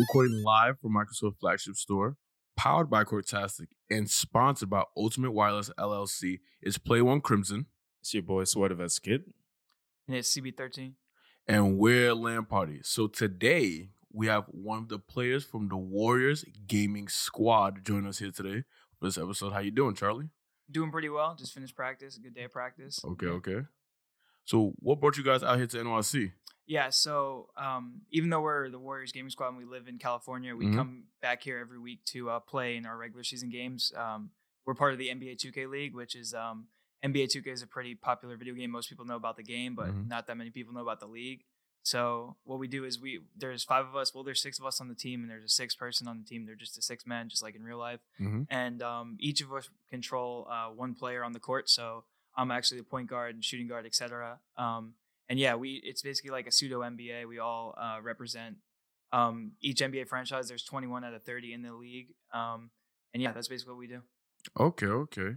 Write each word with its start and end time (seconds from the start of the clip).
Recording 0.00 0.42
live 0.42 0.78
from 0.80 0.94
Microsoft 0.94 1.36
flagship 1.40 1.76
store, 1.76 2.16
powered 2.56 2.88
by 2.88 3.04
Cortastic, 3.04 3.66
and 3.90 4.08
sponsored 4.08 4.70
by 4.70 4.84
Ultimate 4.96 5.32
Wireless 5.32 5.70
LLC 5.78 6.38
is 6.62 6.78
Play 6.78 7.02
One 7.02 7.20
Crimson, 7.20 7.66
It's 8.00 8.14
your 8.14 8.22
boy 8.22 8.44
Sweater 8.44 8.76
Vest 8.76 9.02
Kid. 9.02 9.24
And 10.08 10.16
it's 10.16 10.34
CB13. 10.34 10.92
and 11.46 11.76
We're 11.76 12.14
Land 12.14 12.48
Party. 12.48 12.80
So 12.82 13.08
today 13.08 13.90
we 14.10 14.26
have 14.28 14.44
one 14.46 14.78
of 14.78 14.88
the 14.88 14.98
players 14.98 15.44
from 15.44 15.68
the 15.68 15.76
Warriors 15.76 16.46
Gaming 16.66 17.08
Squad 17.08 17.84
join 17.84 18.06
us 18.06 18.20
here 18.20 18.30
today 18.30 18.64
for 18.98 19.06
this 19.06 19.18
episode. 19.18 19.52
How 19.52 19.58
you 19.58 19.70
doing, 19.70 19.94
Charlie? 19.94 20.30
Doing 20.70 20.90
pretty 20.90 21.10
well. 21.10 21.34
Just 21.38 21.52
finished 21.52 21.76
practice. 21.76 22.16
Good 22.16 22.34
day 22.34 22.44
of 22.44 22.52
practice. 22.52 23.00
Okay, 23.04 23.26
okay. 23.26 23.60
So 24.46 24.72
what 24.78 24.98
brought 25.00 25.18
you 25.18 25.24
guys 25.24 25.42
out 25.42 25.58
here 25.58 25.66
to 25.66 25.76
NYC? 25.76 26.32
Yeah. 26.70 26.90
So 26.90 27.48
um, 27.56 28.02
even 28.12 28.30
though 28.30 28.40
we're 28.42 28.70
the 28.70 28.78
Warriors 28.78 29.10
Gaming 29.10 29.30
Squad 29.30 29.48
and 29.48 29.56
we 29.58 29.64
live 29.64 29.88
in 29.88 29.98
California, 29.98 30.54
we 30.54 30.66
Mhm. 30.66 30.76
come 30.76 31.04
back 31.20 31.42
here 31.42 31.58
every 31.58 31.78
week 31.80 32.04
to 32.06 32.30
uh, 32.30 32.38
play 32.38 32.76
in 32.76 32.86
our 32.86 32.96
regular 32.96 33.24
season 33.24 33.50
games. 33.50 33.92
Um, 33.96 34.30
we're 34.64 34.74
part 34.74 34.92
of 34.92 34.98
the 35.00 35.08
NBA 35.10 35.34
2K 35.36 35.66
League, 35.66 35.94
which 35.96 36.14
is 36.14 36.32
um, 36.32 36.68
NBA 37.02 37.26
2K 37.26 37.48
is 37.50 37.62
a 37.62 37.66
pretty 37.66 37.96
popular 37.96 38.36
video 38.36 38.54
game. 38.54 38.70
Most 38.70 38.88
people 38.88 39.04
know 39.04 39.16
about 39.16 39.36
the 39.36 39.42
game, 39.42 39.74
but 39.74 39.88
Mhm. 39.88 40.06
not 40.06 40.28
that 40.28 40.36
many 40.36 40.50
people 40.50 40.72
know 40.72 40.82
about 40.82 41.00
the 41.00 41.08
league. 41.08 41.44
So 41.82 42.36
what 42.44 42.60
we 42.60 42.68
do 42.68 42.84
is 42.84 43.00
we 43.00 43.20
there's 43.34 43.64
five 43.64 43.84
of 43.86 43.96
us. 43.96 44.14
Well, 44.14 44.22
there's 44.22 44.40
six 44.40 44.60
of 44.60 44.64
us 44.64 44.80
on 44.80 44.86
the 44.86 44.94
team, 44.94 45.22
and 45.22 45.30
there's 45.30 45.42
a 45.44 45.48
sixth 45.48 45.76
person 45.76 46.06
on 46.06 46.18
the 46.18 46.24
team. 46.24 46.44
They're 46.46 46.54
just 46.54 46.78
a 46.78 46.82
six 46.82 47.04
man, 47.04 47.28
just 47.28 47.42
like 47.42 47.56
in 47.56 47.64
real 47.64 47.78
life. 47.78 48.00
Mhm. 48.20 48.46
and 48.48 48.80
um, 48.80 49.16
each 49.18 49.40
of 49.40 49.52
us 49.52 49.68
control 49.88 50.46
uh, 50.48 50.68
one 50.68 50.94
player 50.94 51.24
on 51.24 51.32
the 51.32 51.40
court. 51.40 51.68
So 51.68 52.04
I'm 52.36 52.52
actually 52.52 52.78
the 52.78 52.84
point 52.86 53.08
guard 53.08 53.34
and 53.34 53.44
shooting 53.44 53.66
guard, 53.66 53.86
etc. 53.86 54.38
And 55.30 55.38
yeah, 55.38 55.54
we 55.54 55.80
it's 55.84 56.02
basically 56.02 56.32
like 56.32 56.48
a 56.48 56.52
pseudo 56.52 56.80
NBA. 56.80 57.26
We 57.26 57.38
all 57.38 57.74
uh, 57.80 57.98
represent 58.02 58.56
um, 59.12 59.52
each 59.62 59.78
NBA 59.78 60.08
franchise. 60.08 60.48
There's 60.48 60.64
21 60.64 61.04
out 61.04 61.14
of 61.14 61.22
30 61.22 61.54
in 61.54 61.62
the 61.62 61.72
league, 61.72 62.08
um, 62.34 62.70
and 63.14 63.22
yeah, 63.22 63.30
that's 63.32 63.46
basically 63.46 63.74
what 63.74 63.78
we 63.78 63.86
do. 63.86 64.02
Okay, 64.58 64.86
okay. 64.86 65.36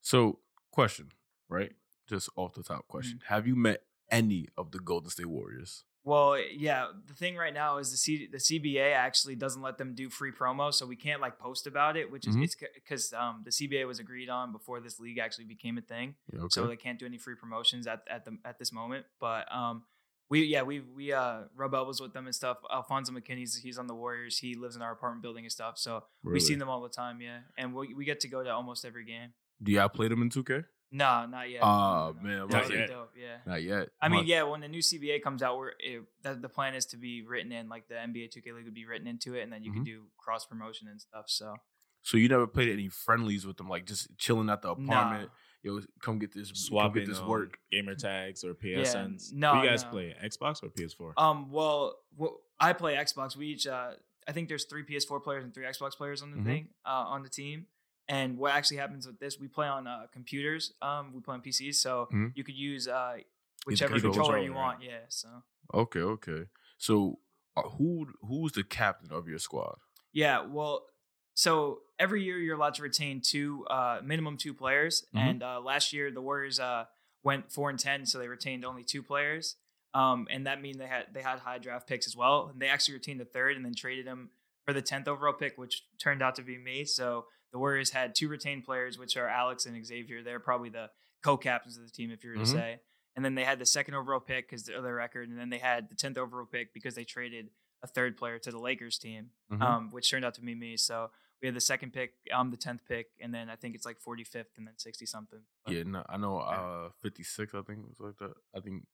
So 0.00 0.38
question, 0.72 1.10
right? 1.50 1.72
Just 2.08 2.30
off 2.34 2.54
the 2.54 2.62
top 2.62 2.88
question. 2.88 3.20
Have 3.28 3.46
you 3.46 3.54
met 3.54 3.82
any 4.10 4.48
of 4.56 4.70
the 4.70 4.78
Golden 4.78 5.10
State 5.10 5.26
Warriors? 5.26 5.84
Well, 6.06 6.38
yeah, 6.38 6.86
the 7.08 7.14
thing 7.14 7.34
right 7.36 7.52
now 7.52 7.78
is 7.78 7.90
the 7.90 7.96
C- 7.96 8.28
the 8.30 8.38
CBA 8.38 8.92
actually 8.94 9.34
doesn't 9.34 9.60
let 9.60 9.76
them 9.76 9.92
do 9.92 10.08
free 10.08 10.30
promo, 10.30 10.72
so 10.72 10.86
we 10.86 10.94
can't 10.94 11.20
like 11.20 11.36
post 11.40 11.66
about 11.66 11.96
it, 11.96 12.12
which 12.12 12.28
is 12.28 12.36
Mhm. 12.36 12.44
it's 12.44 12.54
because 12.54 13.12
um, 13.12 13.42
the 13.44 13.50
CBA 13.50 13.84
was 13.88 13.98
agreed 13.98 14.28
on 14.28 14.52
before 14.52 14.78
this 14.80 15.00
league 15.00 15.18
actually 15.18 15.46
became 15.46 15.76
a 15.78 15.80
thing. 15.82 16.14
Yeah, 16.32 16.42
okay. 16.42 16.48
so 16.50 16.66
they 16.68 16.76
can't 16.76 16.98
do 16.98 17.06
any 17.06 17.18
free 17.18 17.34
promotions 17.34 17.88
at 17.88 18.06
at 18.08 18.24
the 18.24 18.38
at 18.44 18.56
this 18.60 18.70
moment. 18.72 19.04
But 19.18 19.52
um, 19.52 19.84
we 20.30 20.44
yeah 20.44 20.62
we 20.62 20.78
we 20.78 21.12
uh 21.12 21.42
rub 21.56 21.74
elbows 21.74 22.00
with 22.00 22.12
them 22.12 22.26
and 22.26 22.34
stuff. 22.34 22.58
Alfonzo 22.72 23.12
McKinnie's 23.12 23.56
he's 23.56 23.76
on 23.76 23.88
the 23.88 23.94
Warriors. 23.96 24.38
He 24.38 24.54
lives 24.54 24.76
in 24.76 24.82
our 24.82 24.92
apartment 24.92 25.22
building 25.22 25.44
and 25.44 25.50
stuff. 25.50 25.76
So 25.76 26.04
we 26.22 26.34
Really? 26.34 26.40
see 26.40 26.54
them 26.54 26.68
all 26.68 26.82
the 26.82 26.88
time. 26.88 27.20
Yeah, 27.20 27.40
and 27.58 27.74
we 27.74 27.94
we 27.94 28.04
get 28.04 28.20
to 28.20 28.28
go 28.28 28.44
to 28.44 28.50
almost 28.50 28.84
every 28.84 29.04
game. 29.04 29.34
Do 29.60 29.72
y'all 29.72 29.88
play 29.88 30.06
them 30.06 30.22
in 30.22 30.28
2K? 30.30 30.66
No, 30.92 31.26
not 31.26 31.50
yet. 31.50 31.60
Ah, 31.62 32.12
No, 32.12 32.12
no, 32.12 32.22
man, 32.22 32.36
no. 32.38 32.42
I'm 32.44 32.48
That'd 32.48 32.66
about 32.66 32.70
be 32.70 32.76
to 32.76 32.86
say- 32.86 32.92
dope. 32.92 33.12
Yeah. 33.20 33.36
Not 33.46 33.62
yet. 33.62 33.88
I 34.00 34.08
mean, 34.08 34.26
yeah. 34.26 34.42
When 34.44 34.60
the 34.60 34.68
new 34.68 34.80
CBA 34.80 35.20
comes 35.22 35.42
out, 35.42 35.58
where 35.58 35.74
it, 35.80 36.02
that 36.22 36.40
the 36.42 36.48
plan 36.48 36.74
is 36.74 36.86
to 36.86 36.96
be 36.96 37.22
written 37.22 37.50
in, 37.52 37.68
like 37.68 37.88
the 37.88 37.94
NBA 37.96 38.30
2K 38.32 38.52
League 38.54 38.64
would 38.64 38.74
be 38.74 38.86
written 38.86 39.06
into 39.06 39.34
it, 39.34 39.42
and 39.42 39.52
then 39.52 39.62
you 39.64 39.72
Mhm. 39.72 39.74
can 39.74 39.84
do 39.84 40.06
cross 40.16 40.46
promotion 40.46 40.88
and 40.88 41.00
stuff. 41.00 41.24
So 41.28 41.56
So 42.02 42.16
you 42.18 42.28
never 42.28 42.46
played 42.46 42.68
any 42.68 42.88
friendlies 42.88 43.44
with 43.46 43.56
them, 43.56 43.68
like 43.68 43.84
just 43.84 44.16
chilling 44.16 44.48
at 44.48 44.62
the 44.62 44.70
apartment. 44.70 45.28
Nah. 45.28 45.28
Yo, 45.62 45.80
come 46.00 46.20
get 46.20 46.32
this, 46.32 46.48
swap 46.50 46.56
Swapping 46.92 47.02
get 47.02 47.08
this 47.08 47.20
work. 47.20 47.58
gamer 47.72 47.96
tags 47.96 48.44
or 48.44 48.54
PSNs. 48.54 49.32
no, 49.32 49.54
Who 49.56 49.62
you 49.64 49.68
guys 49.68 49.82
no. 49.82 49.90
play? 49.90 50.14
Xbox 50.22 50.62
or 50.62 50.68
PS4? 50.70 51.14
Um, 51.16 51.50
well, 51.50 51.98
wh- 52.20 52.36
I 52.60 52.72
play 52.74 52.94
Xbox. 52.94 53.34
We 53.34 53.48
each, 53.48 53.66
uh, 53.66 53.94
I 54.28 54.32
think 54.32 54.48
there's 54.48 54.66
three 54.66 54.84
PS4 54.84 55.18
players 55.20 55.42
and 55.42 55.52
three 55.52 55.64
Xbox 55.64 55.96
players 55.96 56.22
on 56.22 56.30
the 56.30 56.36
Mhm. 56.36 56.44
thing, 56.44 56.68
uh, 56.84 56.90
on 57.08 57.24
the 57.24 57.28
team. 57.28 57.66
And 58.08 58.38
what 58.38 58.52
actually 58.52 58.76
happens 58.76 59.06
with 59.06 59.18
this, 59.18 59.38
we 59.40 59.48
play 59.48 59.66
on 59.66 59.86
uh, 59.86 60.06
computers. 60.12 60.72
Um, 60.80 61.12
we 61.12 61.20
play 61.20 61.34
on 61.34 61.42
PCs, 61.42 61.74
so 61.76 62.08
Mhm. 62.12 62.32
you 62.36 62.44
could 62.44 62.54
use 62.56 62.86
uh, 62.86 63.18
whichever 63.66 63.94
controller, 63.94 64.14
controller 64.14 64.38
you 64.44 64.52
right? 64.52 64.56
want. 64.56 64.82
Yeah. 64.82 65.00
So 65.08 65.42
Okay, 65.74 66.00
okay. 66.00 66.46
So 66.78 67.18
uh, 67.56 67.62
who 67.62 68.06
who's 68.22 68.52
the 68.52 68.62
captain 68.64 69.10
of 69.12 69.26
your 69.28 69.38
squad? 69.38 69.78
yeah, 70.12 70.40
well, 70.46 70.86
so 71.34 71.82
every 71.98 72.22
year 72.22 72.38
you're 72.38 72.56
allowed 72.56 72.74
to 72.74 72.82
retain 72.82 73.20
two, 73.20 73.66
uh, 73.68 74.00
minimum 74.02 74.36
two 74.36 74.54
players. 74.54 75.04
Mhm. 75.14 75.20
And 75.20 75.42
uh, 75.42 75.60
last 75.60 75.92
year 75.92 76.10
the 76.10 76.22
Warriors 76.22 76.60
uh 76.60 76.84
went 77.24 77.50
four 77.50 77.70
and 77.70 77.78
ten, 77.78 78.06
so 78.06 78.18
they 78.18 78.28
retained 78.28 78.64
only 78.64 78.84
two 78.84 79.02
players. 79.02 79.56
Um, 79.94 80.28
and 80.30 80.46
that 80.46 80.60
mean 80.62 80.78
they 80.78 80.86
had 80.86 81.12
they 81.12 81.22
had 81.22 81.40
high 81.40 81.58
draft 81.58 81.88
picks 81.88 82.06
as 82.06 82.14
well. 82.14 82.48
And 82.48 82.60
they 82.60 82.68
actually 82.68 82.94
retained 82.94 83.18
the 83.18 83.24
third 83.24 83.56
and 83.56 83.64
then 83.64 83.74
traded 83.74 84.06
him 84.06 84.30
for 84.64 84.72
the 84.72 84.82
tenth 84.82 85.08
overall 85.08 85.32
pick, 85.32 85.56
which 85.58 85.82
turned 85.98 86.22
out 86.22 86.34
to 86.36 86.42
be 86.42 86.56
me. 86.58 86.84
So 86.84 87.26
the 87.52 87.58
Warriors 87.58 87.90
had 87.90 88.14
two 88.14 88.28
retained 88.28 88.64
players, 88.64 88.98
which 88.98 89.16
are 89.16 89.28
Alex 89.28 89.66
and 89.66 89.84
Xavier. 89.86 90.22
They're 90.22 90.40
probably 90.40 90.68
the 90.70 90.90
co-captains 91.22 91.76
of 91.76 91.84
the 91.84 91.90
team, 91.90 92.10
if 92.10 92.22
you 92.24 92.30
were 92.30 92.36
to 92.36 92.42
Mhm. 92.42 92.52
say. 92.52 92.80
And 93.14 93.24
then 93.24 93.34
they 93.34 93.44
had 93.44 93.58
the 93.58 93.66
second 93.66 93.94
overall 93.94 94.20
pick 94.20 94.46
because 94.48 94.68
of 94.68 94.82
their 94.82 94.94
record, 94.94 95.28
and 95.28 95.38
then 95.38 95.48
they 95.48 95.58
had 95.58 95.88
the 95.88 95.94
tenth 95.94 96.18
overall 96.18 96.44
pick 96.46 96.74
because 96.74 96.94
they 96.94 97.04
traded 97.04 97.50
a 97.82 97.86
third 97.86 98.16
player 98.16 98.38
to 98.38 98.50
the 98.50 98.58
Lakers 98.58 98.98
team, 98.98 99.30
Mhm. 99.50 99.62
um, 99.62 99.90
which 99.90 100.10
turned 100.10 100.24
out 100.24 100.34
to 100.34 100.40
be 100.42 100.54
me. 100.54 100.76
So 100.76 101.10
we 101.40 101.46
had 101.48 101.54
the 101.54 101.60
second 101.60 101.92
pick, 101.92 102.14
I'm 102.32 102.50
the 102.50 102.56
tenth 102.56 102.84
pick, 102.86 103.12
and 103.20 103.32
then 103.34 103.48
I 103.48 103.56
think 103.56 103.74
it's 103.74 103.86
like 103.86 104.00
forty 104.00 104.24
fifth, 104.24 104.56
and 104.58 104.66
then 104.66 104.76
sixty 104.78 105.06
something. 105.06 105.46
But- 105.64 105.74
yeah, 105.74 105.82
no, 105.84 106.04
I 106.08 106.16
know. 106.18 106.38
Uh, 106.40 106.90
fifty 107.00 107.22
six. 107.22 107.54
I 107.54 107.62
think 107.62 107.80
it 107.80 107.88
was 107.88 108.00
like 108.00 108.16
that. 108.18 108.34
I 108.54 108.60
think. 108.60 108.86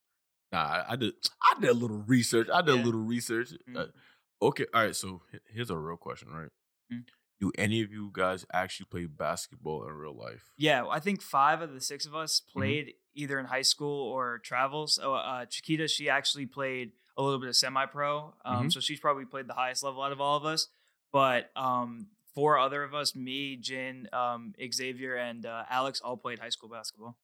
Nah, 0.53 0.59
I, 0.63 0.93
I 0.93 0.97
did. 0.97 1.15
I 1.43 1.59
did 1.61 1.71
a 1.71 1.75
little 1.75 1.99
research. 2.03 2.49
I 2.53 2.61
did 2.63 2.79
a 2.79 2.83
little 2.83 3.01
research. 3.05 3.51
Mhm. 3.69 3.77
Uh, 3.77 3.87
okay, 4.47 4.67
all 4.75 4.85
right. 4.85 4.95
So 4.95 5.23
here's 5.49 5.71
a 5.71 5.79
real 5.79 5.97
question, 5.97 6.29
right? 6.29 6.51
Mhm. 6.93 7.07
Do 7.43 7.51
any 7.59 7.83
of 7.83 7.91
you 7.91 8.11
guys 8.13 8.47
actually 8.53 8.87
play 8.87 9.07
basketball 9.07 9.83
in 9.89 9.93
real 9.95 10.15
life? 10.17 10.53
Yeah, 10.57 10.87
I 10.89 11.01
think 11.01 11.21
five 11.21 11.61
of 11.61 11.75
the 11.75 11.81
six 11.81 12.07
of 12.07 12.15
us 12.15 12.41
Mm-hmm. 12.41 12.59
played 12.61 12.95
either 13.15 13.37
in 13.41 13.47
high 13.47 13.63
school 13.63 14.13
or 14.13 14.39
travels. 14.39 14.95
So 14.95 15.15
uh, 15.15 15.45
Chiquita, 15.47 15.89
she 15.89 16.09
actually 16.09 16.47
played 16.47 16.93
a 17.17 17.23
little 17.23 17.41
bit 17.41 17.49
of 17.49 17.57
semi-pro, 17.57 18.33
um, 18.45 18.67
Mhm. 18.69 18.73
so 18.73 18.79
she's 18.79 19.01
probably 19.01 19.25
played 19.25 19.49
the 19.49 19.55
highest 19.55 19.83
level 19.83 20.01
out 20.05 20.13
of 20.13 20.21
all 20.21 20.37
of 20.37 20.45
us. 20.45 20.69
But 21.11 21.51
um, 21.57 22.07
four 22.33 22.59
other 22.61 22.85
of 22.85 22.95
us, 22.95 23.17
me, 23.17 23.57
Jin, 23.57 24.09
um, 24.13 24.55
Xavier, 24.73 25.17
and 25.17 25.45
uh, 25.45 25.65
Alex, 25.69 26.01
all 26.01 26.17
played 26.17 26.39
high 26.39 26.49
school 26.51 26.69
basketball. 26.71 27.19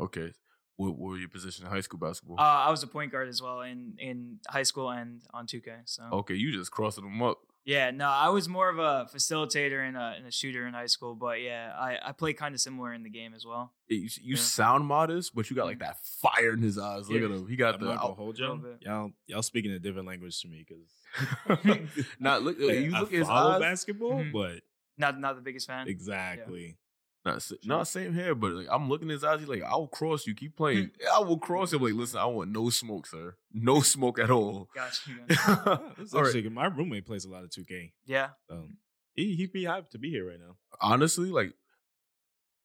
Okay. 0.00 0.32
What, 0.76 0.96
what 0.96 1.10
were 1.10 1.16
your 1.18 1.28
position 1.28 1.66
in 1.66 1.70
high 1.70 1.82
school 1.82 1.98
basketball? 2.00 2.40
Uh, 2.40 2.42
I 2.66 2.70
was 2.70 2.82
a 2.82 2.86
point 2.86 3.12
guard 3.12 3.28
as 3.28 3.42
well 3.42 3.60
in 3.60 3.96
in 3.98 4.38
high 4.48 4.62
school 4.62 4.88
and 4.90 5.20
on 5.34 5.46
2K. 5.46 5.82
So 5.84 6.02
okay, 6.12 6.34
you 6.34 6.50
just 6.50 6.70
crossing 6.70 7.04
them 7.04 7.20
up. 7.22 7.38
Yeah, 7.64 7.90
no, 7.90 8.06
I 8.08 8.28
was 8.30 8.48
more 8.48 8.68
of 8.68 8.78
a 8.78 9.06
facilitator 9.14 9.86
and 9.86 9.96
a, 9.96 10.14
and 10.16 10.26
a 10.26 10.30
shooter 10.30 10.66
in 10.66 10.74
high 10.74 10.86
school. 10.86 11.14
But 11.14 11.40
yeah, 11.42 11.72
I 11.78 11.98
I 12.02 12.12
play 12.12 12.32
kind 12.32 12.54
of 12.54 12.60
similar 12.60 12.92
in 12.94 13.02
the 13.02 13.10
game 13.10 13.34
as 13.34 13.44
well. 13.46 13.72
You, 13.88 13.98
you 13.98 14.08
Yeah. 14.22 14.34
Mm-hmm. 14.34 14.36
sound 14.42 14.86
modest, 14.86 15.34
but 15.34 15.50
you 15.50 15.56
got 15.56 15.66
like 15.66 15.80
that 15.80 15.96
fire 16.04 16.52
in 16.54 16.62
his 16.62 16.78
eyes. 16.78 17.08
Look 17.10 17.20
Yeah. 17.20 17.26
at 17.26 17.30
him. 17.32 17.46
He 17.48 17.56
got 17.56 17.74
I'm 17.74 17.80
the. 17.80 17.86
not 17.86 18.00
gonna 18.00 18.14
hold 18.14 18.38
y'all. 18.38 18.60
Y'all, 18.80 19.10
y'all 19.26 19.42
speaking 19.42 19.70
a 19.72 19.78
different 19.78 20.06
language 20.08 20.40
to 20.42 20.48
me 20.48 20.64
because 20.66 21.98
not 22.18 22.42
look. 22.42 22.58
you 22.60 22.92
I 22.94 23.00
look 23.00 23.12
at 23.12 23.18
his 23.18 23.26
follow 23.28 23.52
eyes. 23.52 23.60
basketball, 23.60 24.12
Mhm. 24.24 24.32
but 24.32 24.60
Not 24.98 25.18
not 25.18 25.36
the 25.36 25.42
biggest 25.42 25.66
fan. 25.66 25.88
exactly. 25.88 26.76
Not, 27.24 27.42
not 27.64 27.86
same 27.88 28.14
here, 28.14 28.34
but 28.34 28.52
like 28.52 28.66
I'm 28.70 28.88
looking 28.88 29.08
in 29.08 29.12
his 29.12 29.24
eyes. 29.24 29.40
He's 29.40 29.48
like, 29.48 29.62
I 29.62 29.74
will 29.76 29.88
cross 29.88 30.26
you. 30.26 30.34
Keep 30.34 30.56
playing. 30.56 30.90
Hmm. 31.02 31.16
I 31.22 31.26
will 31.26 31.38
cross 31.38 31.72
him. 31.72 31.82
Like, 31.82 31.92
listen, 31.92 32.18
I 32.18 32.24
want 32.24 32.50
no 32.50 32.70
smoke, 32.70 33.06
sir. 33.06 33.34
No 33.52 33.80
smoke 33.80 34.18
at 34.18 34.30
all. 34.30 34.68
Gotcha. 34.74 35.10
Yeah, 35.28 35.56
all 35.66 35.82
that's 35.98 36.14
right. 36.14 36.26
actually 36.26 36.42
good. 36.42 36.52
My 36.54 36.66
roommate 36.66 37.04
plays 37.06 37.24
a 37.26 37.30
lot 37.30 37.44
of 37.44 37.50
2K. 37.50 37.92
Yeah. 38.06 38.28
Um, 38.50 38.78
he 39.14 39.34
he'd 39.34 39.52
be 39.52 39.64
hyped 39.64 39.90
to 39.90 39.98
be 39.98 40.08
here 40.10 40.26
right 40.28 40.38
now. 40.40 40.56
Honestly, 40.80 41.30
like, 41.30 41.52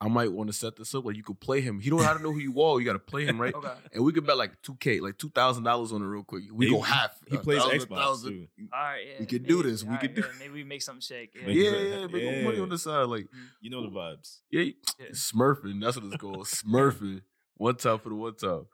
I 0.01 0.09
might 0.09 0.31
want 0.31 0.47
to 0.49 0.53
set 0.53 0.75
this 0.75 0.93
up. 0.93 1.05
Like, 1.05 1.15
you 1.15 1.23
could 1.23 1.39
play 1.39 1.61
him. 1.61 1.79
He 1.79 1.89
don't 1.89 2.03
have 2.03 2.17
to 2.17 2.23
know 2.23 2.33
who 2.33 2.39
you 2.39 2.61
are. 2.61 2.77
You 2.79 2.85
got 2.85 2.93
to 2.93 2.99
play 2.99 3.25
him, 3.25 3.39
right? 3.39 3.53
Okay. 3.55 3.71
And 3.93 4.03
we 4.03 4.11
could 4.11 4.25
bet 4.27 4.35
like 4.37 4.61
two 4.61 4.75
K, 4.75 4.99
like 4.99 5.17
two 5.17 5.29
thousand 5.29 5.63
dollars 5.63 5.93
on 5.93 6.01
it 6.01 6.05
real 6.05 6.23
quick. 6.23 6.43
We 6.53 6.65
He- 6.65 6.71
go 6.73 6.81
half. 6.81 7.17
he 7.29 7.37
plays 7.37 7.61
thousand, 7.61 7.79
Xbox, 7.79 7.95
thousand. 7.97 8.31
too. 8.33 8.67
All 8.73 8.79
right. 8.81 9.05
Yeah. 9.07 9.15
We 9.21 9.25
could 9.25 9.45
do 9.47 9.63
this. 9.63 9.83
We 9.83 9.91
all 9.91 9.97
could 9.97 10.09
right, 10.09 10.15
do- 10.15 10.21
yeah, 10.21 10.39
Maybe 10.39 10.53
we 10.53 10.63
make 10.65 10.81
something 10.81 10.99
shake. 11.01 11.33
Yeah. 11.33 11.47
Make 11.47 11.55
Yeah, 11.55 11.71
yeah, 11.71 12.07
make 12.07 12.21
yeah. 12.23 12.43
money 12.43 12.59
on 12.59 12.67
the 12.69 12.77
side. 12.77 13.03
Like, 13.07 13.25
You 13.61 13.69
know 13.69 13.81
the 13.83 13.87
vibes. 13.95 14.39
yeah, 14.51 14.63
Yeah. 14.99 15.07
Smurfing. 15.13 15.81
That's 15.81 15.95
what 15.95 16.05
it's 16.07 16.17
called. 16.17 16.45
Smurfing. 16.45 17.21
One 17.55 17.75
time 17.75 17.99
for 17.99 18.09
the 18.09 18.15
one 18.15 18.35
time. 18.35 18.65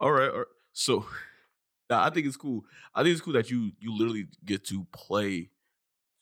All 0.00 0.12
right. 0.12 0.30
All 0.30 0.38
right. 0.38 0.46
So, 0.74 1.06
nah, 1.90 2.04
I 2.04 2.10
think 2.10 2.26
it's 2.26 2.36
cool. 2.36 2.64
I 2.94 3.02
think 3.02 3.12
it's 3.14 3.22
cool 3.22 3.32
that 3.32 3.50
you 3.50 3.72
you 3.80 3.96
literally 3.96 4.26
get 4.44 4.64
to 4.66 4.86
play 4.92 5.48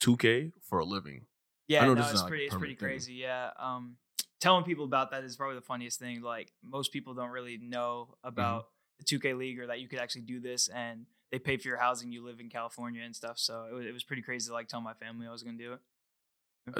2K 0.02 0.52
for 0.62 0.78
a 0.78 0.84
living. 0.84 1.26
Yeah, 1.68 1.82
I 1.82 1.86
know 1.86 1.94
no, 1.94 2.00
this 2.02 2.06
is 2.06 2.12
it's 2.12 2.20
not, 2.22 2.28
pretty, 2.28 2.44
it's 2.44 2.54
pretty 2.54 2.74
permanent 2.76 2.78
thing. 2.78 2.88
crazy. 2.88 3.14
Yeah. 3.14 3.50
Um, 3.58 3.96
telling 4.40 4.64
people 4.64 4.84
about 4.84 5.10
that 5.10 5.24
is 5.24 5.36
probably 5.36 5.56
the 5.56 5.62
funniest 5.62 5.98
thing. 5.98 6.22
Like 6.22 6.52
most 6.62 6.92
people 6.92 7.14
don't 7.14 7.30
really 7.30 7.58
know 7.58 8.16
Mm-hmm. 8.38 8.58
about 8.58 8.68
the 8.98 9.04
2K 9.04 9.34
League 9.34 9.58
or 9.58 9.66
that 9.68 9.80
you 9.80 9.88
could 9.88 9.98
actually 9.98 10.22
do 10.22 10.40
this, 10.40 10.68
and 10.68 11.06
they 11.30 11.38
pay 11.38 11.56
for 11.56 11.68
your 11.68 11.76
housing. 11.78 12.12
You 12.12 12.24
live 12.24 12.40
in 12.40 12.48
California 12.48 13.02
and 13.02 13.14
stuff, 13.14 13.38
so 13.38 13.66
it 13.70 13.74
was, 13.74 13.86
it 13.86 13.92
was 13.92 14.04
pretty 14.04 14.22
crazy 14.22 14.48
to 14.48 14.54
like 14.54 14.68
tell 14.68 14.80
my 14.80 14.94
family 14.94 15.26
I 15.26 15.32
was 15.32 15.42
going 15.42 15.58
to 15.58 15.64
do 15.64 15.72
it. 15.74 15.80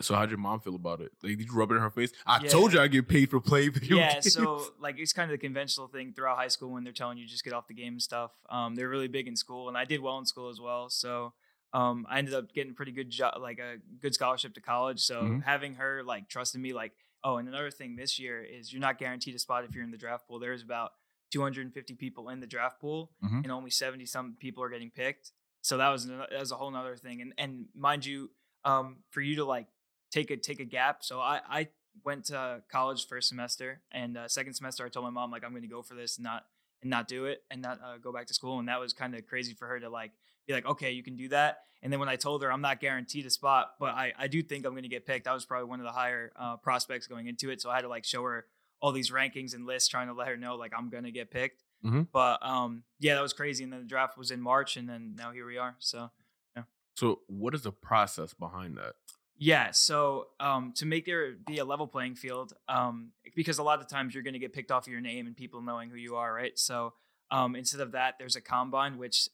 So, 0.01 0.17
how'd 0.17 0.31
your 0.31 0.39
mom 0.39 0.59
feel 0.61 0.75
about 0.75 1.01
it? 1.01 1.13
Like, 1.23 1.39
did 1.39 1.47
you 1.47 1.53
rub 1.55 1.71
it 1.71 1.77
in 1.77 1.81
her 1.81 1.91
face? 1.91 2.11
I 2.27 2.41
Yeah. 2.41 2.51
told 2.51 2.73
you 2.73 2.81
I 2.81 2.89
get 2.89 3.07
paid 3.09 3.31
for 3.31 3.41
playing 3.41 3.71
video 3.73 3.97
yeah, 3.99 4.15
games. 4.21 4.33
so 4.35 4.73
like 4.81 4.99
it's 4.99 5.13
kind 5.13 5.31
of 5.31 5.39
the 5.39 5.41
conventional 5.41 5.87
thing 5.87 6.13
throughout 6.13 6.37
high 6.37 6.49
school 6.49 6.71
when 6.73 6.83
they're 6.83 6.93
telling 6.93 7.19
you 7.19 7.27
just 7.27 7.45
get 7.45 7.53
off 7.53 7.69
the 7.69 7.75
game 7.75 7.95
and 7.95 8.03
stuff. 8.03 8.33
Um, 8.51 8.75
they're 8.75 8.89
really 8.89 9.07
big 9.09 9.29
in 9.29 9.37
school, 9.37 9.69
and 9.69 9.79
I 9.79 9.85
did 9.85 10.01
well 10.01 10.19
in 10.19 10.27
school 10.27 10.49
as 10.49 10.61
well. 10.61 10.91
So 10.91 11.35
um, 11.73 12.05
I 12.11 12.19
ended 12.19 12.35
up 12.35 12.53
getting 12.53 12.75
pretty 12.75 12.93
good 12.93 13.11
job, 13.11 13.35
like 13.41 13.59
a 13.61 13.77
good 14.01 14.13
scholarship 14.13 14.55
to 14.55 14.61
college. 14.61 15.01
So 15.01 15.23
Mhm. 15.23 15.43
having 15.45 15.75
her 15.75 16.03
like 16.03 16.29
trusting 16.29 16.61
me, 16.61 16.73
like, 16.73 16.93
oh, 17.27 17.39
and 17.39 17.49
another 17.49 17.71
thing 17.73 17.97
this 17.97 18.19
year 18.19 18.41
is 18.43 18.73
you're 18.73 18.81
not 18.81 18.99
guaranteed 18.99 19.35
a 19.35 19.39
spot 19.39 19.65
if 19.65 19.75
you're 19.75 19.83
in 19.85 19.91
the 19.91 19.97
draft 19.97 20.27
pool. 20.29 20.39
There's 20.39 20.63
about 20.63 20.93
250 21.33 21.95
people 21.95 22.29
in 22.29 22.39
the 22.41 22.47
draft 22.47 22.81
pool, 22.81 23.11
Mhm. 23.25 23.43
and 23.43 23.51
only 23.51 23.71
70 23.71 24.07
some 24.07 24.37
people 24.37 24.63
are 24.63 24.69
getting 24.69 24.91
picked. 24.93 25.33
So 25.61 25.77
that 25.79 25.89
was 25.89 26.07
that 26.07 26.31
was 26.39 26.53
a 26.53 26.57
whole 26.57 26.75
other 26.77 26.97
thing. 26.97 27.21
And 27.21 27.35
and 27.37 27.69
mind 27.75 28.07
you, 28.07 28.31
um, 28.65 29.03
for 29.11 29.21
you 29.21 29.35
to 29.37 29.45
like 29.45 29.67
take 30.13 30.31
a 30.31 30.37
take 30.37 30.61
a 30.61 30.65
gap. 30.65 31.03
So 31.03 31.21
I 31.21 31.41
I 31.49 31.69
went 32.05 32.27
to 32.27 32.63
college 32.69 33.07
first 33.09 33.29
semester, 33.29 33.83
and 33.91 34.17
uh, 34.17 34.29
second 34.29 34.55
semester 34.55 34.85
I 34.87 34.89
told 34.89 35.05
my 35.05 35.11
mom 35.11 35.31
like 35.33 35.43
I'm 35.45 35.51
going 35.51 35.63
to 35.63 35.69
go 35.69 35.83
for 35.83 35.95
this, 35.97 36.17
and 36.19 36.25
not 36.25 36.47
and 36.83 36.91
not 36.91 37.09
do 37.09 37.25
it, 37.25 37.43
and 37.51 37.61
not 37.61 37.81
uh, 37.83 37.97
go 37.99 38.13
back 38.13 38.27
to 38.29 38.35
school. 38.35 38.59
And 38.61 38.69
that 38.69 38.79
was 38.79 38.93
kind 38.93 39.15
of 39.17 39.27
crazy 39.27 39.55
for 39.55 39.67
her 39.67 39.81
to 39.81 39.89
like 39.89 40.13
be 40.47 40.53
like, 40.53 40.67
okay, 40.67 40.93
you 40.93 41.03
can 41.03 41.17
do 41.17 41.29
that. 41.29 41.59
And 41.83 41.93
then 41.93 42.01
when 42.01 42.09
I 42.09 42.17
told 42.17 42.43
her 42.43 42.53
I'm 42.53 42.63
not 42.63 42.81
guaranteed 42.81 43.27
a 43.27 43.31
spot, 43.31 43.73
but 43.79 43.95
I 43.95 44.13
I 44.19 44.27
do 44.29 44.43
think 44.43 44.65
I'm 44.67 44.73
going 44.73 44.83
to 44.83 44.89
get 44.89 45.07
picked. 45.07 45.27
I 45.29 45.35
was 45.35 45.45
probably 45.45 45.69
one 45.69 45.81
of 45.81 45.87
the 45.87 45.93
higher 45.93 46.33
uh, 46.37 46.57
prospects 46.57 47.07
going 47.07 47.27
into 47.27 47.51
it, 47.51 47.61
so 47.61 47.71
I 47.71 47.77
had 47.77 47.83
to 47.83 47.89
like 47.89 48.05
show 48.05 48.23
her 48.25 48.47
all 48.81 48.93
these 48.93 49.11
rankings 49.11 49.55
and 49.55 49.67
lists, 49.67 49.89
trying 49.89 50.09
to 50.09 50.15
let 50.15 50.29
her 50.29 50.37
know 50.37 50.57
like 50.57 50.73
I'm 50.77 50.91
going 50.91 51.05
to 51.05 51.11
get 51.11 51.31
picked. 51.31 51.63
Mhm. 51.85 52.09
But 52.13 52.45
um, 52.45 52.83
yeah, 52.99 53.15
that 53.15 53.23
was 53.23 53.33
crazy. 53.33 53.63
And 53.65 53.73
then 53.73 53.81
the 53.81 53.87
draft 53.87 54.19
was 54.19 54.31
in 54.31 54.41
March, 54.41 54.77
and 54.77 54.89
then 54.89 55.15
now 55.17 55.33
here 55.33 55.47
we 55.47 55.59
are. 55.59 55.77
So. 55.79 56.11
yeah. 56.57 56.63
So, 56.95 57.21
what 57.27 57.55
is 57.55 57.63
the 57.63 57.73
process 57.73 58.33
behind 58.35 58.79
that? 58.79 58.95
Yeah, 59.39 59.71
so 59.73 60.29
um, 60.41 60.73
to 60.77 60.87
make 60.87 61.05
there 61.05 61.35
be 61.47 61.59
a 61.59 61.65
level 61.65 61.87
playing 61.87 62.15
field, 62.15 62.55
um, 62.71 63.11
because 63.35 63.59
a 63.59 63.63
lot 63.63 63.81
of 63.83 63.87
times 63.87 64.15
you're 64.15 64.23
going 64.23 64.33
to 64.33 64.41
get 64.41 64.55
picked 64.55 64.71
off 64.71 64.87
of 64.87 64.93
your 64.93 65.03
name 65.03 65.27
and 65.27 65.37
people 65.37 65.61
knowing 65.61 65.91
who 65.91 65.97
you 65.97 66.17
are, 66.17 66.33
right? 66.33 66.59
So 66.59 66.95
um, 67.31 67.55
instead 67.55 67.83
of 67.83 67.93
that, 67.93 68.15
there's 68.19 68.37
a 68.37 68.41
combine, 68.41 68.97
which 68.97 69.29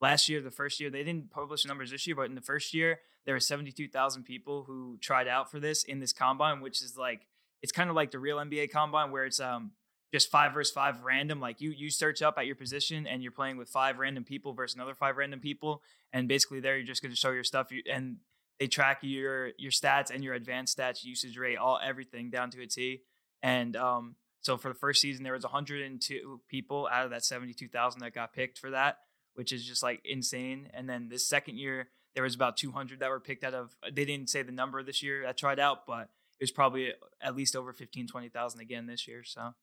last 0.00 0.28
year, 0.28 0.40
the 0.40 0.50
first 0.50 0.80
year, 0.80 0.90
they 0.90 1.04
didn't 1.04 1.30
publish 1.30 1.64
numbers 1.64 1.90
this 1.90 2.06
year, 2.06 2.16
but 2.16 2.26
in 2.26 2.34
the 2.34 2.40
first 2.40 2.74
year, 2.74 3.00
there 3.24 3.34
were 3.34 3.40
72,000 3.40 4.22
people 4.24 4.64
who 4.64 4.98
tried 5.00 5.28
out 5.28 5.50
for 5.50 5.58
this 5.58 5.82
in 5.84 6.00
this 6.00 6.12
combine, 6.12 6.60
which 6.60 6.82
is 6.82 6.96
like, 6.96 7.26
it's 7.62 7.72
kind 7.72 7.90
of 7.90 7.96
like 7.96 8.10
the 8.10 8.18
real 8.18 8.36
NBA 8.36 8.70
combine 8.70 9.10
where 9.10 9.24
it's 9.24 9.40
um, 9.40 9.72
just 10.12 10.30
five 10.30 10.54
versus 10.54 10.72
five 10.72 11.02
random. 11.02 11.40
Like 11.40 11.60
you, 11.60 11.70
you 11.70 11.90
search 11.90 12.22
up 12.22 12.36
at 12.38 12.46
your 12.46 12.56
position 12.56 13.06
and 13.06 13.22
you're 13.22 13.32
playing 13.32 13.56
with 13.56 13.68
five 13.68 13.98
random 13.98 14.24
people 14.24 14.52
versus 14.52 14.76
another 14.76 14.94
five 14.94 15.16
random 15.16 15.40
people. 15.40 15.82
And 16.12 16.28
basically, 16.28 16.60
there 16.60 16.76
you're 16.76 16.86
just 16.86 17.02
going 17.02 17.12
to 17.12 17.16
show 17.16 17.32
your 17.32 17.44
stuff. 17.44 17.72
You, 17.72 17.82
and 17.92 18.18
they 18.58 18.66
track 18.66 18.98
your 19.02 19.50
your 19.58 19.72
stats 19.72 20.10
and 20.10 20.22
your 20.22 20.34
advanced 20.34 20.78
stats, 20.78 21.04
usage 21.04 21.36
rate, 21.36 21.56
all 21.56 21.78
everything 21.82 22.30
down 22.30 22.50
to 22.50 22.62
a 22.62 22.66
T. 22.66 23.02
And 23.42 23.76
um, 23.76 24.16
so 24.40 24.56
for 24.56 24.68
the 24.68 24.74
first 24.74 25.00
season, 25.00 25.24
there 25.24 25.32
was 25.32 25.42
102 25.42 26.40
people 26.48 26.88
out 26.90 27.04
of 27.04 27.10
that 27.10 27.24
72,000 27.24 28.00
that 28.00 28.14
got 28.14 28.32
picked 28.32 28.58
for 28.58 28.70
that, 28.70 28.98
which 29.36 29.52
is 29.52 29.64
just 29.64 29.82
like 29.82 30.00
insane. 30.04 30.68
And 30.74 30.88
then 30.88 31.08
this 31.08 31.26
second 31.26 31.56
year, 31.58 31.88
there 32.14 32.24
was 32.24 32.34
about 32.34 32.56
200 32.56 33.00
that 33.00 33.10
were 33.10 33.20
picked 33.20 33.44
out 33.44 33.54
of. 33.54 33.76
They 33.90 34.04
didn't 34.04 34.30
say 34.30 34.42
the 34.42 34.52
number 34.52 34.82
this 34.82 35.02
year 35.02 35.22
that 35.24 35.36
tried 35.36 35.60
out, 35.60 35.86
but 35.86 36.10
it 36.38 36.42
was 36.42 36.50
probably 36.50 36.92
at 37.22 37.36
least 37.36 37.54
over 37.56 37.72
15, 37.72 38.08
20,000 38.08 38.60
again 38.60 38.86
this 38.86 39.06
year. 39.06 39.22
So 39.24 39.54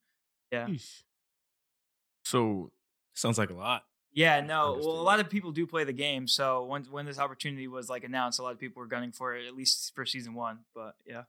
yeah. 0.52 0.68
So, 2.24 2.72
Sounds 3.16 3.38
like 3.38 3.50
a 3.50 3.54
lot. 3.54 3.84
Yeah, 4.12 4.42
no. 4.42 4.78
Well, 4.80 5.00
a 5.00 5.02
lot 5.02 5.20
of 5.20 5.30
people 5.30 5.52
do 5.52 5.66
play 5.66 5.84
the 5.84 5.94
game. 5.94 6.28
So 6.28 6.66
when 6.66 6.84
when 6.86 7.06
this 7.06 7.19
opportunity 7.19 7.68
was 7.68 7.90
like 7.90 8.04
announced, 8.04 8.40
a 8.40 8.44
lot 8.44 8.54
of 8.54 8.60
people 8.60 8.80
were 8.80 8.88
gunning 8.88 9.12
for 9.12 9.36
it 9.36 9.48
at 9.48 9.56
least 9.56 9.94
for 9.96 10.06
season 10.06 10.34
one. 10.34 10.60
But 10.76 10.96
yeah, 11.06 11.24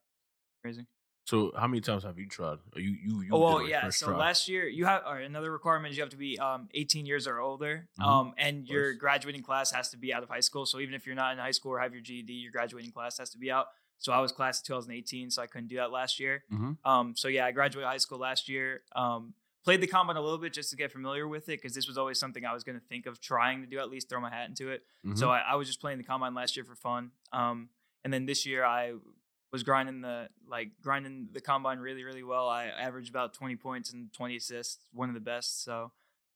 crazy. 0.63 0.87
So 1.25 1.53
how 1.57 1.67
many 1.67 1.81
times 1.81 2.03
have 2.05 2.19
you 2.19 2.29
tried? 2.29 2.59
Or 2.75 2.81
you, 2.81 2.91
you, 3.03 3.23
you 3.23 3.29
oh 3.33 3.39
well, 3.41 3.67
yeah. 3.67 3.89
So 3.89 4.07
try? 4.09 4.17
last 4.19 4.49
year 4.49 4.67
you 4.69 4.85
have 4.85 5.03
or 5.07 5.19
another 5.19 5.51
requirement 5.51 5.93
is 5.93 5.97
you 5.97 6.03
have 6.03 6.11
to 6.11 6.17
be 6.19 6.39
um 6.39 6.69
18 6.75 7.07
years 7.07 7.27
or 7.27 7.41
older, 7.41 7.89
Mhm. 7.99 8.05
um, 8.05 8.35
and 8.37 8.67
your 8.69 8.95
graduating 8.95 9.43
class 9.43 9.71
has 9.73 9.89
to 9.91 9.97
be 9.97 10.13
out 10.13 10.23
of 10.23 10.29
high 10.29 10.41
school. 10.41 10.67
So 10.67 10.81
even 10.81 10.95
if 10.95 11.07
you're 11.07 11.15
not 11.15 11.33
in 11.33 11.39
high 11.39 11.51
school 11.53 11.73
or 11.73 11.79
have 11.81 11.93
your 11.93 12.03
GED, 12.03 12.33
your 12.33 12.53
graduating 12.53 12.93
class 12.93 13.19
has 13.19 13.31
to 13.31 13.39
be 13.39 13.51
out. 13.51 13.67
So 13.99 14.13
I 14.13 14.19
was 14.21 14.33
class 14.33 14.61
of 14.61 14.67
2018, 14.67 15.31
so 15.31 15.41
I 15.41 15.47
couldn't 15.47 15.69
do 15.69 15.77
that 15.77 15.91
last 15.91 16.21
year. 16.21 16.45
Mhm. 16.53 16.77
Um, 16.85 17.17
so 17.17 17.29
yeah, 17.29 17.47
I 17.47 17.53
graduated 17.53 17.89
high 17.89 17.97
school 17.97 18.19
last 18.19 18.49
year. 18.49 18.83
Um, 18.95 19.35
played 19.65 19.81
the 19.81 19.87
combine 19.87 20.17
a 20.17 20.21
little 20.21 20.37
bit 20.37 20.53
just 20.53 20.69
to 20.71 20.77
get 20.77 20.93
familiar 20.93 21.27
with 21.27 21.45
it 21.49 21.57
because 21.63 21.75
this 21.75 21.89
was 21.89 21.97
always 21.97 22.19
something 22.19 22.45
I 22.45 22.53
was 22.53 22.65
going 22.65 22.79
to 22.79 22.85
think 22.85 23.07
of 23.07 23.19
trying 23.19 23.63
to 23.63 23.67
do, 23.67 23.79
at 23.79 23.89
least 23.89 24.11
throw 24.11 24.21
my 24.21 24.29
hat 24.29 24.47
into 24.51 24.69
it. 24.69 24.83
So 25.15 25.29
Mhm. 25.29 25.31
I, 25.31 25.41
I 25.53 25.55
was 25.55 25.69
just 25.69 25.81
playing 25.81 25.97
the 25.97 26.05
combine 26.05 26.35
last 26.35 26.55
year 26.55 26.65
for 26.67 26.75
fun. 26.75 27.13
Um, 27.33 27.71
and 28.05 28.13
then 28.13 28.27
this 28.27 28.45
year 28.45 28.63
I 28.63 28.93
was 29.55 29.63
grinding 29.63 30.01
the 30.01 30.29
like 30.49 30.71
grinding 30.83 31.29
the 31.33 31.41
combine 31.41 31.79
really 31.79 32.03
really 32.03 32.25
well. 32.25 32.49
I 32.49 32.65
averaged 32.67 33.09
about 33.09 33.35
20 33.35 33.55
points 33.55 33.93
and 33.93 34.13
20 34.13 34.35
assists, 34.35 34.79
one 34.93 35.09
of 35.09 35.15
the 35.15 35.21
best. 35.21 35.63
So 35.63 35.93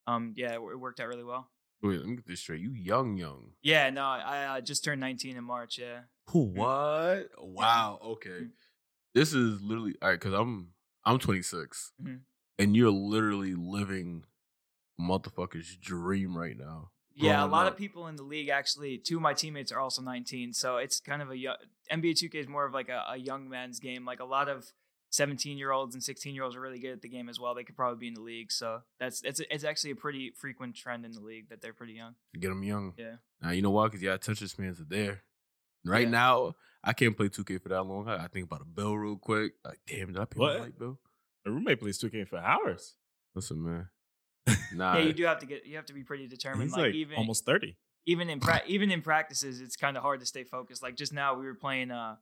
um, 0.06 0.34
yeah, 0.36 0.52
it, 0.52 0.60
it 0.60 0.78
worked 0.78 1.00
out 1.00 1.08
really 1.08 1.24
well. 1.24 1.50
Wait, 1.82 1.98
let 1.98 2.06
me 2.08 2.14
get 2.14 2.28
this 2.28 2.38
straight. 2.38 2.60
You 2.60 2.70
young, 2.72 3.16
young. 3.16 3.54
Yeah, 3.60 3.90
no, 3.90 4.04
I 4.04 4.44
uh, 4.44 4.60
just 4.60 4.84
turned 4.84 5.00
19 5.00 5.36
in 5.36 5.42
March. 5.42 5.78
Yeah. 5.78 6.02
Who 6.28 6.44
what? 6.44 7.30
Wow. 7.38 7.98
Okay. 8.04 8.30
Mm. 8.30 8.50
This 9.14 9.34
is 9.34 9.60
literally 9.62 9.96
all 10.00 10.10
right 10.10 10.20
because 10.20 10.34
I'm 10.34 10.68
I'm 11.04 11.18
26, 11.18 11.92
Mhm. 12.00 12.20
and 12.60 12.76
you're 12.76 12.92
literally 12.92 13.54
living 13.56 14.26
motherfucker's 15.00 15.76
dream 15.76 16.38
right 16.38 16.56
now. 16.56 16.90
Yeah, 17.26 17.44
a 17.44 17.46
lot 17.46 17.66
up. 17.66 17.72
of 17.74 17.78
people 17.78 18.06
in 18.06 18.16
the 18.16 18.22
league 18.22 18.48
actually. 18.48 18.98
Two 18.98 19.16
of 19.16 19.22
my 19.22 19.34
teammates 19.34 19.72
are 19.72 19.80
also 19.80 20.02
19, 20.02 20.52
so 20.52 20.76
it's 20.76 21.00
kind 21.00 21.22
of 21.22 21.30
a 21.30 21.36
yo- 21.36 21.54
NBA 21.90 22.12
2K 22.12 22.34
is 22.36 22.48
more 22.48 22.64
of 22.64 22.72
like 22.74 22.88
a, 22.88 23.04
a 23.10 23.16
young 23.16 23.48
man's 23.48 23.80
game. 23.80 24.04
Like 24.04 24.20
a 24.20 24.24
lot 24.24 24.48
of 24.48 24.72
17 25.10 25.56
year 25.56 25.70
olds 25.72 25.94
and 25.94 26.02
16 26.04 26.34
year 26.34 26.44
olds 26.44 26.54
are 26.54 26.60
really 26.60 26.78
good 26.78 26.92
at 26.92 27.00
the 27.02 27.08
game 27.08 27.28
as 27.28 27.40
well. 27.40 27.54
They 27.54 27.64
could 27.64 27.76
probably 27.76 27.98
be 27.98 28.08
in 28.08 28.14
the 28.14 28.20
league, 28.20 28.52
so 28.52 28.82
that's 29.00 29.22
it's 29.22 29.40
it's 29.50 29.64
actually 29.64 29.92
a 29.92 29.96
pretty 29.96 30.32
frequent 30.36 30.76
trend 30.76 31.04
in 31.04 31.12
the 31.12 31.20
league 31.20 31.48
that 31.48 31.60
they're 31.62 31.72
pretty 31.72 31.94
young. 31.94 32.14
Get 32.38 32.48
them 32.50 32.62
young. 32.62 32.92
Yeah. 32.98 33.16
Now 33.42 33.50
you 33.50 33.62
know 33.62 33.70
why? 33.70 33.86
Because 33.86 34.02
yeah, 34.02 34.14
attention 34.14 34.48
spans 34.48 34.80
are 34.80 34.84
there. 34.84 35.22
Right 35.84 36.02
Yeah. 36.04 36.10
now, 36.10 36.54
I 36.84 36.92
can't 36.92 37.16
play 37.16 37.28
2K 37.28 37.62
for 37.62 37.68
that 37.70 37.82
long. 37.84 38.08
I, 38.08 38.24
I 38.24 38.28
think 38.28 38.44
about 38.46 38.60
a 38.60 38.64
bill 38.66 38.96
real 38.98 39.16
quick. 39.16 39.52
Like, 39.64 39.78
damn, 39.86 40.08
did 40.08 40.18
I 40.18 40.24
pay 40.26 40.38
What? 40.40 40.54
my 40.58 40.64
light 40.64 40.78
bill? 40.78 40.98
My 41.46 41.52
roommate 41.52 41.80
plays 41.80 41.98
2K 42.02 42.28
for 42.28 42.36
hours. 42.38 42.94
Listen, 43.34 43.62
man. 43.64 43.88
Nah, 44.74 44.96
yeah, 44.98 45.04
you 45.04 45.12
do 45.12 45.24
have 45.24 45.38
to 45.40 45.46
get 45.46 45.66
you 45.66 45.76
have 45.76 45.86
to 45.86 45.92
be 45.94 46.02
pretty 46.04 46.26
determined. 46.26 46.64
He's 46.70 46.72
like, 46.76 46.86
like 46.86 46.94
even 46.94 47.16
almost 47.16 47.44
30. 47.44 47.76
even 48.06 48.28
in 48.30 48.40
pra- 48.40 48.62
even 48.66 48.90
in 48.90 49.02
practices, 49.02 49.60
it's 49.60 49.76
kind 49.76 49.96
of 49.96 50.02
hard 50.02 50.20
to 50.20 50.26
stay 50.26 50.44
focused. 50.44 50.82
Like 50.82 50.96
just 50.96 51.12
now, 51.12 51.34
we 51.34 51.46
were 51.46 51.54
playing. 51.54 51.90
uh 51.90 52.16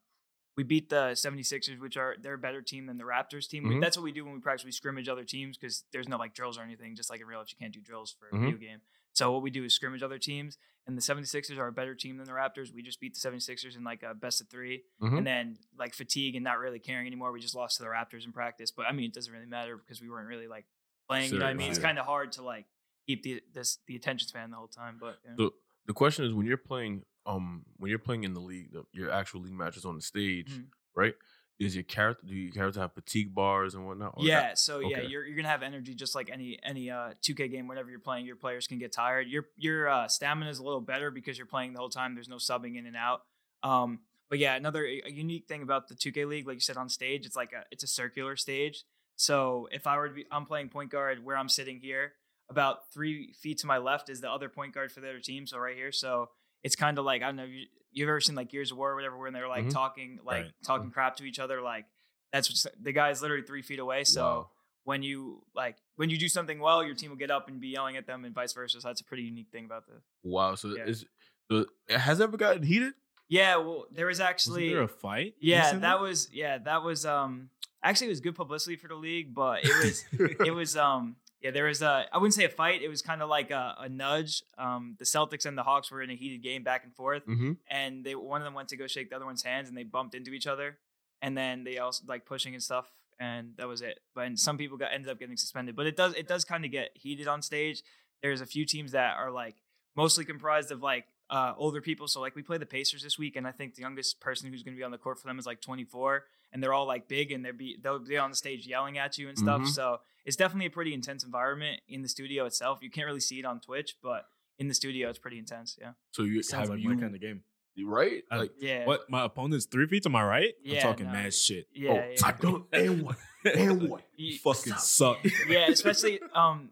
We 0.57 0.65
beat 0.65 0.89
the 0.89 1.13
76ers, 1.15 1.79
which 1.79 1.97
are 1.99 2.17
they're 2.21 2.35
a 2.35 2.39
better 2.39 2.63
team 2.63 2.87
than 2.87 2.97
the 2.97 3.05
Raptors 3.05 3.47
team. 3.49 3.65
Mhm. 3.65 3.81
that's 3.81 3.97
what 3.97 4.05
we 4.05 4.13
do 4.13 4.25
when 4.25 4.33
we 4.35 4.41
practice. 4.41 4.65
We 4.65 4.73
scrimmage 4.73 5.09
other 5.09 5.25
teams 5.25 5.59
because 5.59 5.85
there's 5.93 6.09
no 6.09 6.17
like 6.17 6.33
drills 6.35 6.57
or 6.59 6.63
anything. 6.63 6.97
Just 6.97 7.11
like 7.11 7.21
in 7.21 7.27
real 7.27 7.41
life, 7.41 7.51
you 7.53 7.59
can't 7.63 7.75
do 7.75 7.81
drills 7.81 8.11
for 8.19 8.29
a 8.29 8.33
Mhm. 8.33 8.41
video 8.45 8.57
game. 8.57 8.81
So 9.13 9.33
what 9.33 9.43
we 9.43 9.51
do 9.51 9.65
is 9.65 9.75
scrimmage 9.75 10.03
other 10.03 10.19
teams. 10.19 10.57
And 10.89 10.97
the 10.97 11.03
76ers 11.03 11.59
are 11.59 11.67
a 11.67 11.73
better 11.73 11.95
team 11.97 12.17
than 12.17 12.27
the 12.27 12.33
Raptors. 12.33 12.73
We 12.73 12.81
just 12.81 13.01
beat 13.01 13.13
the 13.15 13.21
76ers 13.21 13.75
in 13.77 13.83
like 13.83 14.03
a 14.05 14.15
best 14.15 14.41
of 14.41 14.49
3 14.49 14.85
Mhm. 15.03 15.19
And 15.19 15.27
then 15.27 15.59
like 15.77 15.95
fatigue 15.95 16.37
and 16.37 16.45
not 16.45 16.59
really 16.59 16.79
caring 16.79 17.07
anymore. 17.07 17.33
We 17.33 17.41
just 17.41 17.55
lost 17.57 17.77
to 17.79 17.83
the 17.83 17.89
Raptors 17.89 18.25
in 18.25 18.33
practice. 18.33 18.71
But 18.71 18.87
I 18.87 18.93
mean, 18.93 19.07
it 19.07 19.13
doesn't 19.13 19.33
really 19.33 19.47
matter 19.59 19.77
because 19.77 20.01
we 20.01 20.09
weren't 20.09 20.29
really 20.29 20.47
like 20.47 20.65
playing. 21.09 21.33
You 21.33 21.39
know 21.39 21.45
what 21.47 21.51
I 21.51 21.55
mean? 21.55 21.71
It's 21.71 21.79
kind 21.79 21.99
of 21.99 22.07
hard 22.07 22.33
to 22.33 22.43
like 22.43 22.67
keep 23.07 23.23
the 23.23 23.43
this 23.55 23.79
the 23.87 23.97
attention 23.97 24.29
span 24.29 24.51
the 24.51 24.57
whole 24.57 24.69
time. 24.69 24.97
But 25.01 25.19
yeah. 25.25 25.33
So 25.39 25.55
the 25.87 25.93
question 25.95 26.25
is, 26.25 26.33
when 26.35 26.47
you're 26.47 26.57
playing, 26.57 27.03
um, 27.27 27.65
when 27.77 27.91
you're 27.91 27.99
playing 27.99 28.25
in 28.25 28.35
the 28.35 28.41
league, 28.41 28.73
the, 28.73 28.85
your 28.93 29.11
actual 29.11 29.41
league 29.43 29.53
matches 29.55 29.85
on 29.85 29.95
the 29.97 30.03
stage, 30.03 30.51
Mhm. 30.53 30.67
right? 30.95 31.15
Is 31.59 31.75
your 31.75 31.85
character? 31.85 32.27
Do 32.27 32.35
your 32.35 32.53
character 32.53 32.81
have 32.81 32.93
fatigue 32.93 33.35
bars 33.35 33.75
and 33.75 33.87
whatnot? 33.87 34.15
Yeah, 34.19 34.41
that- 34.41 34.59
so 34.59 34.81
yeah, 34.81 35.01
you're 35.01 35.25
you're 35.25 35.37
gonna 35.37 35.49
have 35.49 35.63
energy 35.63 35.95
just 35.95 36.15
like 36.15 36.29
any 36.31 36.59
any 36.63 36.91
uh 36.91 37.15
2K 37.23 37.49
game. 37.51 37.67
Whenever 37.67 37.89
you're 37.89 37.99
playing, 37.99 38.27
your 38.27 38.37
players 38.37 38.67
can 38.67 38.79
get 38.79 38.93
tired. 38.93 39.27
Your 39.29 39.47
your 39.57 39.89
uh, 39.89 40.07
stamina 40.09 40.51
is 40.51 40.59
a 40.59 40.63
little 40.65 40.83
better 40.83 41.11
because 41.11 41.39
you're 41.39 41.47
playing 41.47 41.73
the 41.73 41.79
whole 41.79 41.89
time. 41.89 42.15
There's 42.15 42.29
no 42.29 42.37
subbing 42.37 42.77
in 42.77 42.85
and 42.87 42.95
out. 42.97 43.23
Um, 43.63 44.01
but 44.29 44.39
yeah, 44.39 44.55
another 44.55 44.85
a 44.85 45.09
unique 45.11 45.47
thing 45.47 45.63
about 45.63 45.89
the 45.89 45.95
2K 45.95 46.27
league, 46.29 46.47
like 46.47 46.57
you 46.57 46.61
said 46.61 46.77
on 46.77 46.91
stage, 46.91 47.25
it's 47.25 47.37
like 47.37 47.53
a 47.55 47.65
it's 47.71 47.83
a 47.85 47.87
circular 47.87 48.37
stage. 48.37 48.85
So 49.17 49.69
if 49.73 49.87
I 49.87 49.97
were 49.97 50.09
to 50.09 50.15
be, 50.15 50.27
I'm 50.31 50.47
playing 50.47 50.69
point 50.69 50.91
guard 50.91 51.25
where 51.25 51.37
I'm 51.37 51.49
sitting 51.49 51.81
here. 51.81 52.13
About 52.49 52.93
three 52.93 53.33
feet 53.33 53.59
to 53.59 53.67
my 53.67 53.79
left 53.79 54.09
is 54.09 54.21
the 54.21 54.31
other 54.31 54.49
point 54.49 54.73
guard 54.73 54.93
for 54.93 55.01
the 55.01 55.09
other 55.09 55.19
team. 55.21 55.47
So 55.49 55.59
right 55.59 55.75
here, 55.75 55.91
so 55.91 56.29
it's 56.63 56.77
kind 56.77 56.97
of 56.99 57.05
like 57.05 57.23
I 57.23 57.27
don't 57.27 57.37
know. 57.37 57.45
You, 57.45 57.67
you've 57.91 58.09
ever 58.09 58.21
seen 58.21 58.37
like 58.37 58.51
Gears 58.51 58.71
of 58.71 58.79
War 58.79 58.93
or 58.93 58.95
whatever, 58.95 59.17
when 59.19 59.33
they're 59.33 59.49
like 59.49 59.65
Mhm. 59.67 59.73
talking 59.73 60.21
like 60.25 60.45
Right. 60.45 60.53
talking 60.65 60.91
crap 60.93 61.17
to 61.17 61.25
each 61.25 61.39
other, 61.41 61.61
like. 61.61 61.87
That's 62.33 62.67
the 62.83 62.93
guy's 62.93 63.23
literally 63.23 63.45
three 63.45 63.63
feet 63.63 63.79
away. 63.79 64.03
So 64.05 64.21
Wow. 64.23 64.51
when 64.85 65.03
you 65.03 65.45
like 65.55 65.77
when 65.95 66.11
you 66.11 66.19
do 66.19 66.29
something 66.29 66.59
well, 66.59 66.85
your 66.85 66.95
team 66.95 67.11
will 67.11 67.17
get 67.17 67.31
up 67.31 67.49
and 67.49 67.61
be 67.61 67.69
yelling 67.69 67.97
at 67.97 68.07
them, 68.07 68.25
and 68.25 68.35
vice 68.35 68.53
versa. 68.53 68.81
So 68.81 68.89
that's 68.89 69.01
a 69.01 69.05
pretty 69.05 69.23
unique 69.23 69.49
thing 69.51 69.65
about 69.65 69.87
this. 69.87 70.03
Wow. 70.23 70.57
So 70.57 70.77
Yeah. 70.77 70.85
is 70.87 71.07
so 71.51 71.67
has 71.89 72.21
ever 72.21 72.37
gotten 72.37 72.65
heated? 72.65 72.95
Yeah, 73.29 73.57
well, 73.57 73.87
there 73.91 74.07
was 74.07 74.19
Wasn't 74.19 74.29
actually 74.31 74.69
there 74.71 74.83
a 74.83 74.89
fight? 74.89 75.35
yeah, 75.41 75.65
recently? 75.65 75.81
that 75.83 76.01
was 76.01 76.29
yeah, 76.33 76.59
that 76.59 76.83
was 76.83 77.05
um 77.05 77.51
actually 77.83 78.09
it 78.09 78.11
was 78.11 78.21
good 78.21 78.35
publicity 78.35 78.77
for 78.77 78.89
the 78.89 78.95
league, 78.95 79.35
but 79.35 79.65
it 79.65 79.85
was 79.85 80.05
it 80.47 80.55
was 80.55 80.77
um 80.77 81.17
yeah 81.41 81.51
there 81.51 81.65
was 81.65 81.83
a 81.83 82.07
I 82.13 82.19
wouldn't 82.19 82.35
say 82.35 82.45
a 82.45 82.49
fight. 82.49 82.83
It 82.83 82.89
was 82.89 83.03
kind 83.03 83.23
of 83.23 83.29
like 83.29 83.51
a, 83.51 83.75
a 83.81 83.89
nudge. 83.89 84.43
Um, 84.59 84.97
the 84.99 85.05
Celtics 85.05 85.47
and 85.47 85.57
the 85.59 85.63
Hawks 85.63 85.91
were 85.91 86.03
in 86.03 86.11
a 86.11 86.15
heated 86.15 86.43
game 86.43 86.63
back 86.63 86.85
and 86.85 86.95
forth, 86.95 87.27
mm-hmm. 87.27 87.53
and 87.71 88.05
they 88.05 88.15
one 88.15 88.41
of 88.41 88.45
them 88.45 88.55
went 88.55 88.69
to 88.69 88.77
go 88.77 88.87
shake 88.87 89.11
the 89.11 89.17
other 89.17 89.27
one's 89.27 89.43
hands, 89.43 89.69
and 89.69 89.77
they 89.77 89.85
bumped 89.85 90.15
into 90.15 90.31
each 90.33 90.47
other, 90.47 90.79
and 91.21 91.37
then 91.37 91.65
they 91.65 91.79
also 91.79 92.05
like 92.07 92.27
pushing 92.27 92.55
and 92.55 92.63
stuff, 92.63 92.93
and 93.19 93.55
that 93.57 93.67
was 93.67 93.83
it. 93.83 93.99
But 94.15 94.27
and 94.27 94.39
some 94.39 94.57
people 94.57 94.79
got 94.79 94.93
ended 94.93 95.11
up 95.11 95.19
getting 95.19 95.37
suspended. 95.37 95.75
But 95.75 95.87
it 95.87 95.97
does 95.97 96.15
it 96.15 96.29
does 96.29 96.45
kind 96.45 96.65
of 96.65 96.71
get 96.71 96.91
heated 96.95 97.27
on 97.27 97.43
stage. 97.43 97.83
There's 98.23 98.41
a 98.41 98.47
few 98.47 98.65
teams 98.65 98.93
that 98.93 99.17
are 99.17 99.31
like 99.31 99.57
mostly 99.97 100.25
comprised 100.25 100.71
of 100.71 100.83
like 100.83 101.07
uh, 101.31 101.53
older 101.57 101.81
people. 101.81 102.07
So 102.09 102.21
like 102.21 102.35
we 102.37 102.43
play 102.43 102.59
the 102.59 102.67
Pacers 102.67 103.03
this 103.03 103.19
week, 103.19 103.37
and 103.37 103.47
I 103.47 103.53
think 103.53 103.75
the 103.75 103.83
youngest 103.83 104.21
person 104.21 104.51
who's 104.51 104.63
going 104.63 104.75
to 104.75 104.79
be 104.79 104.85
on 104.85 104.91
the 104.93 104.99
court 104.99 105.19
for 105.21 105.27
them 105.29 105.39
is 105.39 105.47
like 105.47 105.61
24, 105.61 106.25
and 106.53 106.63
they're 106.63 106.73
all 106.75 106.87
like 106.87 107.09
big, 107.09 107.33
and 107.33 107.45
they're 107.45 107.53
be 107.53 107.77
they'll 107.83 107.99
be 107.99 108.17
on 108.17 108.31
the 108.31 108.37
stage 108.37 108.67
yelling 108.67 108.99
at 108.99 109.19
you 109.19 109.29
and 109.29 109.37
stuff. 109.39 109.63
Mhm. 109.63 109.69
So 109.69 109.99
it's 110.25 110.37
definitely 110.37 110.67
a 110.67 110.71
pretty 110.71 110.95
intense 110.95 111.25
environment 111.25 111.81
in 111.89 112.03
the 112.03 112.09
studio 112.09 112.45
itself. 112.47 112.79
You 112.83 112.91
can't 112.91 113.07
really 113.07 113.21
see 113.21 113.39
it 113.39 113.45
on 113.45 113.61
Twitch, 113.61 113.97
but 114.03 114.27
in 114.59 114.69
the 114.69 114.75
studio, 114.75 115.09
it's 115.11 115.19
pretty 115.19 115.39
intense. 115.39 115.77
Yeah. 115.81 115.93
So 116.13 116.23
you 116.23 116.43
Sounds 116.43 116.69
have 116.69 116.71
like 116.71 116.81
you 116.81 116.89
my 116.95 117.01
kind 117.01 117.15
of 117.15 117.21
game. 117.21 117.43
right? 117.85 118.23
Uh, 118.31 118.39
Like 118.39 118.53
Yeah. 118.59 118.87
What? 118.87 119.11
My 119.11 119.25
opponent's 119.25 119.67
three 119.67 119.87
feet 119.87 120.03
to 120.05 120.09
my 120.09 120.25
right? 120.25 120.55
Yeah, 120.65 120.77
I'm 120.79 120.83
talking 120.83 121.07
no, 121.07 121.13
mad 121.13 121.35
shit. 121.35 121.67
Yeah. 121.75 121.91
oh, 121.91 121.95
yeah. 122.11 122.17
I 122.27 122.33
don't 122.33 122.65
and 122.73 123.03
what 123.03 123.17
and 123.45 123.91
what 123.91 124.03
You- 124.17 124.39
Fucking 124.39 124.73
suck. 124.79 125.19
yeah, 125.49 125.67
especially 125.69 126.21
um 126.35 126.71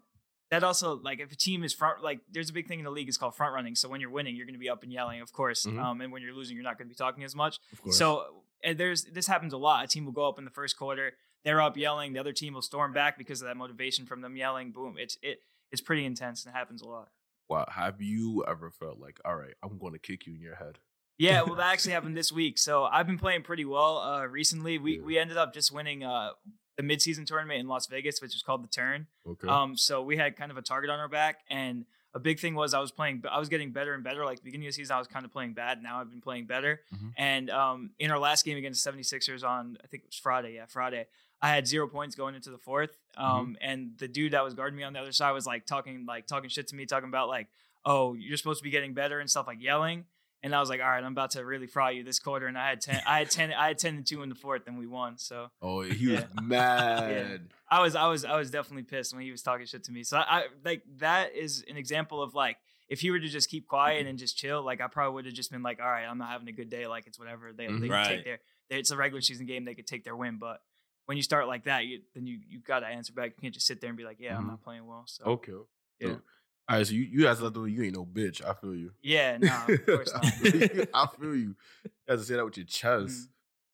that 0.54 0.64
also 0.64 1.00
like 1.02 1.20
if 1.20 1.32
a 1.32 1.36
team 1.36 1.64
is 1.64 1.74
front 1.74 2.02
like 2.02 2.20
there's 2.30 2.50
a 2.50 2.52
big 2.52 2.68
thing 2.68 2.78
in 2.78 2.84
the 2.84 2.90
league 2.90 3.08
is 3.08 3.18
called 3.18 3.34
front 3.34 3.54
running. 3.54 3.74
So 3.74 3.88
when 3.88 4.00
you're 4.00 4.10
winning, 4.10 4.36
you're 4.36 4.46
going 4.46 4.54
to 4.54 4.60
be 4.60 4.70
up 4.70 4.82
and 4.82 4.92
yelling, 4.92 5.20
of 5.20 5.32
course. 5.32 5.66
Mhm. 5.66 5.82
Um, 5.82 6.00
and 6.00 6.12
when 6.12 6.22
you're 6.22 6.34
losing, 6.34 6.56
you're 6.56 6.64
not 6.64 6.78
going 6.78 6.88
to 6.88 6.92
be 6.92 6.96
talking 6.96 7.24
as 7.24 7.34
much. 7.34 7.58
Of. 7.84 7.92
So 7.94 8.44
and 8.62 8.78
there's 8.78 9.04
this 9.04 9.26
happens 9.26 9.52
a 9.52 9.58
lot. 9.58 9.84
A 9.84 9.88
team 9.88 10.04
will 10.04 10.12
go 10.12 10.28
up 10.28 10.38
in 10.38 10.44
the 10.44 10.50
first 10.50 10.76
quarter, 10.76 11.12
they're 11.44 11.60
up 11.60 11.76
yelling, 11.76 12.12
the 12.12 12.20
other 12.20 12.32
team 12.32 12.54
will 12.54 12.62
storm 12.62 12.92
back 12.92 13.18
because 13.18 13.42
of 13.42 13.48
that 13.48 13.56
motivation 13.56 14.06
from 14.06 14.20
them 14.22 14.36
yelling. 14.36 14.70
Boom, 14.70 14.96
it's 14.98 15.18
it 15.22 15.40
it's 15.72 15.82
pretty 15.82 16.04
intense 16.04 16.44
and 16.44 16.54
it 16.54 16.56
happens 16.56 16.82
a 16.82 16.88
lot. 16.88 17.08
Wow, 17.48 17.66
have 17.68 18.00
you 18.00 18.44
ever 18.48 18.70
felt 18.70 18.98
like, 18.98 19.20
all 19.24 19.36
right, 19.36 19.54
I'm 19.62 19.76
going 19.76 19.92
to 19.92 19.98
kick 19.98 20.26
you 20.26 20.34
in 20.34 20.40
your 20.40 20.54
head? 20.54 20.78
Yeah, 21.18 21.42
well, 21.42 21.54
that 21.56 21.72
actually 21.72 21.92
happened 21.98 22.16
this 22.16 22.32
week. 22.32 22.58
So 22.58 22.84
I've 22.84 23.06
been 23.06 23.18
playing 23.18 23.42
pretty 23.42 23.64
well 23.64 23.98
uh, 23.98 24.24
recently. 24.26 24.78
We 24.78 24.96
Yeah. 24.98 25.02
we 25.04 25.18
ended 25.18 25.36
up 25.36 25.54
just 25.54 25.72
winning 25.72 26.04
uh, 26.04 26.30
the 26.76 26.82
midseason 26.82 27.26
tournament 27.26 27.60
in 27.60 27.68
Las 27.68 27.86
Vegas, 27.86 28.20
which 28.20 28.34
is 28.34 28.42
called 28.42 28.64
the 28.64 28.68
Turn. 28.68 29.06
Okay. 29.26 29.46
Um, 29.48 29.76
so 29.76 30.02
we 30.02 30.16
had 30.16 30.36
kind 30.36 30.50
of 30.50 30.56
a 30.56 30.62
target 30.62 30.90
on 30.90 30.98
our 30.98 31.08
back, 31.08 31.40
and 31.48 31.84
a 32.14 32.20
big 32.20 32.38
thing 32.38 32.54
was 32.54 32.74
I 32.74 32.78
was 32.80 32.92
playing, 32.92 33.22
I 33.30 33.38
was 33.40 33.48
getting 33.48 33.72
better 33.72 33.92
and 33.94 34.04
better. 34.04 34.24
Like 34.24 34.38
the 34.38 34.44
beginning 34.44 34.66
of 34.68 34.70
the 34.72 34.76
season, 34.76 34.94
I 34.94 34.98
was 34.98 35.08
kind 35.08 35.24
of 35.24 35.32
playing 35.32 35.54
bad. 35.54 35.82
Now 35.82 36.00
I've 36.00 36.10
been 36.10 36.20
playing 36.20 36.46
better. 36.46 36.80
Mhm. 36.94 37.12
And 37.16 37.50
um, 37.50 37.90
in 37.98 38.10
our 38.12 38.18
last 38.20 38.44
game 38.44 38.56
against 38.56 38.84
the 38.84 38.90
76ers 38.92 39.42
on, 39.44 39.78
I 39.82 39.86
think 39.88 40.04
it 40.04 40.08
was 40.08 40.16
Friday, 40.18 40.54
yeah, 40.54 40.66
Friday, 40.66 41.06
I 41.42 41.48
had 41.48 41.66
zero 41.66 41.88
points 41.88 42.14
going 42.14 42.34
into 42.36 42.50
the 42.50 42.58
fourth. 42.58 42.96
Um, 43.16 43.56
and 43.60 43.92
the 43.98 44.06
dude 44.08 44.32
that 44.32 44.44
was 44.44 44.54
guarding 44.54 44.76
me 44.76 44.82
on 44.84 44.92
the 44.92 45.00
other 45.00 45.10
side 45.12 45.32
was 45.32 45.44
like 45.46 45.66
talking, 45.66 46.06
like 46.06 46.26
talking 46.28 46.48
shit 46.50 46.68
to 46.68 46.76
me, 46.76 46.86
talking 46.86 47.08
about 47.08 47.28
like, 47.28 47.48
oh, 47.84 48.14
you're 48.14 48.36
supposed 48.36 48.60
to 48.60 48.64
be 48.64 48.70
getting 48.70 48.94
better 48.94 49.18
and 49.20 49.28
stuff, 49.28 49.46
like 49.48 49.60
yelling. 49.60 50.04
And 50.44 50.54
I 50.54 50.60
was 50.60 50.68
like, 50.68 50.80
all 50.80 50.86
right, 50.88 51.02
I'm 51.02 51.10
about 51.12 51.30
to 51.32 51.44
really 51.44 51.66
fry 51.66 51.90
you 51.92 52.04
this 52.04 52.18
quarter. 52.20 52.46
And 52.46 52.56
I 52.56 52.68
had 52.68 52.80
ten, 52.80 53.00
I 53.06 53.18
had 53.18 53.30
ten, 53.30 53.52
I 53.52 53.66
had 53.68 53.78
ten 53.78 53.96
and 53.96 54.06
two 54.06 54.22
in 54.22 54.28
the 54.28 54.34
fourth, 54.36 54.66
and 54.68 54.78
we 54.78 54.86
won. 54.86 55.18
So 55.18 55.50
oh, 55.62 55.80
he 55.80 56.08
was 56.08 56.20
yeah. 56.36 56.40
mad. 56.42 57.48
I 57.68 57.80
was 57.82 57.96
I 57.96 58.06
was 58.08 58.24
I 58.24 58.36
was 58.36 58.50
definitely 58.50 58.84
pissed 58.84 59.12
when 59.14 59.22
he 59.22 59.30
was 59.30 59.42
talking 59.42 59.66
shit 59.66 59.84
to 59.84 59.92
me. 59.92 60.04
So 60.04 60.18
I, 60.18 60.22
I 60.22 60.44
like 60.64 60.82
that 60.98 61.34
is 61.34 61.64
an 61.68 61.76
example 61.76 62.22
of 62.22 62.34
like 62.34 62.58
if 62.88 63.00
he 63.00 63.10
were 63.10 63.18
to 63.18 63.28
just 63.28 63.48
keep 63.50 63.66
quiet 63.66 64.06
and 64.06 64.18
just 64.18 64.36
chill, 64.36 64.62
like 64.62 64.80
I 64.80 64.86
probably 64.86 65.14
would 65.14 65.24
have 65.24 65.34
just 65.34 65.50
been 65.50 65.62
like, 65.62 65.80
all 65.80 65.88
right, 65.90 66.04
I'm 66.04 66.18
not 66.18 66.28
having 66.28 66.48
a 66.48 66.52
good 66.52 66.68
day. 66.70 66.86
Like 66.86 67.06
it's 67.06 67.18
whatever. 67.18 67.52
They 67.52 67.66
Mhm. 67.66 67.80
they 67.80 67.88
Right. 67.88 68.06
take 68.08 68.24
their, 68.24 68.38
they, 68.68 68.76
it's 68.78 68.90
a 68.90 68.96
regular 68.96 69.22
season 69.22 69.46
game. 69.46 69.64
They 69.64 69.74
could 69.74 69.86
take 69.86 70.04
their 70.04 70.14
win, 70.16 70.36
but 70.38 70.60
when 71.06 71.16
you 71.16 71.22
start 71.22 71.46
like 71.48 71.64
that, 71.64 71.86
you 71.86 72.00
then 72.14 72.26
you 72.26 72.38
you 72.48 72.58
got 72.60 72.80
to 72.80 72.86
answer 72.86 73.12
back. 73.14 73.30
You 73.36 73.40
can't 73.40 73.54
just 73.54 73.66
sit 73.66 73.80
there 73.80 73.88
and 73.88 73.96
be 73.96 74.04
like, 74.04 74.18
yeah, 74.20 74.36
I'm 74.36 74.44
Mhm. 74.44 74.48
not 74.48 74.62
playing 74.62 74.86
well. 74.86 75.04
So 75.06 75.24
Okay. 75.24 75.52
yeah, 76.00 76.08
So- 76.08 76.20
all 76.68 76.76
right, 76.78 76.86
so 76.86 76.92
you, 76.94 77.02
you 77.02 77.22
guys 77.22 77.40
left 77.42 77.54
the 77.54 77.62
you 77.64 77.82
ain't 77.82 77.94
no 77.94 78.04
bitch. 78.06 78.42
I 78.44 78.54
feel 78.54 78.74
you. 78.74 78.92
yeah, 79.02 79.36
no, 79.40 79.64
of 79.68 79.86
course 79.86 80.12
not. 80.12 80.24
I 80.24 81.06
feel 81.20 81.34
you. 81.36 81.54
You 81.84 81.92
have 82.08 82.18
to 82.20 82.24
say 82.24 82.34
that 82.36 82.44
with 82.44 82.56
your 82.56 82.66
chest. 82.66 83.06
Mhm. 83.08 83.28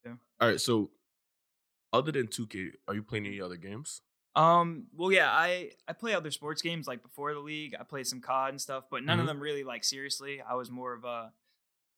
Yeah. 0.06 0.12
All 0.40 0.48
right, 0.48 0.60
so 0.60 0.90
other 1.92 2.12
than 2.12 2.26
2K, 2.28 2.70
are 2.88 2.94
you 2.94 3.02
playing 3.02 3.26
any 3.26 3.40
other 3.40 3.56
games? 3.56 4.02
Um. 4.36 4.86
Well, 4.96 5.10
yeah. 5.10 5.28
I 5.30 5.70
I 5.88 5.92
play 5.92 6.14
other 6.14 6.30
sports 6.30 6.62
games 6.62 6.86
like 6.86 7.02
before 7.02 7.34
the 7.34 7.40
league. 7.40 7.74
I 7.78 7.82
played 7.82 8.06
some 8.06 8.20
COD 8.20 8.50
and 8.50 8.60
stuff, 8.60 8.84
but 8.90 9.02
none 9.02 9.18
Mhm. 9.18 9.22
of 9.22 9.26
them 9.26 9.40
really 9.40 9.64
like 9.64 9.82
seriously. 9.82 10.40
I 10.40 10.54
was 10.54 10.70
more 10.70 10.92
of 10.92 11.02
a 11.04 11.32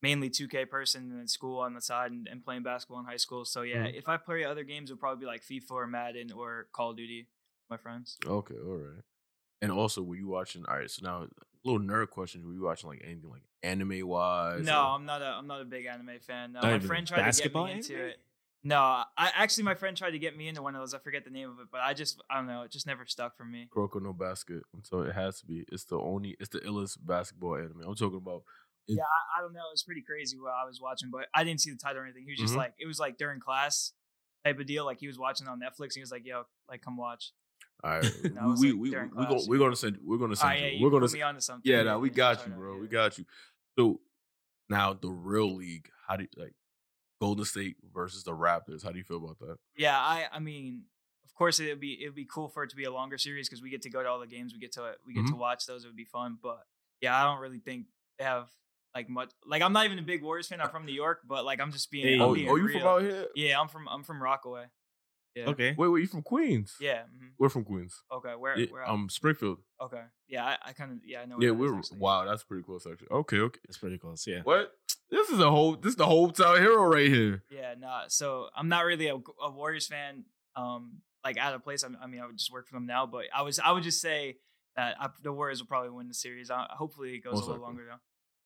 mainly 0.01 0.31
2K 0.31 0.69
person 0.69 1.11
and 1.11 1.19
then 1.21 1.29
school 1.29 1.61
on 1.61 1.75
the 1.75 1.81
side 1.83 2.11
and, 2.11 2.27
and 2.27 2.43
playing 2.43 2.63
basketball 2.63 3.01
in 3.01 3.05
high 3.05 3.19
school. 3.19 3.45
So 3.45 3.63
yeah, 3.63 3.87
Mhm. 3.87 3.95
if 3.99 4.09
I 4.09 4.17
play 4.17 4.45
other 4.45 4.65
games, 4.65 4.91
it'll 4.91 4.99
probably 4.99 5.21
be 5.21 5.27
like 5.27 5.43
FIFA 5.43 5.71
or 5.73 5.87
Madden 5.87 6.33
or 6.33 6.69
Call 6.73 6.91
of 6.93 6.97
Duty. 6.97 7.29
with 7.69 7.71
My 7.71 7.77
friends. 7.77 8.17
Okay, 8.25 8.55
all 8.57 8.77
right. 8.79 9.03
And 9.63 9.73
also, 9.73 10.03
were 10.03 10.17
you 10.17 10.29
watching? 10.29 10.65
All 10.69 10.77
right, 10.77 10.91
so 10.91 11.01
now 11.05 11.27
little 11.65 11.81
nerd 11.81 12.11
questions. 12.11 12.45
Were 12.45 12.53
you 12.53 12.63
watching 12.65 12.91
like 12.91 13.01
anything 13.05 13.31
like 13.31 13.43
anime 13.63 14.07
wise? 14.07 14.65
No, 14.65 14.79
I'm 14.81 15.07
not 15.07 15.23
a 15.23 15.27
I'm 15.27 15.47
not 15.47 15.61
a 15.63 15.65
big 15.65 15.87
anime 15.87 16.19
fan. 16.21 16.53
No, 16.53 16.61
Not 16.61 16.73
my 16.73 16.79
friend 16.81 17.07
tried 17.07 17.31
to 17.33 17.43
get 17.43 17.55
me 17.55 17.71
into 17.73 17.95
anime? 17.95 18.07
it. 18.09 18.17
No, 18.65 18.77
I 18.79 19.05
actually 19.35 19.65
my 19.65 19.75
friend 19.75 19.97
tried 19.97 20.11
to 20.13 20.19
get 20.19 20.37
me 20.37 20.49
into 20.49 20.63
one 20.63 20.75
of 20.75 20.81
those. 20.83 20.95
I 20.95 20.99
forget 20.99 21.25
the 21.25 21.31
name 21.31 21.49
of 21.49 21.59
it, 21.61 21.67
but 21.73 21.81
I 21.81 21.95
just 21.95 22.21
I 22.31 22.37
don't 22.37 22.47
know. 22.49 22.63
It 22.63 22.71
just 22.73 22.87
never 22.87 23.07
stuck 23.07 23.37
for 23.37 23.45
me. 23.45 23.69
Kuroko 23.75 24.03
no 24.03 24.13
Basket. 24.13 24.63
And 24.75 24.85
so 24.85 25.01
it 25.03 25.15
has 25.15 25.41
to 25.41 25.47
be. 25.47 25.65
It's 25.71 25.85
the 25.85 25.97
only. 25.99 26.37
It's 26.41 26.49
the 26.51 26.59
illest 26.61 26.99
basketball 27.05 27.57
anime. 27.57 27.83
I'm 27.87 27.95
talking 27.95 28.19
about. 28.19 28.43
It- 28.89 28.97
Yeah, 28.97 29.03
I, 29.05 29.39
I 29.39 29.43
don't 29.43 29.53
know. 29.53 29.61
It 29.61 29.75
was 29.75 29.83
pretty 29.85 30.03
crazy 30.03 30.37
what 30.41 30.53
I 30.53 30.65
was 30.65 30.81
watching, 30.81 31.11
but 31.13 31.27
I 31.35 31.45
didn't 31.45 31.61
see 31.61 31.71
the 31.71 31.77
title 31.77 32.03
or 32.03 32.05
anything. 32.05 32.25
He 32.25 32.33
was 32.33 32.41
just 32.41 32.55
Mhm. 32.55 32.59
like, 32.59 32.75
it 32.81 32.87
was 32.87 32.99
like 32.99 33.17
during 33.17 33.39
class 33.39 33.93
type 34.45 34.59
of 34.59 34.67
deal. 34.67 34.85
Like 34.85 34.99
he 34.99 35.07
was 35.07 35.19
watching 35.21 35.47
on 35.47 35.61
Netflix. 35.61 35.91
And 35.91 35.95
he 35.97 36.01
was 36.01 36.11
like, 36.11 36.25
"Yo, 36.27 36.45
like 36.69 36.83
come 36.83 36.97
watch." 36.97 37.33
All 37.85 37.91
right, 37.91 38.03
we 38.23 38.31
like, 38.31 38.59
we 38.59 38.73
we, 38.73 38.91
we 38.91 38.91
class, 38.91 39.29
go, 39.29 39.39
we're 39.49 39.59
gonna 39.59 39.75
send. 39.77 39.99
We're 40.05 40.19
gonna 40.19 40.33
Ah, 40.35 40.49
send. 40.49 40.61
yeah, 40.61 40.67
you. 40.69 40.79
you 40.79 40.85
We're 40.85 40.91
gonna. 40.91 41.01
put 41.09 41.19
s- 41.21 41.35
me 41.35 41.41
something. 41.41 41.71
Yeah, 41.73 41.83
no, 41.83 41.99
we 41.99 42.11
got 42.11 42.47
you, 42.47 42.53
to- 42.53 42.59
bro. 42.59 42.75
yeah. 42.75 42.81
We 42.81 42.87
got 42.89 43.19
you. 43.19 43.25
So 43.79 44.01
now 44.69 44.93
the 44.95 45.09
real 45.11 45.55
league. 45.57 45.89
How 46.07 46.17
do 46.17 46.23
you 46.25 46.29
like 46.43 46.55
Golden 47.21 47.45
State 47.45 47.77
versus 47.93 48.23
the 48.25 48.33
Raptors? 48.33 48.85
How 48.85 48.91
do 48.91 48.99
you 48.99 49.05
feel 49.05 49.17
about 49.17 49.39
that? 49.41 49.57
Yeah, 49.77 49.99
I 49.99 50.27
I 50.33 50.39
mean, 50.39 50.83
of 51.25 51.35
course 51.35 51.59
it'd 51.59 51.81
be 51.81 52.01
it'd 52.03 52.15
be 52.15 52.25
cool 52.27 52.49
for 52.49 52.63
it 52.65 52.71
to 52.71 52.77
be 52.77 52.85
a 52.85 52.93
longer 52.93 53.19
series 53.19 53.49
because 53.49 53.63
we 53.63 53.71
get 53.71 53.83
to 53.83 53.91
go 53.91 54.03
to 54.03 54.09
all 54.09 54.21
the 54.21 54.27
games. 54.27 54.53
We 54.53 54.61
get 54.61 54.73
to 54.73 54.95
we 55.07 55.15
get 55.15 55.27
to 55.27 55.33
Mhm. 55.33 55.39
watch 55.39 55.67
those. 55.67 55.85
It 55.85 55.89
would 55.89 55.97
be 55.97 56.05
fun. 56.05 56.39
But 56.43 56.61
yeah, 57.01 57.19
I 57.21 57.25
don't 57.25 57.41
really 57.41 57.59
think 57.61 57.87
they 58.19 58.25
have 58.25 58.49
like 58.95 59.09
much. 59.09 59.33
Like 59.45 59.63
I'm 59.63 59.73
not 59.73 59.87
even 59.87 59.99
a 59.99 60.03
big 60.03 60.23
Warriors 60.23 60.47
fan. 60.49 60.61
I'm 60.61 60.71
from 60.71 60.87
New 60.87 60.93
York, 60.95 61.21
but 61.27 61.45
like 61.45 61.61
I'm 61.61 61.73
just 61.73 61.91
being. 61.91 62.07
Hey. 62.07 62.15
I'm 62.15 62.21
Oh, 62.23 62.35
being 62.35 62.49
oh, 62.49 62.55
you 62.57 62.65
real. 62.67 62.79
from 62.79 62.87
out 62.89 63.03
here? 63.03 63.27
Yeah, 63.35 63.61
I'm 63.61 63.67
from 63.69 63.89
I'm 63.89 64.05
from 64.05 64.23
Rockaway. 64.23 64.67
Yeah. 65.35 65.47
Okay. 65.51 65.75
Wait, 65.79 65.89
wait, 65.89 66.01
you 66.01 66.07
from 66.07 66.23
Queens? 66.23 66.75
Yeah. 66.81 67.03
mhm. 67.05 67.31
we're 67.39 67.49
from 67.49 67.65
Queens. 67.65 68.03
Okay. 68.13 68.35
Where? 68.35 68.59
Yeah, 68.59 68.67
where? 68.71 68.89
um, 68.89 69.09
Springfield. 69.09 69.59
okay. 69.81 70.03
Yeah, 70.29 70.45
I, 70.45 70.57
I 70.69 70.73
kind 70.73 70.93
of 70.93 70.99
yeah 71.05 71.21
I 71.23 71.25
know. 71.27 71.37
Yeah, 71.41 71.51
where 71.51 71.71
that 71.71 71.79
is, 71.79 71.91
we're 71.91 71.97
actually. 71.97 71.99
wow. 71.99 72.25
That's 72.27 72.43
pretty 72.45 72.63
close, 72.65 72.87
actually. 72.91 73.09
Okay, 73.11 73.39
okay. 73.39 73.61
That's 73.67 73.79
pretty 73.79 73.99
close. 73.99 74.27
Yeah. 74.27 74.41
What? 74.45 74.73
This 75.11 75.29
is 75.31 75.41
a 75.41 75.51
whole. 75.51 75.77
This 75.77 75.91
is 75.91 75.97
the 75.97 76.07
hometown 76.07 76.59
hero 76.59 76.85
right 76.85 77.09
here. 77.09 77.43
Yeah, 77.51 77.75
nah. 77.79 78.05
So 78.09 78.49
I'm 78.57 78.69
not 78.69 78.85
really 78.85 79.09
a, 79.09 79.17
a 79.17 79.51
Warriors 79.51 79.87
fan. 79.87 80.25
Um, 80.57 81.01
like 81.25 81.39
out 81.39 81.55
of 81.55 81.63
place. 81.63 81.85
I, 81.85 81.89
I 82.03 82.07
mean, 82.07 82.21
I 82.21 82.27
would 82.27 82.37
just 82.37 82.53
work 82.53 82.67
for 82.67 82.75
them 82.77 82.87
now, 82.87 83.07
but 83.07 83.25
I 83.35 83.43
was 83.43 83.59
I 83.59 83.73
would 83.73 83.83
just 83.85 84.01
say 84.01 84.37
that 84.77 84.97
I, 85.01 85.09
the 85.23 85.33
Warriors 85.33 85.61
will 85.61 85.67
probably 85.67 85.91
win 85.91 86.09
the 86.09 86.15
series. 86.15 86.51
I, 86.51 86.67
hopefully, 86.71 87.15
it 87.15 87.25
goes 87.25 87.35
Most 87.35 87.45
a 87.45 87.47
little 87.53 87.63
likely. 87.63 87.79
longer 87.79 87.85
though. 87.91 88.01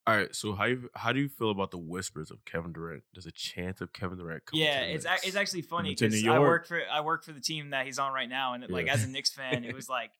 All 0.06 0.16
right. 0.16 0.34
So 0.34 0.54
how 0.54 0.64
you 0.66 0.88
how 0.94 1.12
do 1.12 1.20
you 1.20 1.28
feel 1.28 1.50
about 1.50 1.70
the 1.72 1.78
whispers 1.78 2.30
of 2.30 2.44
Kevin 2.44 2.72
Durant? 2.72 3.02
There's 3.12 3.26
a 3.26 3.32
chance 3.32 3.80
of 3.80 3.92
Kevin 3.92 4.18
Durant. 4.18 4.46
Coming 4.46 4.64
Yeah, 4.64 4.80
it's 4.82 5.04
ac- 5.06 5.26
it's 5.26 5.36
actually 5.36 5.62
funny 5.62 5.94
because 5.94 6.24
I 6.26 6.38
work 6.38 6.66
for 6.66 6.80
I 6.90 7.00
work 7.00 7.24
for 7.24 7.32
the 7.32 7.40
team 7.40 7.70
that 7.70 7.86
he's 7.86 7.98
on 7.98 8.12
right 8.12 8.28
now, 8.28 8.54
and 8.54 8.62
it, 8.64 8.70
like 8.70 8.86
as 8.88 9.02
a 9.04 9.08
Knicks 9.08 9.30
fan, 9.32 9.64
it 9.64 9.74
was 9.74 9.88
like 9.88 10.12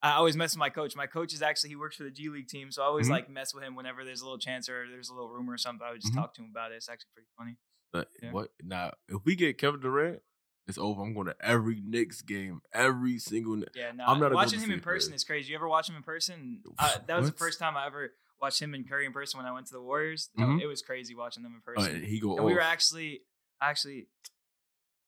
I 0.00 0.12
always 0.12 0.36
mess 0.36 0.52
with 0.54 0.58
my 0.58 0.68
coach. 0.70 0.94
My 0.96 1.06
coach 1.06 1.32
is 1.32 1.42
actually 1.42 1.70
he 1.70 1.76
works 1.76 1.96
for 1.96 2.04
the 2.04 2.10
G 2.10 2.28
League 2.28 2.48
team, 2.48 2.70
so 2.70 2.82
I 2.82 2.86
always 2.86 3.08
Mhm. 3.08 3.12
like 3.12 3.30
mess 3.30 3.52
with 3.54 3.64
him 3.64 3.74
whenever 3.74 4.04
there's 4.04 4.20
a 4.20 4.24
little 4.24 4.38
chance 4.38 4.68
or 4.68 4.86
there's 4.88 5.08
a 5.08 5.14
little 5.14 5.30
rumor 5.30 5.54
or 5.54 5.58
something. 5.58 5.84
I 5.86 5.90
would 5.92 6.00
just 6.00 6.12
Mhm. 6.12 6.16
talk 6.16 6.34
to 6.34 6.42
him 6.42 6.48
about 6.50 6.70
it. 6.72 6.76
It's 6.76 6.88
actually 6.88 7.10
pretty 7.14 7.28
funny. 7.36 7.56
But 7.92 8.08
Yeah. 8.22 8.30
What 8.32 8.50
now? 8.62 8.92
If 9.08 9.24
we 9.24 9.34
get 9.36 9.58
Kevin 9.58 9.80
Durant, 9.80 10.22
it's 10.68 10.78
over. 10.78 11.02
I'm 11.02 11.14
going 11.14 11.26
to 11.26 11.36
every 11.40 11.80
Knicks 11.84 12.22
game, 12.22 12.60
every 12.72 13.18
single. 13.18 13.60
Yeah, 13.74 13.90
no, 13.92 14.04
I'm 14.06 14.20
not 14.20 14.32
watching 14.32 14.60
him 14.60 14.70
in 14.70 14.80
person 14.80 15.10
player. 15.10 15.16
is 15.16 15.24
crazy. 15.24 15.50
You 15.50 15.56
ever 15.56 15.68
watch 15.68 15.88
him 15.88 15.96
in 15.96 16.02
person? 16.04 16.62
Uh, 16.78 16.98
that 17.08 17.18
was 17.18 17.30
the 17.30 17.36
first 17.36 17.58
time 17.58 17.76
I 17.76 17.86
ever 17.86 18.14
watched 18.42 18.60
him 18.60 18.74
and 18.74 18.86
Curry 18.88 19.06
in 19.06 19.12
person 19.12 19.38
when 19.38 19.46
I 19.46 19.52
went 19.52 19.66
to 19.68 19.72
the 19.72 19.80
Warriors. 19.80 20.28
Uh, 20.36 20.42
Mhm. 20.42 20.60
It 20.60 20.66
was 20.66 20.82
crazy 20.82 21.14
watching 21.14 21.44
them 21.44 21.52
in 21.54 21.58
Uh, 21.58 21.62
person. 21.80 21.96
and 21.96 22.04
he 22.04 22.18
go. 22.20 22.36
and 22.36 22.44
we 22.44 22.52
were 22.54 22.60
actually 22.60 23.24
actually 23.60 24.08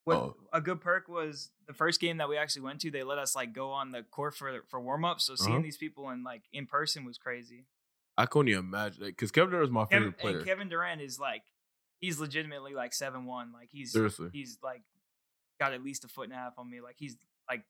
what 0.05 0.17
Oh. 0.17 0.37
a 0.53 0.61
good 0.61 0.81
perk 0.81 1.09
was 1.09 1.51
the 1.67 1.73
first 1.75 2.01
game 2.01 2.19
that 2.19 2.29
we 2.29 2.37
actually 2.37 2.63
went 2.63 2.81
to 2.83 2.91
they 2.91 3.03
let 3.03 3.19
us 3.19 3.35
like 3.35 3.53
go 3.53 3.71
on 3.73 3.91
the 3.91 4.05
court 4.05 4.37
for 4.37 4.63
for 4.69 4.81
warm-up 4.81 5.21
so 5.21 5.35
seeing 5.35 5.55
Uh-huh. 5.57 5.63
these 5.63 5.77
people 5.79 6.11
in 6.11 6.23
like 6.23 6.45
in 6.53 6.67
person 6.67 7.05
was 7.05 7.19
crazy 7.19 7.67
I 8.17 8.27
couldn't 8.27 8.49
even 8.51 8.67
imagine 8.67 9.05
because 9.07 9.33
Kevin 9.33 9.51
Durant 9.51 9.65
is 9.65 9.73
my 9.73 9.87
Kevin, 9.87 10.13
favorite 10.13 10.19
player. 10.21 10.37
and 10.37 10.47
Kevin 10.47 10.69
Durant 10.69 11.01
is 11.01 11.19
like 11.19 11.43
he's 11.99 12.21
legitimately 12.21 12.75
like 12.75 12.93
seven 12.95 13.25
one 13.25 13.51
like 13.51 13.71
he's 13.73 13.91
Seriously. 13.93 14.31
he's 14.33 14.59
like 14.63 14.85
got 15.59 15.73
at 15.73 15.83
least 15.83 16.05
a 16.05 16.09
foot 16.09 16.25
and 16.25 16.33
a 16.35 16.37
half 16.37 16.57
on 16.59 16.71
me 16.71 16.81
like 16.81 16.97
he's 16.99 17.17
like 17.49 17.65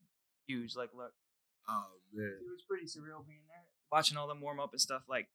huge 0.46 0.76
like 0.76 0.92
look 0.92 1.14
oh 1.68 1.86
man. 2.12 2.26
it 2.26 2.50
was 2.50 2.62
pretty 2.68 2.84
surreal 2.84 3.24
being 3.26 3.46
there 3.46 3.64
watching 3.90 4.18
all 4.18 4.26
them 4.26 4.40
warm 4.42 4.60
up 4.60 4.72
and 4.72 4.80
stuff 4.80 5.04
like 5.08 5.28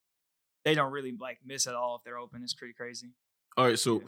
they 0.66 0.74
don't 0.75 0.92
really 0.92 1.13
like 1.20 1.39
miss 1.46 1.68
at 1.68 1.75
all 1.75 1.96
if 1.96 2.04
they're 2.04 2.18
open 2.18 2.44
it's 2.44 2.54
pretty 2.54 2.74
crazy 2.74 3.08
All 3.58 3.66
right, 3.66 3.80
so 3.80 4.01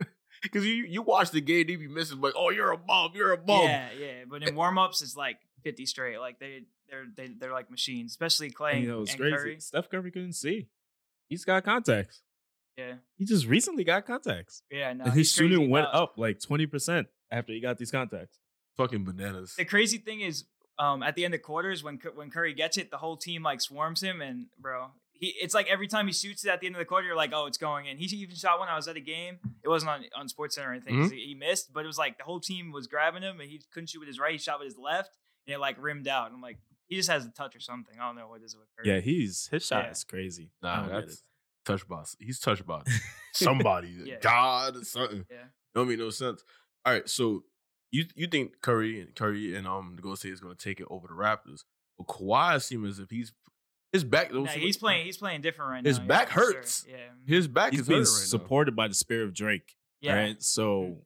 Yeah. 0.00 0.06
because 0.42 0.66
you 0.66 0.84
you 0.84 1.00
watch 1.02 1.30
the 1.30 1.40
game, 1.40 1.66
they 1.66 1.76
be 1.76 1.88
missing 1.88 2.20
like, 2.20 2.34
oh, 2.36 2.50
you're 2.50 2.70
a 2.70 2.76
bum, 2.76 3.12
you're 3.14 3.32
a 3.32 3.38
bum. 3.38 3.62
Yeah, 3.64 3.88
yeah. 3.98 4.12
But 4.28 4.42
in 4.46 4.54
warm 4.54 4.76
ups, 4.78 5.00
it's 5.00 5.16
like 5.16 5.38
fifty 5.64 5.86
straight. 5.86 6.18
Like 6.18 6.38
they 6.38 6.64
they're 6.90 7.06
they, 7.16 7.28
they're 7.28 7.52
like 7.52 7.70
machines, 7.70 8.12
especially 8.12 8.50
Clay 8.50 8.72
And, 8.72 8.76
and, 8.78 8.84
you 8.86 8.92
know, 8.92 9.02
it's 9.02 9.12
and 9.12 9.20
crazy. 9.20 9.36
Curry. 9.36 9.60
Steph 9.60 9.88
Curry 9.90 10.10
couldn't 10.10 10.34
see. 10.34 10.68
He's 11.30 11.44
got 11.46 11.64
contacts. 11.64 12.20
Yeah, 12.76 12.96
He 13.16 13.24
just 13.24 13.46
recently 13.46 13.82
got 13.84 14.06
contacts. 14.06 14.62
yeah. 14.70 14.92
No, 14.92 15.04
and 15.04 15.14
his 15.14 15.30
he's 15.30 15.36
crazy 15.38 15.54
shooting 15.54 15.70
went 15.70 15.86
up 15.90 16.18
like 16.18 16.38
20% 16.40 17.06
after 17.30 17.52
he 17.54 17.60
got 17.60 17.78
these 17.78 17.90
contacts. 17.90 18.38
Fucking 18.76 19.04
bananas. 19.04 19.54
The 19.56 19.64
crazy 19.64 19.96
thing 19.96 20.20
is, 20.20 20.44
um, 20.78 21.02
at 21.02 21.14
the 21.14 21.24
end 21.24 21.32
of 21.32 21.40
quarters 21.40 21.82
when 21.82 21.98
when 22.14 22.28
Curry 22.30 22.52
gets 22.52 22.76
it, 22.76 22.90
the 22.90 22.98
whole 22.98 23.16
team 23.16 23.42
like 23.42 23.62
swarms 23.62 24.02
him, 24.02 24.20
and 24.20 24.48
bro, 24.60 24.88
he 25.20 25.34
it's 25.40 25.54
like 25.54 25.66
every 25.68 25.86
time 25.88 26.06
he 26.06 26.12
shoots 26.12 26.44
it 26.44 26.50
at 26.50 26.60
the 26.60 26.66
end 26.66 26.76
of 26.76 26.78
the 26.78 26.84
quarter, 26.84 27.06
you're 27.06 27.16
like, 27.16 27.32
oh, 27.34 27.46
it's 27.46 27.58
going 27.58 27.86
in. 27.86 27.96
He 27.98 28.04
even 28.16 28.34
shot 28.36 28.58
one. 28.58 28.68
I 28.68 28.76
was 28.76 28.88
at 28.88 28.96
a 28.96 29.00
game. 29.00 29.38
It 29.64 29.68
wasn't 29.68 29.90
on 29.90 30.04
on 30.16 30.28
Sports 30.28 30.54
Center 30.54 30.70
or 30.70 30.72
anything. 30.72 31.00
'cause 31.02 31.10
He, 31.10 31.18
he 31.26 31.34
missed, 31.34 31.72
but 31.72 31.84
it 31.84 31.86
was 31.86 31.98
like 31.98 32.18
the 32.18 32.24
whole 32.24 32.40
team 32.40 32.72
was 32.72 32.86
grabbing 32.86 33.22
him, 33.22 33.40
and 33.40 33.50
he 33.50 33.60
couldn't 33.72 33.88
shoot 33.88 34.00
with 34.00 34.08
his 34.08 34.18
right. 34.18 34.32
He 34.32 34.38
shot 34.38 34.58
with 34.58 34.66
his 34.68 34.78
left, 34.78 35.16
and 35.46 35.54
it 35.54 35.58
like 35.58 35.76
rimmed 35.82 36.08
out. 36.08 36.26
And 36.26 36.34
I'm 36.36 36.42
like, 36.42 36.58
he 36.86 36.96
just 36.96 37.08
has 37.10 37.24
a 37.26 37.30
touch 37.30 37.56
or 37.56 37.60
something. 37.60 37.94
I 38.00 38.06
don't 38.06 38.16
know 38.16 38.28
what 38.28 38.42
is 38.42 38.54
it 38.54 38.58
with 38.58 38.68
Curry. 38.76 38.94
Yeah, 38.94 39.00
he's 39.00 39.48
his 39.50 39.66
shot 39.66 39.84
Yeah. 39.84 39.90
is 39.90 40.04
crazy. 40.04 40.50
Nah, 40.62 40.86
that's 40.88 41.22
touch 41.64 41.86
boss. 41.88 42.16
He's 42.20 42.38
touch 42.38 42.64
boss. 42.64 42.86
Somebody, 43.32 43.88
Yeah. 44.04 44.16
God, 44.20 44.76
or 44.76 44.84
something. 44.84 45.26
yeah. 45.30 45.44
Don't 45.74 45.88
make 45.88 45.98
no 45.98 46.10
sense. 46.10 46.42
All 46.84 46.92
right, 46.92 47.08
so 47.08 47.42
you 47.90 48.04
you 48.14 48.26
think 48.26 48.60
Curry 48.62 49.00
and 49.00 49.14
Curry 49.14 49.54
and 49.56 49.66
um 49.66 49.94
the 49.96 50.02
Golden 50.02 50.16
State 50.16 50.32
is 50.32 50.40
going 50.40 50.54
to 50.54 50.62
take 50.62 50.80
it 50.80 50.86
over 50.90 51.06
the 51.08 51.14
Raptors? 51.14 51.64
But 51.98 52.06
Kawhi 52.08 52.62
seems 52.62 52.88
as 52.90 52.98
if 52.98 53.10
he's 53.10 53.32
his 53.96 54.04
back. 54.04 54.32
Nah, 54.32 54.44
he's 54.46 54.76
playing. 54.76 55.04
He's 55.06 55.16
playing 55.16 55.40
different 55.40 55.70
right 55.70 55.84
His 55.84 55.98
now. 55.98 56.04
yeah, 56.04 56.08
back 56.08 56.28
for 56.28 56.40
sure. 56.40 56.54
hurts. 56.54 56.86
Yeah. 56.88 56.96
His 57.26 57.48
back 57.48 57.72
He's 57.72 57.80
is 57.80 57.88
being 57.88 58.00
hurting 58.00 58.12
right 58.14 58.20
now. 58.20 58.26
supported 58.26 58.76
by 58.76 58.88
the 58.88 58.94
spirit 58.94 59.24
of 59.24 59.34
Drake. 59.34 59.74
Yeah. 60.00 60.14
Right. 60.16 60.42
So 60.42 60.98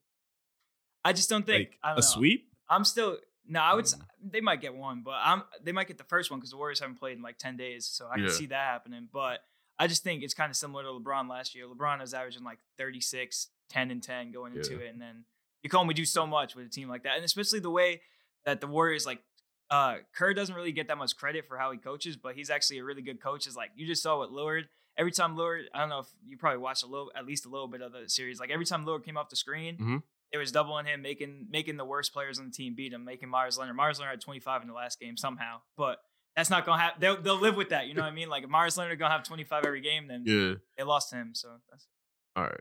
I 1.05 1.13
just 1.13 1.31
don't 1.31 1.47
think 1.47 1.71
like 1.71 1.79
I 1.83 1.89
don't 1.91 1.99
a 1.99 2.01
know. 2.01 2.07
sweep. 2.07 2.49
I'm 2.69 2.85
still 2.85 3.17
no. 3.47 3.61
I 3.61 3.75
would. 3.75 3.85
Mm. 3.87 4.01
They 4.31 4.41
might 4.41 4.61
get 4.61 4.75
one, 4.75 5.03
but 5.05 5.15
I'm. 5.23 5.43
They 5.63 5.73
might 5.73 5.89
get 5.89 5.99
the 5.99 6.05
first 6.05 6.31
one 6.31 6.39
because 6.41 6.51
the 6.51 6.57
Warriors 6.57 6.81
haven't 6.81 6.99
played 6.99 7.17
in 7.17 7.23
like 7.23 7.39
ten 7.39 7.57
days, 7.57 7.87
so 7.87 8.07
I 8.07 8.17
Yeah. 8.17 8.27
can 8.27 8.35
see 8.35 8.47
that 8.47 8.65
happening. 8.67 9.09
But 9.13 9.41
I 9.79 9.87
just 9.87 10.03
think 10.05 10.23
it's 10.23 10.35
kind 10.35 10.51
of 10.51 10.57
similar 10.57 10.83
to 10.85 10.91
LeBron 10.91 11.29
last 11.29 11.55
year. 11.55 11.65
LeBron 11.67 12.01
was 12.01 12.13
averaging 12.13 12.45
like 12.45 12.59
36, 12.77 13.49
10, 13.71 13.91
and 13.91 14.03
10 14.03 14.31
going 14.31 14.55
into 14.55 14.79
it, 14.79 14.91
and 14.93 15.01
then 15.01 15.25
you 15.63 15.71
can 15.71 15.79
only 15.79 15.95
do 15.95 16.05
so 16.05 16.27
much 16.27 16.55
with 16.55 16.67
a 16.67 16.69
team 16.69 16.89
like 16.89 17.05
that, 17.05 17.17
and 17.17 17.25
especially 17.25 17.61
the 17.61 17.71
way 17.71 18.03
that 18.45 18.61
the 18.61 18.67
Warriors 18.67 19.07
like. 19.07 19.23
Uh, 19.71 19.99
Kerr 20.15 20.35
doesn't 20.35 20.55
really 20.55 20.73
get 20.73 20.89
that 20.89 20.99
much 20.99 21.17
credit 21.17 21.47
for 21.47 21.57
how 21.57 21.71
he 21.71 21.79
coaches, 21.79 22.17
but 22.17 22.35
he's 22.35 22.51
actually 22.51 22.79
a 22.79 22.85
really 22.85 23.03
good 23.03 23.23
coach. 23.23 23.47
Is 23.47 23.57
like 23.57 23.71
you 23.77 23.87
just 23.87 24.03
saw 24.03 24.21
with 24.21 24.31
Lillard. 24.31 24.65
Every 24.97 25.13
time 25.13 25.37
Lillard, 25.37 25.65
I 25.73 25.79
don't 25.81 25.89
know 25.89 26.01
if 26.01 26.09
you 26.27 26.37
probably 26.37 26.59
watched 26.59 26.83
a 26.83 26.87
little, 26.87 27.13
at 27.15 27.25
least 27.25 27.47
a 27.47 27.49
little 27.49 27.69
bit 27.69 27.81
of 27.81 27.93
the 27.93 28.09
series. 28.09 28.41
Like 28.41 28.51
every 28.51 28.67
time 28.67 28.85
Lillard 28.85 29.05
came 29.05 29.17
off 29.17 29.29
the 29.29 29.37
screen, 29.37 29.79
Mhm. 29.79 30.03
it 30.33 30.39
was 30.39 30.51
doubling 30.51 30.87
him, 30.87 31.03
making 31.03 31.47
making 31.51 31.77
the 31.77 31.85
worst 31.85 32.13
players 32.13 32.39
on 32.41 32.47
the 32.47 32.53
team 32.53 32.75
beat 32.75 32.93
him, 32.93 33.05
making 33.05 33.29
Meyers 33.29 33.57
Leonard. 33.59 33.77
Meyers 33.77 34.01
Leonard 34.01 34.15
had 34.15 34.21
25 34.21 34.63
in 34.63 34.69
the 34.69 34.75
last 34.75 34.99
game 34.99 35.17
somehow, 35.17 35.63
but 35.77 36.03
that's 36.35 36.51
not 36.51 36.67
gonna 36.67 36.83
happen. 36.83 37.01
They'll, 37.01 37.21
they'll 37.23 37.39
live 37.41 37.57
with 37.57 37.69
that. 37.69 37.87
You 37.87 37.95
know 37.95 38.03
what 38.03 38.09
I 38.09 38.15
mean? 38.15 38.29
Like 38.29 38.43
if 38.45 38.51
Meyers 38.51 38.77
Leonard 38.77 38.99
gonna 38.99 39.13
have 39.15 39.23
25 39.23 39.65
every 39.65 39.81
game, 39.81 40.09
then 40.09 40.25
Yeah. 40.27 40.55
they 40.77 40.83
lost 40.83 41.11
to 41.11 41.17
him. 41.17 41.35
So 41.35 41.61
that's 41.71 41.87
All 42.35 42.45
right. 42.45 42.61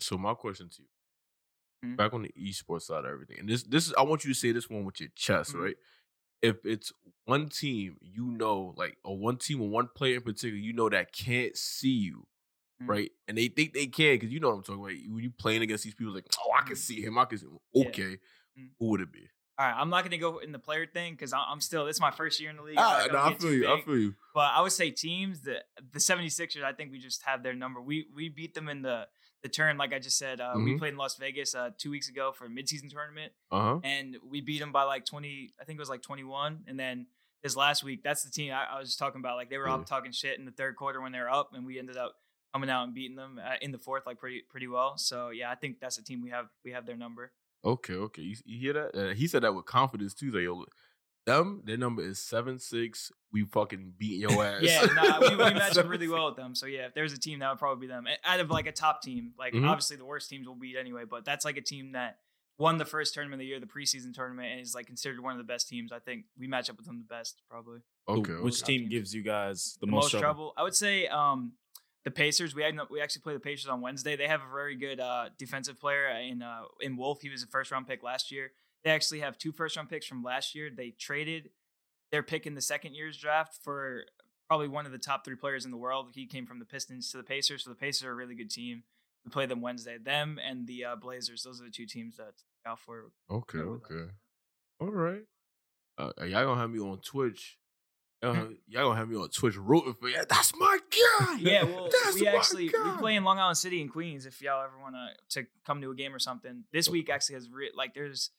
So 0.00 0.16
my 0.16 0.32
question 0.34 0.70
to 0.70 0.82
you, 0.82 0.88
Mhm. 1.90 1.96
back 1.96 2.12
on 2.14 2.22
the 2.22 2.32
esports 2.38 2.82
side 2.82 3.04
of 3.04 3.10
everything, 3.10 3.38
and 3.40 3.48
this 3.48 3.62
this 3.62 3.86
is 3.86 3.92
I 3.94 4.02
want 4.02 4.24
you 4.24 4.32
to 4.32 4.38
say 4.38 4.52
this 4.52 4.68
one 4.70 4.84
with 4.84 4.98
your 5.00 5.10
chest, 5.14 5.52
Mhm. 5.54 5.62
right? 5.62 5.76
If 6.42 6.56
it's 6.64 6.92
one 7.24 7.48
team 7.48 7.96
you 8.00 8.26
know, 8.26 8.74
like 8.76 8.98
or 9.04 9.16
one 9.18 9.36
team 9.38 9.60
or 9.62 9.68
one 9.68 9.88
player 9.94 10.16
in 10.16 10.22
particular, 10.22 10.56
you 10.56 10.72
know 10.72 10.88
that 10.88 11.12
can't 11.12 11.56
see 11.56 11.88
you, 11.90 12.26
Mhm. 12.82 12.88
right? 12.88 13.10
And 13.26 13.36
they 13.38 13.48
think 13.48 13.72
they 13.72 13.86
can 13.86 14.16
because 14.16 14.30
you 14.32 14.40
know 14.40 14.48
what 14.50 14.56
I'm 14.56 14.62
talking 14.62 14.80
about. 14.82 15.12
When 15.14 15.22
you 15.24 15.30
playing 15.30 15.62
against 15.62 15.84
these 15.84 15.94
people, 15.94 16.12
like, 16.14 16.26
oh, 16.38 16.52
I 16.52 16.62
can 16.62 16.74
Mhm. 16.76 16.78
see 16.78 17.02
him, 17.02 17.18
I 17.18 17.24
can 17.24 17.38
see 17.38 17.46
him. 17.46 17.58
Yeah. 17.72 17.88
Okay, 17.88 18.18
Mhm. 18.58 18.70
who 18.78 18.86
would 18.90 19.00
it 19.00 19.12
be? 19.12 19.28
all 19.58 19.64
right. 19.66 19.80
I'm 19.80 19.88
not 19.88 20.04
gonna 20.04 20.18
go 20.18 20.36
in 20.38 20.52
the 20.52 20.58
player 20.58 20.86
thing 20.86 21.14
because 21.14 21.32
I'm 21.32 21.62
still 21.62 21.86
is 21.86 21.98
my 21.98 22.10
first 22.10 22.38
year 22.40 22.50
in 22.50 22.56
the 22.56 22.62
league. 22.62 22.78
Ah, 22.78 23.06
no, 23.10 23.18
I 23.18 23.34
feel 23.34 23.54
you. 23.54 23.66
I 23.72 23.80
feel 23.80 23.96
you. 23.98 24.14
But 24.34 24.52
I 24.52 24.60
would 24.60 24.72
say 24.72 24.90
teams 24.90 25.40
the 25.40 25.64
the 25.92 25.98
76ers, 25.98 26.62
I 26.62 26.74
think 26.74 26.92
we 26.92 26.98
just 26.98 27.22
have 27.22 27.42
their 27.42 27.54
number. 27.54 27.80
We 27.80 28.06
we 28.14 28.28
beat 28.28 28.52
them 28.52 28.68
in 28.68 28.82
the 28.82 29.08
the 29.46 29.52
turn, 29.52 29.76
like 29.78 29.92
I 29.92 29.98
just 29.98 30.18
said. 30.18 30.40
Uh, 30.40 30.54
We 30.56 30.72
Mhm. 30.74 30.78
played 30.78 30.92
in 30.92 30.98
Las 30.98 31.16
Vegas 31.16 31.54
uh, 31.54 31.70
two 31.78 31.90
weeks 31.90 32.08
ago 32.08 32.32
for 32.32 32.46
a 32.46 32.48
midseason 32.48 32.90
tournament. 32.90 33.32
Uh 33.50 33.60
huh. 33.74 33.80
and 33.84 34.16
we 34.24 34.40
beat 34.40 34.58
them 34.58 34.72
by 34.72 34.82
like 34.82 35.04
20 35.04 35.52
i 35.60 35.64
think 35.64 35.76
it 35.78 35.80
was 35.80 35.88
like 35.88 36.02
21 36.02 36.64
and 36.66 36.78
then 36.78 37.06
this 37.42 37.54
last 37.56 37.84
week 37.84 38.02
that's 38.02 38.22
the 38.24 38.30
team 38.30 38.52
i, 38.52 38.64
I 38.74 38.78
was 38.80 38.88
just 38.88 38.98
talking 38.98 39.20
about 39.20 39.36
like 39.36 39.50
they 39.50 39.58
were 39.58 39.68
Yeah. 39.68 39.74
up 39.74 39.86
talking 39.86 40.10
shit 40.12 40.38
in 40.38 40.44
the 40.44 40.50
third 40.50 40.74
quarter 40.76 41.00
when 41.00 41.12
they 41.12 41.20
were 41.20 41.30
up 41.30 41.54
and 41.54 41.64
we 41.64 41.78
ended 41.78 41.96
up 41.96 42.12
coming 42.52 42.68
out 42.70 42.84
and 42.84 42.94
beating 42.94 43.16
them 43.16 43.38
uh, 43.42 43.54
in 43.60 43.70
the 43.70 43.78
fourth 43.78 44.04
like 44.06 44.18
pretty 44.18 44.42
pretty 44.50 44.66
well 44.66 44.98
so 44.98 45.30
yeah 45.30 45.50
i 45.50 45.54
think 45.54 45.78
that's 45.80 45.98
a 45.98 46.02
team 46.04 46.20
we 46.22 46.30
have 46.30 46.48
we 46.64 46.72
have 46.72 46.86
their 46.86 46.96
number 46.96 47.32
Okay, 47.64 47.94
okay. 47.94 48.22
You, 48.22 48.36
you 48.44 48.58
hear 48.60 48.72
that? 48.74 48.94
Uh, 48.94 49.12
he 49.14 49.26
said 49.26 49.42
that 49.42 49.52
with 49.52 49.64
confidence 49.64 50.14
too. 50.14 50.30
Yo, 50.38 50.66
them, 51.26 51.62
their 51.64 51.76
number 51.76 52.02
is 52.02 52.18
seven 52.18 52.58
six. 52.58 53.12
We 53.32 53.44
fucking 53.44 53.92
beating 53.98 54.20
your 54.30 54.44
ass. 54.44 54.62
yeah 54.62 54.84
nah, 54.94 55.20
we, 55.20 55.30
we 55.30 55.36
match 55.54 55.76
up 55.76 55.88
really 55.88 56.08
well 56.08 56.26
with 56.28 56.36
them 56.36 56.54
so 56.54 56.64
yeah 56.66 56.86
if 56.86 56.94
there's 56.94 57.12
a 57.12 57.18
team 57.18 57.40
that 57.40 57.50
would 57.50 57.58
probably 57.58 57.86
be 57.86 57.92
them 57.92 58.06
A- 58.06 58.30
out 58.30 58.40
of 58.40 58.48
like 58.50 58.66
a 58.66 58.72
top 58.72 59.02
team 59.02 59.32
like 59.38 59.52
Mhm. 59.52 59.68
obviously 59.68 59.96
the 59.96 60.04
worst 60.06 60.30
teams 60.30 60.46
will 60.46 60.54
beat 60.54 60.76
anyway 60.78 61.02
but 61.08 61.24
that's 61.26 61.44
like 61.44 61.58
a 61.58 61.60
team 61.60 61.92
that 61.92 62.16
won 62.58 62.78
the 62.78 62.86
first 62.86 63.12
tournament 63.12 63.34
of 63.34 63.40
the 63.40 63.46
year 63.46 63.60
the 63.60 63.66
preseason 63.66 64.14
tournament 64.14 64.48
and 64.52 64.60
is 64.62 64.74
like 64.74 64.86
considered 64.86 65.20
one 65.20 65.32
of 65.32 65.38
the 65.38 65.44
best 65.44 65.68
teams 65.68 65.92
i 65.92 65.98
think 65.98 66.24
we 66.38 66.46
match 66.46 66.70
up 66.70 66.78
with 66.78 66.86
them 66.86 66.96
the 66.98 67.14
best 67.14 67.42
probably 67.50 67.80
Okay. 68.08 68.32
Which 68.34 68.62
okay. 68.62 68.78
team 68.78 68.88
gives 68.88 69.12
you 69.14 69.22
guys 69.22 69.76
the, 69.80 69.86
the 69.86 69.92
most, 69.92 70.04
most 70.04 70.10
trouble? 70.12 70.22
trouble. 70.22 70.54
I 70.56 70.62
would 70.62 70.76
say 70.76 71.08
um, 71.08 71.54
the 72.04 72.12
Pacers. 72.12 72.54
We 72.54 72.62
had, 72.62 72.78
we 72.88 73.00
actually 73.00 73.22
play 73.22 73.32
the 73.34 73.40
Pacers 73.40 73.66
on 73.68 73.80
Wednesday. 73.80 74.14
They 74.14 74.28
have 74.28 74.42
a 74.42 74.48
very 74.54 74.76
good 74.76 75.00
uh, 75.00 75.30
defensive 75.36 75.80
player 75.80 76.06
in 76.10 76.40
uh, 76.40 76.60
in 76.80 76.96
Wolf. 76.96 77.20
He 77.20 77.28
was 77.30 77.42
a 77.42 77.48
first 77.48 77.72
round 77.72 77.88
pick 77.88 78.04
last 78.04 78.30
year. 78.30 78.52
They 78.86 78.92
actually 78.92 79.18
have 79.20 79.36
two 79.36 79.50
first 79.50 79.76
round 79.76 79.88
picks 79.90 80.06
from 80.06 80.22
last 80.22 80.54
year. 80.54 80.70
They 80.74 80.90
traded 80.90 81.50
their 82.12 82.22
pick 82.22 82.46
in 82.46 82.54
the 82.54 82.60
second 82.60 82.94
year's 82.94 83.18
draft 83.18 83.58
for 83.64 84.04
probably 84.46 84.68
one 84.68 84.86
of 84.86 84.92
the 84.92 84.98
top 84.98 85.24
three 85.24 85.34
players 85.34 85.64
in 85.64 85.72
the 85.72 85.76
world. 85.76 86.10
He 86.14 86.24
came 86.24 86.46
from 86.46 86.60
the 86.60 86.64
Pistons 86.64 87.10
to 87.10 87.16
the 87.16 87.24
Pacers. 87.24 87.64
So 87.64 87.70
the 87.70 87.74
Pacers 87.76 88.06
are 88.06 88.12
a 88.12 88.14
really 88.14 88.36
good 88.36 88.48
team. 88.48 88.84
We 89.24 89.30
play 89.32 89.46
them 89.46 89.60
Wednesday. 89.60 89.98
Them 89.98 90.38
and 90.40 90.68
the 90.68 90.84
uh, 90.84 90.94
Blazers. 90.96 91.42
Those 91.42 91.60
are 91.60 91.64
the 91.64 91.70
two 91.70 91.84
teams 91.86 92.16
that 92.18 92.26
look 92.26 92.34
out 92.64 92.78
for. 92.78 93.06
Okay, 93.28 93.58
okay. 93.58 94.04
All 94.80 94.86
right. 94.92 95.22
Uh, 95.98 96.12
y'all 96.20 96.44
gonna 96.44 96.60
have 96.60 96.70
me 96.70 96.78
on 96.78 96.98
Twitch. 97.00 97.58
Y'all, 98.22 98.34
Hmm. 98.36 98.52
y'all 98.68 98.84
gonna 98.90 99.00
have 99.00 99.08
me 99.08 99.16
on 99.16 99.28
Twitch 99.30 99.56
rooting 99.56 99.94
for 99.94 100.08
you. 100.08 100.22
That's 100.28 100.54
my 100.56 100.78
guy. 101.18 101.38
Yeah, 101.40 101.64
well, 101.64 101.88
That's 102.04 102.14
we 102.14 102.26
my 102.26 102.30
actually 102.36 102.68
guy. 102.68 102.84
we 102.92 102.98
play 102.98 103.16
in 103.16 103.24
Long 103.24 103.40
Island 103.40 103.58
City 103.58 103.80
in 103.80 103.88
Queens. 103.88 104.26
If 104.26 104.40
y'all 104.40 104.62
ever 104.64 104.78
want 104.80 104.94
to 104.94 105.40
to 105.42 105.48
come 105.66 105.80
to 105.80 105.90
a 105.90 105.94
game 105.96 106.14
or 106.14 106.20
something, 106.20 106.62
this 106.72 106.88
week 106.88 107.10
actually 107.10 107.34
has 107.34 107.50
re- 107.50 107.72
like 107.74 107.94
there's 107.94 108.30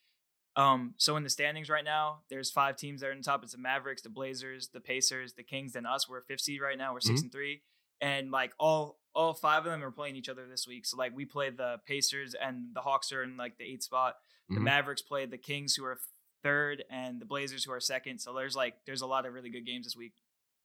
um 0.58 0.94
so 0.98 1.16
in 1.16 1.24
the 1.24 1.30
standings 1.30 1.70
right 1.70 1.86
now 1.86 2.20
there's 2.30 2.52
five 2.52 2.76
teams 2.76 3.00
that 3.02 3.08
are 3.08 3.12
in 3.12 3.20
the 3.20 3.24
top. 3.24 3.44
It's 3.44 3.54
the 3.54 3.58
Mavericks, 3.60 4.02
the 4.02 4.10
Blazers, 4.10 4.68
the 4.70 4.82
Pacers, 4.82 5.34
the 5.34 5.44
Kings, 5.44 5.76
and 5.76 5.88
us. 5.88 6.10
We're 6.10 6.22
fifth 6.24 6.42
seed 6.42 6.60
right 6.62 6.78
now. 6.78 6.94
We're 6.94 7.00
6 7.00 7.20
Mhm. 7.20 7.24
and 7.24 7.32
three, 7.32 7.62
and 8.02 8.32
like 8.32 8.54
all 8.60 9.00
all 9.16 9.34
five 9.34 9.66
of 9.66 9.72
them 9.72 9.84
are 9.84 9.92
playing 9.92 10.16
each 10.16 10.30
other 10.30 10.48
this 10.48 10.68
week. 10.68 10.86
So 10.86 10.98
like 10.98 11.16
we 11.16 11.26
play 11.26 11.50
the 11.50 11.80
Pacers 11.88 12.36
and 12.36 12.74
the 12.76 12.82
Hawks 12.82 13.12
are 13.12 13.24
in 13.24 13.38
like 13.38 13.58
the 13.58 13.64
eighth 13.64 13.84
spot. 13.84 14.16
The 14.50 14.56
Mhm. 14.58 14.64
Mavericks 14.64 15.02
play 15.02 15.26
the 15.26 15.38
Kings 15.40 15.76
who 15.76 15.84
are 15.86 16.00
third, 16.44 16.84
and 16.90 17.20
the 17.20 17.26
Blazers 17.26 17.64
who 17.64 17.72
are 17.72 17.80
second. 17.80 18.20
So 18.20 18.34
there's 18.34 18.56
like 18.56 18.86
there's 18.86 19.02
a 19.02 19.08
lot 19.08 19.26
of 19.26 19.34
really 19.34 19.50
good 19.50 19.66
games 19.66 19.86
this 19.86 19.96
week. 19.96 20.14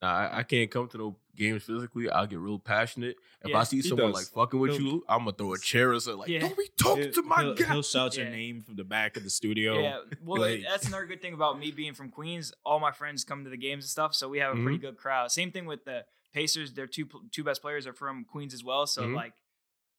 Nah, 0.02 0.08
I, 0.08 0.38
I 0.38 0.42
can't 0.42 0.70
come 0.70 0.88
to 0.88 0.98
no 0.98 1.16
games 1.36 1.62
physically. 1.62 2.10
I'll 2.10 2.26
get 2.26 2.38
real 2.38 2.58
passionate. 2.58 3.16
If 3.42 3.50
Yeah, 3.50 3.58
I 3.60 3.64
see 3.64 3.80
someone 3.82 4.08
does. 4.08 4.14
like 4.16 4.26
fucking 4.26 4.58
with 4.60 4.72
He'll- 4.72 4.82
you, 4.82 5.04
I'm 5.08 5.20
gonna 5.20 5.32
throw 5.32 5.54
a 5.54 5.58
chair 5.58 5.92
or 5.92 6.00
something. 6.00 6.18
Like, 6.20 6.28
Yeah. 6.28 6.40
don't 6.40 6.56
be 6.56 6.68
talking 6.78 7.04
He'll- 7.04 7.12
to 7.12 7.22
my 7.22 7.42
he'll, 7.42 7.54
guy. 7.54 7.72
he'll 7.72 7.82
shout 7.82 8.16
your 8.16 8.26
name 8.28 8.60
from 8.62 8.76
the 8.76 8.84
back 8.84 9.16
of 9.16 9.22
the 9.24 9.30
studio. 9.30 9.80
Yeah, 9.80 10.00
well, 10.22 10.42
Like- 10.42 10.62
that's 10.62 10.86
another 10.88 11.06
good 11.06 11.22
thing 11.22 11.32
about 11.34 11.58
me 11.58 11.70
being 11.70 11.94
from 11.94 12.10
Queens. 12.10 12.52
All 12.66 12.80
my 12.80 12.90
friends 12.92 13.24
come 13.24 13.44
to 13.44 13.50
the 13.50 13.56
games 13.56 13.84
and 13.84 13.90
stuff, 13.90 14.14
so 14.14 14.28
we 14.28 14.38
have 14.40 14.50
a 14.52 14.54
Mm-hmm. 14.56 14.64
pretty 14.64 14.78
good 14.78 14.96
crowd. 14.98 15.30
Same 15.32 15.50
thing 15.52 15.64
with 15.66 15.84
the 15.84 16.04
Pacers. 16.34 16.72
Their 16.72 16.86
two 16.86 17.06
two 17.30 17.44
best 17.44 17.60
players 17.62 17.86
are 17.86 17.92
from 17.92 18.24
Queens 18.24 18.52
as 18.54 18.64
well, 18.64 18.86
so 18.86 19.02
Mhm. 19.02 19.14
like 19.14 19.32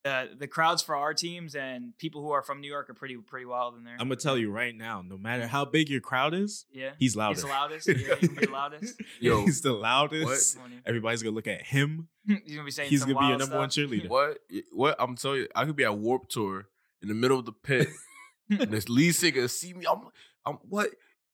the 0.03 0.29
the 0.37 0.47
crowds 0.47 0.81
for 0.81 0.95
our 0.95 1.13
teams 1.13 1.55
and 1.55 1.97
people 1.97 2.21
who 2.21 2.31
are 2.31 2.41
from 2.41 2.59
New 2.61 2.67
York 2.67 2.89
are 2.89 2.93
pretty 2.93 3.15
pretty 3.17 3.45
wild 3.45 3.75
in 3.77 3.83
there. 3.83 3.93
I'm 3.99 4.07
gonna 4.07 4.17
tell 4.17 4.37
you 4.37 4.51
right 4.51 4.75
now, 4.75 5.01
no 5.01 5.17
matter 5.17 5.47
how 5.47 5.65
big 5.65 5.89
your 5.89 6.01
crowd 6.01 6.33
is, 6.33 6.65
yeah, 6.71 6.91
he's 6.99 7.15
louder. 7.15 7.35
he's 7.35 7.43
the 7.43 7.49
loudest. 7.49 7.87
Yeah, 7.87 8.15
he's 8.19 8.35
the 8.35 8.49
loudest. 8.51 9.01
Yo, 9.19 9.41
he's 9.45 9.61
the 9.61 9.71
loudest. 9.73 10.57
What? 10.59 10.69
Everybody's 10.85 11.23
gonna 11.23 11.35
look 11.35 11.47
at 11.47 11.61
him. 11.63 12.09
he's 12.27 12.55
gonna 12.55 12.65
be 12.65 12.71
saying 12.71 12.89
He's 12.89 13.01
some 13.01 13.09
gonna 13.13 13.19
be 13.19 13.25
your 13.27 13.37
wild 13.37 13.39
number 13.41 13.57
one 13.57 13.69
cheerleader. 13.69 14.09
What? 14.09 14.39
What? 14.73 14.95
I'm 14.99 15.15
telling 15.15 15.39
you, 15.41 15.47
I 15.55 15.65
could 15.65 15.75
be 15.75 15.85
at 15.85 15.97
Warped 15.97 16.31
Tour 16.31 16.67
in 17.01 17.07
the 17.07 17.13
middle 17.15 17.39
of 17.39 17.45
the 17.45 17.53
pit, 17.53 17.87
and 18.49 18.71
this 18.71 18.89
lead 18.89 19.13
singer 19.13 19.47
see 19.47 19.73
me. 19.73 19.85
I'm, 19.89 20.01
I'm 20.45 20.55
what? 20.67 20.89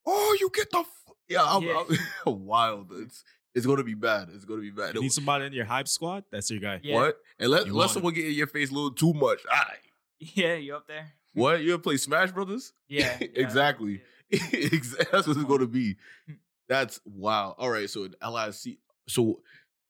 Oh, 0.06 0.38
you 0.40 0.50
get 0.54 0.70
the 0.72 0.80
f- 0.80 1.14
yeah. 1.28 1.44
I'm, 1.44 1.64
Yeah. 1.64 1.84
I'm 2.28 2.46
wild. 2.46 2.92
It's 2.94 3.24
it's 3.56 3.66
gonna 3.66 3.84
be 3.84 3.94
bad. 3.96 4.30
It's 4.34 4.46
gonna 4.46 4.62
be 4.62 4.72
bad. 4.72 4.96
You 4.96 5.02
need 5.02 5.12
somebody 5.12 5.46
in 5.46 5.54
your 5.54 5.66
hype 5.66 5.88
squad. 5.88 6.24
That's 6.32 6.50
your 6.52 6.60
guy. 6.60 6.80
Yeah. 6.84 6.96
What? 6.96 7.18
And 7.40 7.50
let 7.50 7.66
You 7.66 7.74
let 7.74 7.80
want 7.80 7.92
someone 7.92 8.14
get 8.14 8.26
in 8.26 8.34
your 8.34 8.48
face 8.48 8.72
a 8.72 8.74
little 8.74 8.92
too 8.92 9.14
much. 9.14 9.40
Alright. 9.46 9.80
Yeah, 10.20 10.56
you 10.56 10.76
up 10.76 10.88
there? 10.88 11.14
What? 11.34 11.62
You 11.62 11.74
ever 11.74 11.82
play 11.82 11.98
Smash 11.98 12.32
Brothers? 12.32 12.74
Yeah, 12.88 13.16
yeah. 13.20 13.28
exactly. 13.36 14.02
Exa- 14.32 15.10
That's 15.12 15.28
what 15.28 15.38
it's 15.38 15.46
going 15.46 15.60
to 15.62 15.68
be. 15.68 15.96
Hmm. 16.28 16.34
That's 16.68 17.00
wow. 17.06 17.56
All 17.58 17.70
right. 17.70 17.90
So 17.90 18.02
LIC. 18.02 18.78
So 19.08 19.42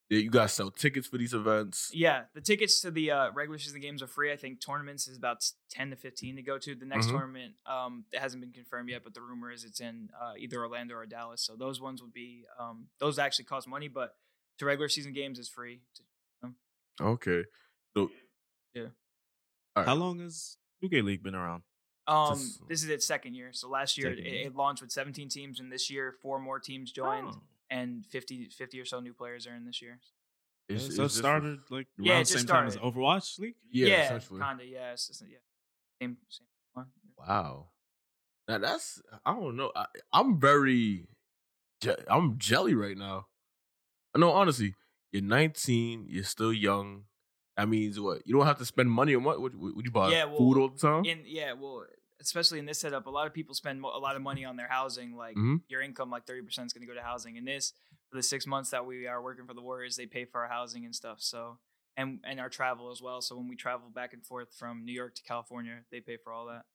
yeah, 0.09 0.19
you 0.19 0.29
guys 0.29 0.53
sell 0.53 0.71
tickets 0.71 1.07
for 1.07 1.17
these 1.17 1.33
events. 1.33 1.91
Yeah, 1.93 2.23
the 2.33 2.41
tickets 2.41 2.81
to 2.81 2.91
the 2.91 3.11
uh, 3.11 3.31
regular 3.31 3.59
season 3.59 3.79
games 3.81 4.01
are 4.01 4.07
free. 4.07 4.31
I 4.31 4.35
think 4.35 4.59
tournaments 4.59 5.07
is 5.07 5.17
about 5.17 5.45
ten 5.69 5.89
to 5.91 5.95
fifteen 5.95 6.35
to 6.35 6.41
go 6.41 6.57
to. 6.57 6.75
The 6.75 6.85
next 6.85 7.07
Mhm. 7.07 7.11
tournament, 7.11 7.53
um, 7.65 8.05
it 8.11 8.19
hasn't 8.19 8.41
been 8.41 8.51
confirmed 8.51 8.89
yet, 8.89 9.03
but 9.03 9.13
the 9.13 9.21
rumor 9.21 9.51
is 9.51 9.63
it's 9.63 9.79
in 9.79 10.09
uh, 10.19 10.33
either 10.37 10.57
Orlando 10.59 10.95
or 10.95 11.05
Dallas. 11.05 11.41
So 11.41 11.55
those 11.55 11.79
ones 11.79 12.01
would 12.01 12.13
be 12.13 12.45
um, 12.59 12.87
those 12.99 13.19
actually 13.19 13.45
cost 13.45 13.67
money, 13.67 13.87
but 13.87 14.15
to 14.57 14.65
regular 14.65 14.89
season 14.89 15.13
games 15.13 15.37
is 15.39 15.47
free. 15.47 15.81
To, 15.95 16.03
Okay. 17.01 17.45
So 17.95 18.11
Yeah. 18.73 18.87
All 19.75 19.83
How 19.85 19.95
long 19.95 20.19
has 20.19 20.57
2K 20.83 21.01
League 21.01 21.23
been 21.23 21.35
around? 21.35 21.63
um, 22.07 22.37
Just- 22.37 22.67
this 22.67 22.83
is 22.83 22.89
its 22.89 23.05
second 23.05 23.35
year. 23.35 23.53
So 23.53 23.69
last 23.69 23.97
year 23.97 24.11
it, 24.11 24.19
it 24.19 24.55
launched 24.55 24.81
with 24.81 24.91
seventeen 24.91 25.29
teams, 25.29 25.59
and 25.59 25.71
this 25.71 25.89
year 25.89 26.11
four 26.21 26.39
more 26.39 26.59
teams 26.59 26.91
joined, 26.91 27.27
Oh. 27.27 27.41
And 27.69 28.05
50, 28.05 28.45
50 28.49 28.79
or 28.79 28.85
so 28.85 28.99
new 28.99 29.13
players 29.13 29.47
are 29.47 29.55
in 29.55 29.65
this 29.65 29.81
year. 29.81 29.99
It's, 30.67 30.95
so 30.95 31.03
it 31.03 31.09
started 31.09 31.59
like 31.69 31.87
around 31.99 32.05
Yeah, 32.05 32.13
it 32.13 32.19
the 32.19 32.25
just 32.25 32.39
same 32.39 32.47
time 32.47 32.67
as. 32.67 32.77
Overwatch 32.77 33.39
League. 33.39 33.55
Yeah, 33.71 33.87
yeah, 33.87 34.19
kinda. 34.19 34.65
Yeah, 34.65 34.93
it's 34.93 35.07
just, 35.07 35.23
yeah. 35.27 35.37
Same, 36.01 36.17
same 36.29 36.47
one. 36.73 36.87
Wow. 37.17 37.69
Now 38.47 38.57
that's 38.59 39.01
I 39.25 39.33
don't 39.33 39.55
know. 39.55 39.71
I, 39.75 39.85
I'm 40.13 40.39
very, 40.39 41.07
je- 41.81 41.95
I'm 42.09 42.37
jelly 42.39 42.75
right 42.75 42.97
now. 42.97 43.27
No, 44.15 44.31
honestly, 44.31 44.75
you're 45.11 45.21
19. 45.23 46.07
You're 46.09 46.23
still 46.23 46.53
young. 46.53 47.05
That 47.57 47.69
means 47.69 47.99
what? 47.99 48.21
You 48.25 48.35
don't 48.35 48.45
have 48.45 48.57
to 48.59 48.65
spend 48.65 48.89
money 48.91 49.15
on 49.15 49.23
what? 49.23 49.41
Would, 49.41 49.55
would 49.55 49.85
you 49.85 49.91
buy 49.91 50.11
Yeah, 50.11 50.25
well, 50.25 50.37
food 50.37 50.57
all 50.59 50.69
the 50.69 50.79
time? 50.79 51.05
In 51.05 51.23
yeah, 51.25 51.53
well, 51.53 51.85
especially 52.21 52.59
in 52.59 52.65
this 52.65 52.79
setup, 52.79 53.05
a 53.07 53.09
lot 53.09 53.27
of 53.27 53.33
people 53.33 53.55
spend 53.55 53.79
mo- 53.81 53.91
a 53.95 53.99
lot 53.99 54.15
of 54.15 54.21
money 54.21 54.43
on 54.45 54.55
their 54.57 54.67
housing. 54.67 55.15
Like 55.15 55.35
Mhm. 55.35 55.61
your 55.67 55.81
income, 55.81 56.09
like 56.09 56.25
thirty 56.25 56.41
percent 56.41 56.67
is 56.67 56.73
going 56.73 56.81
to 56.81 56.87
go 56.87 56.93
to 56.93 57.01
housing. 57.05 57.35
In 57.37 57.45
this, 57.45 57.73
for 58.09 58.17
the 58.17 58.23
six 58.23 58.45
months 58.47 58.69
that 58.71 58.85
we 58.85 59.07
are 59.07 59.21
working 59.21 59.45
for 59.45 59.53
the 59.53 59.61
Warriors, 59.61 59.95
they 59.95 60.05
pay 60.05 60.25
for 60.25 60.41
our 60.41 60.49
housing 60.49 60.85
and 60.85 60.95
stuff. 60.95 61.21
So 61.21 61.59
and 61.97 62.19
and 62.23 62.39
our 62.39 62.49
travel 62.49 62.91
as 62.91 63.01
well. 63.01 63.21
So 63.21 63.35
when 63.37 63.47
we 63.47 63.55
travel 63.55 63.89
back 63.89 64.13
and 64.13 64.25
forth 64.25 64.53
from 64.53 64.85
New 64.85 64.93
York 64.93 65.15
to 65.15 65.23
California, 65.23 65.85
they 65.91 66.01
pay 66.01 66.17
for 66.17 66.31
all 66.33 66.45
that. 66.47 66.65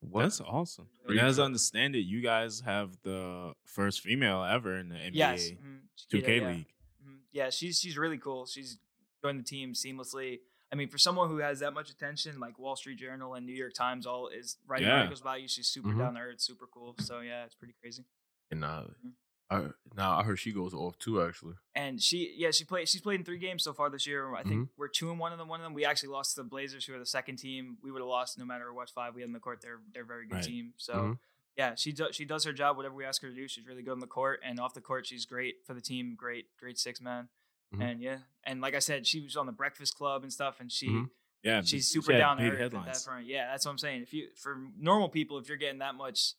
What? 0.00 0.22
That's 0.22 0.40
awesome. 0.40 0.88
Pretty 1.04 1.18
And 1.20 1.28
as 1.28 1.38
I 1.38 1.44
understand 1.44 1.94
it, 1.94 2.00
you 2.00 2.22
guys 2.22 2.60
have 2.60 2.96
the 3.02 3.52
first 3.66 4.00
female 4.00 4.42
ever 4.42 4.76
in 4.78 4.88
the 4.88 4.96
NBA 4.96 5.12
Yes, 5.14 5.50
mhm, 5.50 5.80
2K 6.10 6.38
yeah. 6.40 6.48
League. 6.48 6.72
Mhm. 7.06 7.18
Yeah, 7.32 7.50
she's 7.50 7.78
she's 7.78 7.98
really 7.98 8.16
cool. 8.18 8.46
She's 8.46 8.78
joined 9.22 9.38
the 9.40 9.44
team 9.44 9.74
seamlessly. 9.74 10.40
I 10.72 10.76
mean, 10.76 10.88
for 10.88 10.98
someone 10.98 11.28
who 11.28 11.38
has 11.38 11.60
that 11.60 11.72
much 11.74 11.90
attention, 11.90 12.38
like 12.38 12.58
Wall 12.58 12.76
Street 12.76 12.98
Journal 12.98 13.34
and 13.34 13.44
New 13.44 13.54
York 13.54 13.74
Times, 13.74 14.06
all 14.06 14.28
is 14.28 14.56
writing 14.66 14.86
Yeah. 14.86 14.98
articles 14.98 15.20
about 15.20 15.42
you. 15.42 15.48
She's 15.48 15.66
super 15.66 15.88
Mhm. 15.88 15.98
down 15.98 16.14
to 16.14 16.20
earth, 16.20 16.40
super 16.40 16.66
cool. 16.66 16.94
So 17.00 17.20
yeah, 17.20 17.44
it's 17.44 17.54
pretty 17.56 17.74
crazy. 17.80 18.04
and 18.52 18.64
uh, 18.64 18.84
Mhm. 19.04 19.12
I, 19.52 19.68
now 19.96 20.16
I 20.18 20.22
heard 20.24 20.38
she 20.38 20.52
goes 20.52 20.72
off 20.74 20.96
too. 20.98 21.20
Actually, 21.22 21.54
And 21.74 22.00
she, 22.02 22.34
yeah, 22.36 22.50
she 22.52 22.64
played. 22.64 22.88
She's 22.88 23.00
played 23.00 23.18
in 23.20 23.24
three 23.24 23.38
games 23.38 23.62
so 23.64 23.72
far 23.72 23.90
this 23.90 24.06
year. 24.06 24.32
I 24.34 24.42
think 24.44 24.54
Mm-hmm. 24.54 24.72
we're 24.76 24.86
two 24.88 25.10
and 25.10 25.18
one 25.18 25.32
in 25.32 25.38
them. 25.38 25.48
One 25.48 25.60
of 25.60 25.64
them, 25.64 25.74
we 25.74 25.84
actually 25.84 26.10
lost 26.10 26.34
to 26.36 26.42
the 26.42 26.48
Blazers, 26.48 26.84
who 26.84 26.94
are 26.94 26.98
the 27.00 27.06
second 27.06 27.36
team. 27.36 27.78
We 27.82 27.90
would 27.90 28.00
have 28.00 28.08
lost 28.08 28.38
no 28.38 28.44
matter 28.44 28.72
what 28.72 28.90
five 28.90 29.14
we 29.14 29.22
had 29.22 29.28
in 29.28 29.32
the 29.32 29.40
court. 29.40 29.60
They're 29.60 29.80
they're 29.92 30.02
a 30.04 30.06
very 30.06 30.26
good 30.26 30.36
Right. 30.36 30.44
team. 30.44 30.74
So 30.76 30.94
Mhm. 30.94 31.18
yeah, 31.56 31.74
she 31.74 31.90
does 31.92 32.14
she 32.14 32.24
does 32.24 32.44
her 32.44 32.52
job. 32.52 32.76
Whatever 32.76 32.94
we 32.94 33.04
ask 33.04 33.22
her 33.22 33.28
to 33.28 33.34
do, 33.34 33.48
she's 33.48 33.66
really 33.66 33.82
good 33.82 33.92
on 33.92 33.98
the 34.00 34.06
court 34.06 34.40
and 34.44 34.60
off 34.60 34.74
the 34.74 34.80
court. 34.80 35.04
She's 35.06 35.26
great 35.26 35.64
for 35.66 35.74
the 35.74 35.80
team. 35.80 36.14
Great, 36.14 36.56
great 36.56 36.78
six 36.78 37.00
man. 37.00 37.28
Mhm. 37.74 37.82
And 37.90 38.02
yeah, 38.02 38.18
and 38.44 38.60
like 38.60 38.74
I 38.74 38.80
said, 38.80 39.06
she 39.06 39.20
was 39.20 39.36
on 39.36 39.46
the 39.46 39.52
Breakfast 39.52 39.94
Club 39.96 40.22
and 40.22 40.32
stuff, 40.32 40.60
and 40.60 40.70
she. 40.70 40.88
Mhm. 40.88 41.10
Yeah, 41.42 41.62
She's 41.62 41.88
super 41.88 42.12
had 42.12 42.18
down 42.18 42.36
big 42.36 42.52
that 42.58 42.96
front. 43.02 43.26
Yeah, 43.26 43.50
that's 43.50 43.64
what 43.64 43.70
I'm 43.72 43.78
saying. 43.78 44.02
If 44.02 44.12
you 44.12 44.28
for 44.36 44.60
normal 44.78 45.08
people, 45.08 45.38
if 45.38 45.48
you're 45.48 45.56
getting 45.56 45.78
that 45.78 45.94
much 45.94 46.34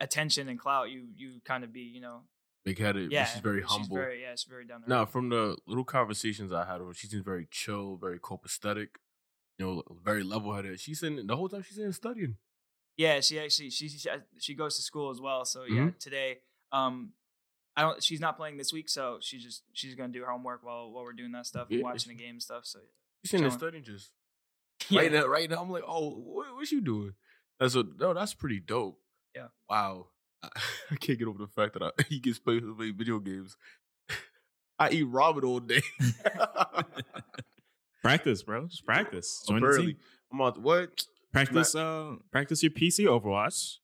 attention 0.00 0.48
and 0.48 0.56
clout, 0.58 0.88
you 0.90 1.08
you 1.16 1.40
kind 1.44 1.64
of 1.64 1.72
be 1.72 1.80
you 1.80 2.00
know 2.00 2.22
big 2.64 2.78
headed. 2.78 3.10
yeah. 3.10 3.24
she's 3.24 3.40
very 3.42 3.62
humble. 3.62 3.86
She's 3.96 4.04
very 4.04 4.22
yeah, 4.22 4.30
she's 4.32 4.44
very 4.44 4.64
down 4.64 4.82
to 4.82 4.88
Now, 4.88 5.04
from 5.04 5.30
the 5.30 5.56
little 5.66 5.84
conversations 5.84 6.52
I 6.52 6.64
had 6.64 6.78
with 6.78 6.88
her, 6.88 6.94
she 6.94 7.08
seems 7.08 7.24
very 7.24 7.48
chill, 7.50 7.96
very 7.96 8.20
copacetic. 8.20 8.88
You 9.58 9.66
know, 9.66 9.82
very 10.04 10.22
level 10.22 10.52
headed. 10.54 10.78
She's 10.78 11.02
in 11.02 11.26
the 11.26 11.36
whole 11.36 11.48
time 11.48 11.62
she's 11.62 11.78
in 11.78 11.92
studying. 11.92 12.36
Yeah, 12.96 13.20
she 13.20 13.40
actually 13.40 13.70
she 13.70 13.88
she, 13.88 14.08
she 14.38 14.54
goes 14.54 14.76
to 14.76 14.82
school 14.82 15.10
as 15.10 15.20
well. 15.20 15.44
So 15.44 15.64
yeah, 15.64 15.80
Mm-hmm. 15.80 15.98
today 15.98 16.38
um 16.70 17.14
I 17.76 17.82
don't 17.82 18.02
she's 18.02 18.20
not 18.20 18.36
playing 18.36 18.56
this 18.56 18.72
week, 18.72 18.88
so 18.88 19.18
she's 19.20 19.42
just 19.42 19.62
she's 19.72 19.94
gonna 19.94 20.12
do 20.12 20.22
her 20.22 20.30
homework 20.30 20.64
while 20.64 20.90
while 20.90 21.04
we're 21.04 21.12
doing 21.12 21.32
that 21.32 21.46
stuff 21.46 21.68
and 21.70 21.82
watching 21.82 22.16
the 22.16 22.22
game 22.22 22.36
and 22.36 22.42
stuff. 22.42 22.64
So 22.64 22.78
She's 23.24 23.34
in 23.34 23.40
there 23.40 23.50
Chilling. 23.50 23.58
studying 23.58 23.84
just 23.84 24.10
yeah. 24.88 25.00
right 25.00 25.12
now. 25.12 25.26
Right 25.26 25.50
now, 25.50 25.60
I'm 25.60 25.70
like, 25.70 25.84
oh, 25.86 26.10
what, 26.10 26.54
what 26.54 26.70
you 26.70 26.80
doing? 26.80 27.14
That's 27.60 27.74
a 27.74 27.84
no. 27.98 28.14
That's 28.14 28.34
pretty 28.34 28.60
dope. 28.60 28.98
Yeah. 29.34 29.48
Wow. 29.68 30.06
I, 30.42 30.48
I 30.90 30.96
can't 30.96 31.18
get 31.18 31.28
over 31.28 31.38
the 31.38 31.48
fact 31.48 31.74
that 31.74 31.82
I, 31.82 31.90
he 32.08 32.18
gets 32.20 32.38
paid 32.38 32.60
to 32.60 32.74
play 32.74 32.90
video 32.92 33.18
games. 33.18 33.56
I 34.78 34.90
eat 34.90 35.10
ramen 35.10 35.42
all 35.44 35.60
day. 35.60 35.80
Practice, 38.02 38.42
bro. 38.42 38.66
Just 38.66 38.84
practice. 38.84 39.42
Join 39.48 39.62
the 39.62 39.78
team. 39.78 39.96
I'm 40.32 40.40
out. 40.40 40.60
What? 40.60 41.06
Practice. 41.32 41.74
Uh, 41.74 42.16
practice 42.30 42.62
your 42.62 42.70
PC 42.70 43.06
Overwatch. 43.06 43.78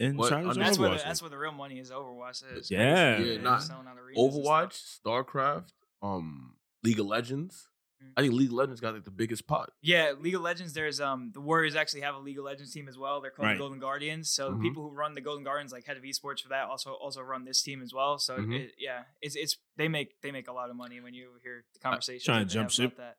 And 0.00 0.16
What? 0.16 0.28
try 0.28 0.42
to 0.42 0.54
that's 0.54 0.78
where 0.78 0.90
the, 0.90 0.96
that's 0.96 1.20
where 1.20 1.30
the 1.30 1.38
real 1.38 1.52
money 1.52 1.78
is. 1.78 1.90
Overwatch 1.90 2.42
is. 2.56 2.70
Yeah. 2.70 3.18
Yeah, 3.18 3.40
nah. 3.40 3.58
selling 3.58 3.86
out 3.88 3.96
arenas 3.98 4.16
and 4.16 4.32
stuff. 4.32 4.44
Overwatch, 4.44 5.00
StarCraft, 5.04 5.72
um, 6.02 6.54
League 6.84 7.00
of 7.00 7.06
Legends. 7.06 7.68
Mm. 8.00 8.10
I 8.16 8.20
think 8.22 8.34
League 8.34 8.48
of 8.50 8.52
Legends 8.52 8.80
got 8.80 8.94
like 8.94 9.02
the 9.02 9.10
biggest 9.10 9.48
pot. 9.48 9.72
Yeah, 9.82 10.12
League 10.20 10.36
of 10.36 10.40
Legends. 10.42 10.72
There's 10.72 11.00
um 11.00 11.32
the 11.34 11.40
Warriors 11.40 11.74
actually 11.74 12.02
have 12.02 12.14
a 12.14 12.18
League 12.18 12.38
of 12.38 12.44
Legends 12.44 12.72
team 12.72 12.86
as 12.88 12.96
well. 12.96 13.20
They're 13.20 13.32
called 13.32 13.46
Right. 13.46 13.54
the 13.54 13.58
Golden 13.58 13.80
Guardians. 13.80 14.30
So 14.30 14.52
Mhm. 14.52 14.58
the 14.58 14.62
people 14.68 14.88
who 14.88 14.94
run 14.94 15.14
the 15.14 15.20
Golden 15.20 15.42
Guardians, 15.42 15.72
like 15.72 15.84
head 15.84 15.96
of 15.96 16.04
esports 16.04 16.40
for 16.42 16.50
that, 16.50 16.68
also 16.68 16.92
also 16.92 17.20
run 17.22 17.44
this 17.44 17.60
team 17.60 17.82
as 17.82 17.92
well. 17.92 18.20
So 18.20 18.36
Mhm. 18.38 18.54
it, 18.56 18.74
yeah, 18.78 19.02
it's 19.20 19.34
it's 19.34 19.56
they 19.76 19.88
make 19.88 20.20
they 20.20 20.30
make 20.30 20.46
a 20.46 20.52
lot 20.52 20.70
of 20.70 20.76
money 20.76 21.00
when 21.00 21.12
you 21.12 21.30
hear 21.42 21.64
the 21.74 21.80
conversation. 21.80 22.24
trying 22.32 22.46
to 22.46 22.54
jump 22.54 22.70
ship? 22.70 22.96
That. 22.98 23.16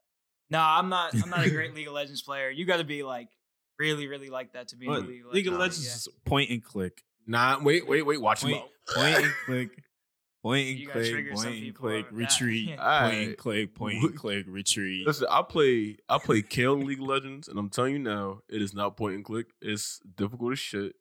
No, 0.49 0.61
I'm 0.61 0.87
not. 0.87 1.13
I'm 1.13 1.29
not 1.29 1.45
a 1.45 1.49
great 1.49 1.73
League 1.75 1.87
of 1.87 1.93
Legends 1.93 2.21
player. 2.21 2.49
You 2.49 2.65
got 2.65 2.77
to 2.77 2.85
be 2.85 3.03
like 3.03 3.27
really 3.79 4.07
really 4.07 4.29
like 4.29 4.53
that 4.53 4.67
to 4.69 4.75
be 4.75 4.85
in 4.85 4.91
But 4.93 5.01
the 5.03 5.07
League 5.07 5.25
of 5.25 5.33
League 5.33 5.45
Legends. 5.47 5.53
of 5.55 5.59
Legends 5.59 5.85
Yeah. 5.87 5.93
is 5.95 6.07
point 6.25 6.49
and 6.51 6.63
click. 6.63 7.03
Nah, 7.25 7.59
wait, 7.61 7.87
wait, 7.87 8.05
wait. 8.05 8.19
Watch 8.21 8.43
your 8.43 8.51
Point, 8.53 8.63
mouth. 8.63 8.95
point 8.95 9.15
and 9.25 9.33
click. 9.45 9.83
Point 10.41 10.67
and 10.69 10.79
You 10.79 10.87
gotta 10.87 10.99
click, 11.01 11.11
trigger 11.11 11.35
some 11.35 11.43
point 11.43 11.55
and 11.55 11.63
people 11.65 11.81
click, 11.81 12.05
over 12.05 12.09
that. 12.09 12.15
retreat, 12.15 12.67
point 12.67 12.79
Alright. 12.79 13.13
and 13.27 13.37
click, 13.37 13.75
point 13.75 14.03
and 14.03 14.15
click, 14.15 14.45
retreat. 14.47 15.05
Listen, 15.07 15.27
I 15.29 15.41
play 15.41 15.97
I 16.07 16.17
play 16.17 16.41
Kayle 16.41 16.73
in 16.75 16.85
League 16.87 16.99
of 17.01 17.07
Legends, 17.07 17.47
and 17.47 17.59
I'm 17.59 17.69
telling 17.69 17.93
you 17.93 17.99
now, 17.99 18.39
it 18.49 18.61
is 18.61 18.73
not 18.73 18.95
point 18.97 19.15
and 19.15 19.25
click. 19.25 19.47
It's 19.61 19.99
difficult 20.15 20.53
as 20.53 20.59
shit. 20.59 20.95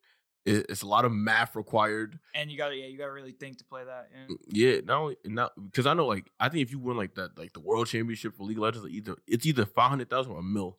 It, 0.45 0.67
it's 0.71 0.83
a 0.83 0.87
lot 0.87 1.05
of 1.05 1.12
math 1.12 1.55
required. 1.57 2.19
And 2.35 2.51
you 2.51 2.57
got 2.59 2.71
to 2.71 2.75
yeah, 2.75 2.87
you 2.87 2.97
got 2.99 3.07
to 3.07 3.12
really 3.12 3.33
think 3.33 3.59
to 3.59 3.64
play 3.64 3.85
that. 3.85 4.09
Yeah. 4.12 4.27
Mm, 4.29 4.37
yeah, 4.49 4.81
not 4.85 4.99
only 5.03 5.17
not 5.25 5.53
because 5.62 5.87
I 5.87 5.95
know 5.95 6.07
like 6.07 6.29
I 6.41 6.49
think 6.49 6.62
if 6.62 6.73
you 6.73 6.79
win 6.81 6.97
like 6.97 7.14
that 7.14 7.38
like 7.38 7.53
the 7.53 7.61
world 7.61 7.87
championship 7.87 8.37
for 8.37 8.43
League 8.45 8.57
of 8.59 8.62
Legends, 8.64 8.85
like, 8.85 8.93
either 8.93 9.17
it's 9.27 9.47
either 9.47 9.67
five 9.67 9.91
hundred 9.91 10.11
thousand 10.11 10.33
or 10.33 10.41
a 10.41 10.43
mil. 10.43 10.79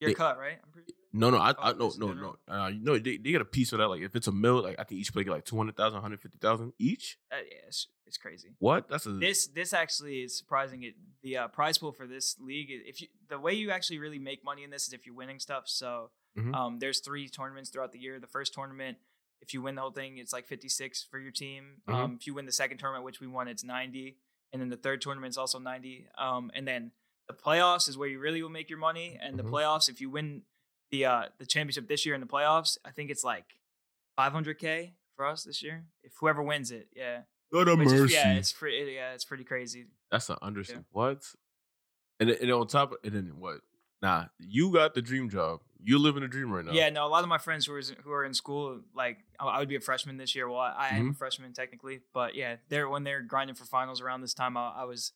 You're 0.00 0.10
They- 0.10 0.14
cut 0.14 0.38
right. 0.38 0.58
I'm 0.64 0.70
pretty. 0.70 0.92
No, 1.12 1.30
no, 1.30 1.38
I, 1.38 1.54
I 1.58 1.72
no, 1.72 1.90
no, 1.98 2.12
no. 2.12 2.36
Uh, 2.46 2.68
you 2.68 2.84
know, 2.84 2.98
they, 2.98 3.16
they 3.16 3.30
get 3.32 3.40
a 3.40 3.44
piece 3.46 3.72
of 3.72 3.78
that. 3.78 3.88
Like 3.88 4.02
if 4.02 4.14
it's 4.14 4.26
a 4.26 4.32
mill, 4.32 4.62
like 4.62 4.76
I 4.78 4.84
think 4.84 5.00
each 5.00 5.10
player 5.12 5.24
get 5.24 5.30
like 5.32 5.44
200,000, 5.46 5.94
150,000 5.94 6.72
each. 6.78 7.18
Uh, 7.32 7.36
yeah, 7.36 7.56
it's, 7.66 7.88
it's 8.06 8.18
crazy. 8.18 8.50
What? 8.58 8.88
That's 8.90 9.06
a 9.06 9.12
this 9.12 9.46
this 9.48 9.72
actually 9.72 10.18
is 10.22 10.36
surprising. 10.36 10.82
It 10.82 10.94
the 11.22 11.38
uh, 11.38 11.48
prize 11.48 11.78
pool 11.78 11.92
for 11.92 12.06
this 12.06 12.36
league, 12.38 12.68
if 12.70 13.00
you 13.00 13.08
the 13.28 13.38
way 13.38 13.54
you 13.54 13.70
actually 13.70 13.98
really 13.98 14.18
make 14.18 14.44
money 14.44 14.64
in 14.64 14.70
this 14.70 14.86
is 14.86 14.92
if 14.92 15.06
you're 15.06 15.14
winning 15.14 15.38
stuff. 15.40 15.64
So 15.66 16.10
Mhm. 16.38 16.54
um, 16.54 16.78
there's 16.78 17.00
three 17.00 17.26
tournaments 17.28 17.70
throughout 17.70 17.92
the 17.92 17.98
year. 17.98 18.20
The 18.20 18.26
first 18.26 18.52
tournament, 18.52 18.98
if 19.40 19.54
you 19.54 19.62
win 19.62 19.74
the 19.76 19.80
whole 19.80 19.90
thing, 19.90 20.18
it's 20.18 20.32
like 20.34 20.46
56 20.46 21.04
for 21.10 21.18
your 21.18 21.32
team. 21.32 21.80
Mhm. 21.88 21.94
Um, 21.94 22.16
if 22.20 22.26
you 22.26 22.34
win 22.34 22.44
the 22.44 22.52
second 22.52 22.78
tournament, 22.78 23.04
which 23.04 23.18
we 23.18 23.26
won, 23.26 23.48
it's 23.48 23.64
90, 23.64 24.18
and 24.52 24.60
then 24.60 24.68
the 24.68 24.76
third 24.76 25.00
tournament 25.00 25.30
is 25.30 25.38
also 25.38 25.58
90. 25.58 26.06
Um, 26.18 26.50
and 26.54 26.68
then 26.68 26.92
the 27.28 27.34
playoffs 27.34 27.88
is 27.88 27.96
where 27.98 28.08
you 28.08 28.18
really 28.18 28.42
will 28.42 28.48
make 28.50 28.68
your 28.70 28.78
money. 28.78 29.18
And 29.20 29.34
Mhm. 29.34 29.36
the 29.38 29.44
playoffs, 29.44 29.88
if 29.88 30.00
you 30.00 30.10
win 30.10 30.42
the 30.90 31.04
uh, 31.04 31.28
the 31.38 31.46
championship 31.46 31.86
this 31.88 32.04
year 32.06 32.14
in 32.14 32.20
the 32.20 32.26
playoffs, 32.26 32.78
I 32.84 32.90
think 32.90 33.10
it's 33.10 33.22
like 33.22 33.58
500k 34.18 34.94
for 35.16 35.26
us 35.26 35.44
this 35.44 35.62
year. 35.62 35.84
If 36.02 36.12
whoever 36.20 36.42
wins 36.42 36.70
it, 36.70 36.88
yeah. 36.94 37.22
Of 37.52 37.66
Which 37.78 37.88
mercy. 37.88 38.04
is, 38.04 38.12
yeah, 38.12 38.32
it's 38.34 38.52
pretty. 38.52 38.92
Yeah, 38.92 39.12
it's 39.14 39.24
pretty 39.24 39.44
crazy. 39.44 39.86
That's 40.10 40.28
an 40.28 40.36
understand. 40.42 40.84
What? 40.90 41.24
And 42.20 42.28
and 42.30 42.50
on 42.52 42.66
top, 42.66 42.92
of, 42.92 42.98
and 43.04 43.14
then 43.14 43.32
what? 43.38 43.60
Nah, 44.02 44.26
you 44.38 44.72
got 44.72 44.94
the 44.94 45.00
dream 45.02 45.28
job. 45.30 45.60
You're 45.82 45.98
living 45.98 46.22
a 46.22 46.28
dream 46.28 46.50
right 46.52 46.64
now. 46.64 46.72
Yeah, 46.72 46.90
no. 46.90 47.06
A 47.06 47.08
lot 47.08 47.22
of 47.22 47.28
my 47.28 47.38
friends 47.38 47.64
who 47.66 47.72
are 47.74 47.80
who 48.04 48.10
are 48.12 48.24
in 48.24 48.34
school, 48.34 48.80
like 48.94 49.18
I 49.40 49.58
would 49.60 49.68
be 49.68 49.76
a 49.76 49.80
freshman 49.80 50.18
this 50.18 50.34
year. 50.34 50.48
Well, 50.48 50.60
I, 50.60 50.72
I 50.72 50.88
am 50.96 51.10
a 51.10 51.14
freshman 51.14 51.52
technically, 51.54 52.00
but 52.12 52.34
yeah, 52.34 52.56
they're 52.68 52.88
when 52.88 53.04
they're 53.04 53.22
grinding 53.22 53.56
for 53.56 53.64
finals 53.64 54.00
around 54.02 54.20
this 54.20 54.34
time. 54.34 54.56
I, 54.56 54.72
I 54.78 54.84
was 54.84 55.12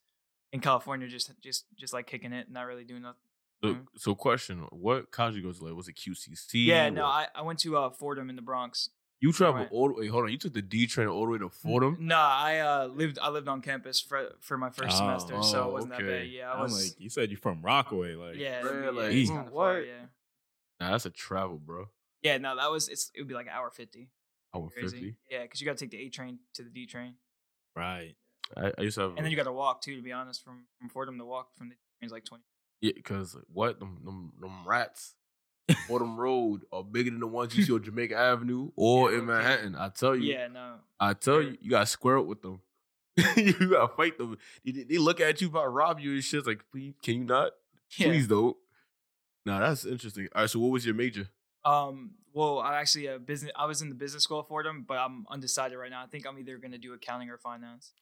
in 0.52 0.60
California, 0.60 1.08
just 1.08 1.32
just 1.40 1.64
just 1.78 1.92
like 1.92 2.06
kicking 2.06 2.32
it, 2.32 2.50
not 2.50 2.66
really 2.66 2.84
doing 2.84 3.02
nothing. 3.02 3.20
So, 3.64 3.74
Mhm. 3.74 3.86
so 3.96 4.14
question: 4.14 4.66
What 4.70 5.10
college 5.10 5.36
you 5.36 5.42
go 5.42 5.52
to? 5.52 5.64
Like, 5.64 5.74
was 5.74 5.88
it 5.88 5.94
QCC? 5.96 6.64
Yeah, 6.66 6.90
no. 6.90 7.02
or- 7.02 7.06
I, 7.06 7.26
I 7.34 7.42
went 7.42 7.58
to 7.60 7.76
uh, 7.76 7.90
Fordham 7.90 8.28
in 8.28 8.36
the 8.36 8.42
Bronx. 8.42 8.90
you 9.20 9.30
traveled 9.32 9.68
all 9.70 9.86
the 9.88 9.94
way. 9.94 10.06
Hold 10.08 10.24
on, 10.24 10.32
you 10.32 10.38
took 10.38 10.52
the 10.52 10.60
D 10.62 10.86
train 10.88 11.06
all 11.06 11.24
the 11.26 11.30
way 11.30 11.38
to 11.38 11.48
Fordham. 11.48 11.96
No, 12.00 12.16
I 12.18 12.58
uh, 12.58 12.86
lived 12.86 13.20
I 13.22 13.28
lived 13.30 13.46
on 13.46 13.62
campus 13.62 14.00
for 14.00 14.30
for 14.40 14.58
my 14.58 14.70
first 14.70 14.94
Oh. 14.94 14.98
semester, 14.98 15.40
so 15.44 15.62
Oh, 15.64 15.68
it 15.68 15.72
wasn't 15.72 15.92
that 15.92 16.00
bad. 16.00 16.26
Yeah, 16.28 16.50
I 16.52 16.60
I'm 16.60 16.72
like, 16.72 16.98
you 16.98 17.08
said 17.08 17.30
you're 17.30 17.38
from 17.38 17.62
Rockaway, 17.62 18.14
like 18.16 18.34
yeah, 18.36 18.62
Man, 18.64 18.82
yeah, 18.82 18.90
like, 18.90 19.12
it's 19.12 19.30
mm, 19.30 19.34
kinda 19.36 19.50
far, 19.50 19.74
what? 19.74 19.86
yeah, 19.86 20.06
Nah, 20.80 20.90
that's 20.90 21.06
a 21.06 21.10
travel, 21.10 21.58
bro. 21.58 21.86
yeah. 22.22 22.38
No, 22.38 22.56
that 22.56 22.68
was 22.70 22.88
it's. 22.88 23.12
It 23.14 23.20
would 23.20 23.28
be 23.28 23.34
like 23.34 23.46
an 23.46 23.52
hour 23.52 23.70
fifty. 23.70 24.10
Hour 24.54 24.70
fifty. 24.70 25.14
Yeah, 25.30 25.42
because 25.42 25.60
you 25.60 25.66
got 25.66 25.76
to 25.78 25.84
take 25.84 25.92
the 25.92 25.98
A 26.04 26.08
train 26.10 26.40
to 26.54 26.64
the 26.64 26.70
D 26.70 26.86
train, 26.86 27.14
right. 27.76 28.16
I, 28.56 28.72
I 28.78 28.82
used 28.82 28.96
to 28.96 29.02
have, 29.02 29.10
and 29.16 29.24
then 29.24 29.30
you 29.30 29.36
got 29.36 29.44
to 29.44 29.52
walk 29.52 29.82
too. 29.82 29.96
To 29.96 30.02
be 30.02 30.12
honest, 30.12 30.44
from 30.44 30.64
from 30.78 30.88
Fordham 30.88 31.18
to 31.18 31.24
walk 31.24 31.48
from 31.56 31.68
the 31.68 31.74
train 31.74 32.06
is 32.06 32.12
like 32.12 32.24
twenty. 32.24 32.44
yeah, 32.80 32.92
because 32.94 33.36
what 33.52 33.78
them, 33.80 34.00
them 34.04 34.32
them 34.40 34.66
rats. 34.66 35.14
Fordham 35.86 36.18
Road 36.18 36.62
are 36.72 36.82
bigger 36.82 37.10
than 37.10 37.20
the 37.20 37.26
ones 37.26 37.56
you 37.56 37.62
see 37.62 37.72
on 37.72 37.82
Jamaica 37.82 38.16
Avenue 38.16 38.70
or 38.76 39.10
Yeah, 39.12 39.18
in 39.18 39.22
okay. 39.24 39.32
Manhattan. 39.32 39.76
I 39.76 39.88
tell 39.90 40.16
you, 40.16 40.32
Yeah, 40.32 40.48
no. 40.48 40.74
I 40.98 41.14
tell 41.14 41.34
Sure. 41.34 41.42
you, 41.42 41.56
you 41.60 41.70
gotta 41.70 41.86
square 41.86 42.18
up 42.18 42.26
with 42.26 42.42
them. 42.42 42.60
you 43.36 43.52
gotta 43.70 43.94
fight 43.96 44.18
them. 44.18 44.36
They, 44.64 44.72
they 44.82 44.98
look 44.98 45.20
at 45.20 45.40
you 45.40 45.46
about 45.48 45.62
to 45.62 45.68
rob 45.68 46.00
you 46.00 46.14
and 46.14 46.22
shit. 46.24 46.38
It's 46.38 46.46
like, 46.48 46.64
please, 46.72 46.94
can 47.02 47.14
you 47.14 47.24
not? 47.24 47.52
Yeah. 47.96 48.08
Please 48.08 48.26
don't. 48.26 48.56
Nah, 49.46 49.60
that's 49.60 49.84
interesting. 49.86 50.28
All 50.34 50.42
right, 50.42 50.50
so 50.50 50.58
what 50.58 50.72
was 50.72 50.84
your 50.84 50.94
major? 50.96 51.28
Um. 51.64 52.12
Well, 52.34 52.60
I'm 52.60 52.74
actually 52.74 53.06
a 53.06 53.18
business. 53.18 53.52
I 53.54 53.66
was 53.66 53.82
in 53.82 53.90
the 53.90 53.94
business 53.94 54.22
school 54.24 54.42
for 54.42 54.62
them, 54.62 54.84
but 54.88 54.96
I'm 54.96 55.26
undecided 55.30 55.76
right 55.76 55.90
now. 55.90 56.02
I 56.02 56.06
think 56.06 56.26
I'm 56.26 56.38
either 56.38 56.56
going 56.56 56.72
to 56.72 56.78
do 56.78 56.94
accounting 56.94 57.28
or 57.28 57.36
finance. 57.36 57.92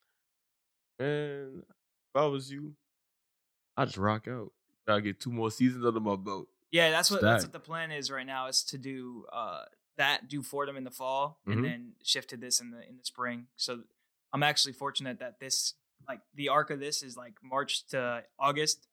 Man, 1.01 1.63
if 1.65 2.17
I 2.21 2.27
was 2.27 2.51
you, 2.53 2.75
I'd 3.77 3.87
just 3.89 3.97
rock 3.99 4.29
out. 4.29 4.53
To 4.87 5.01
get 5.01 5.21
two 5.21 5.31
more 5.31 5.51
seasons 5.51 5.85
under 5.87 6.01
my 6.01 6.17
belt. 6.17 6.49
Yeah, 6.73 6.91
that's 6.91 7.11
what 7.11 7.21
that's 7.23 7.45
what 7.45 7.53
the 7.53 7.61
plan 7.61 7.91
is 7.93 8.11
right 8.11 8.27
now 8.27 8.49
is 8.49 8.63
to 8.65 8.79
do 8.79 9.25
uh 9.33 9.65
that 9.99 10.29
do 10.29 10.43
Fordham 10.43 10.77
in 10.77 10.85
the 10.85 10.91
fall 10.91 11.41
Mhm. 11.47 11.53
and 11.53 11.65
then 11.65 11.93
shift 12.03 12.31
to 12.31 12.37
this 12.37 12.61
in 12.61 12.71
the 12.71 12.87
in 12.89 12.97
the 12.97 13.05
spring. 13.05 13.47
So 13.57 13.85
I'm 14.33 14.43
actually 14.43 14.73
fortunate 14.73 15.19
that 15.21 15.39
this 15.41 15.75
like 16.09 16.21
the 16.35 16.49
arc 16.49 16.71
of 16.71 16.81
this 16.81 17.03
is 17.03 17.17
like 17.17 17.35
March 17.43 17.87
to 17.89 18.25
August. 18.39 18.89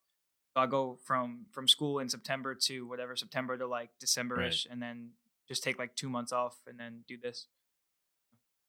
So 0.54 0.62
I 0.62 0.66
go 0.68 0.98
from 1.04 1.46
from 1.52 1.68
school 1.68 2.00
in 2.00 2.10
September 2.10 2.54
to 2.56 2.86
whatever 2.88 3.16
September 3.16 3.58
to 3.58 3.66
like 3.68 3.90
December-ish 4.00 4.66
and 4.70 4.82
then 4.82 5.12
just 5.48 5.64
take 5.64 5.80
like 5.80 5.96
2 5.96 6.10
months 6.10 6.32
off 6.32 6.60
and 6.68 6.80
then 6.80 7.06
do 7.08 7.18
this. 7.18 7.48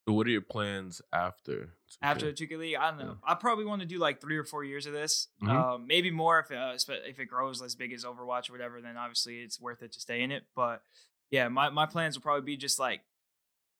So, 0.08 0.14
what 0.14 0.26
are 0.26 0.30
your 0.30 0.40
plans 0.40 1.02
after? 1.12 1.52
2K? 1.90 1.96
After 2.00 2.26
the 2.26 2.32
2K 2.32 2.58
League, 2.58 2.76
I 2.76 2.88
don't 2.88 2.98
know. 2.98 3.18
I 3.22 3.34
probably 3.34 3.66
want 3.66 3.82
to 3.82 3.86
do 3.86 3.98
like 3.98 4.22
3 4.22 4.38
or 4.38 4.44
4 4.44 4.64
years 4.64 4.86
of 4.86 4.94
this. 4.94 5.28
Mhm. 5.42 5.50
Um 5.50 5.86
maybe 5.86 6.10
more 6.10 6.38
if 6.38 6.50
uh, 6.50 6.72
if 7.06 7.18
it 7.20 7.26
grows 7.26 7.60
as 7.60 7.74
big 7.74 7.92
as 7.92 8.06
Overwatch 8.06 8.48
or 8.48 8.52
whatever, 8.54 8.80
then 8.80 8.96
obviously 8.96 9.40
it's 9.42 9.60
worth 9.60 9.82
it 9.82 9.92
to 9.92 10.00
stay 10.00 10.22
in 10.22 10.30
it, 10.32 10.44
but 10.56 10.82
yeah, 11.30 11.48
my, 11.48 11.68
my 11.68 11.84
plans 11.84 12.16
will 12.16 12.22
probably 12.22 12.46
be 12.46 12.56
just 12.56 12.78
like 12.78 13.02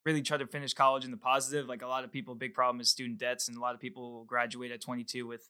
really 0.05 0.21
try 0.21 0.37
to 0.37 0.47
finish 0.47 0.75
college 0.75 1.07
in 1.07 1.11
the 1.11 1.17
positive. 1.17 1.67
Like 1.67 1.81
a 1.81 1.87
lot 1.87 2.05
of 2.05 2.13
people, 2.13 2.35
big 2.35 2.53
problem 2.53 2.79
is 2.83 2.91
student 2.91 3.19
debts, 3.19 3.49
and 3.49 3.57
a 3.57 3.61
lot 3.61 3.75
of 3.75 3.81
people 3.81 4.25
graduate 4.25 4.71
at 4.71 4.83
22 4.83 5.27
with 5.27 5.49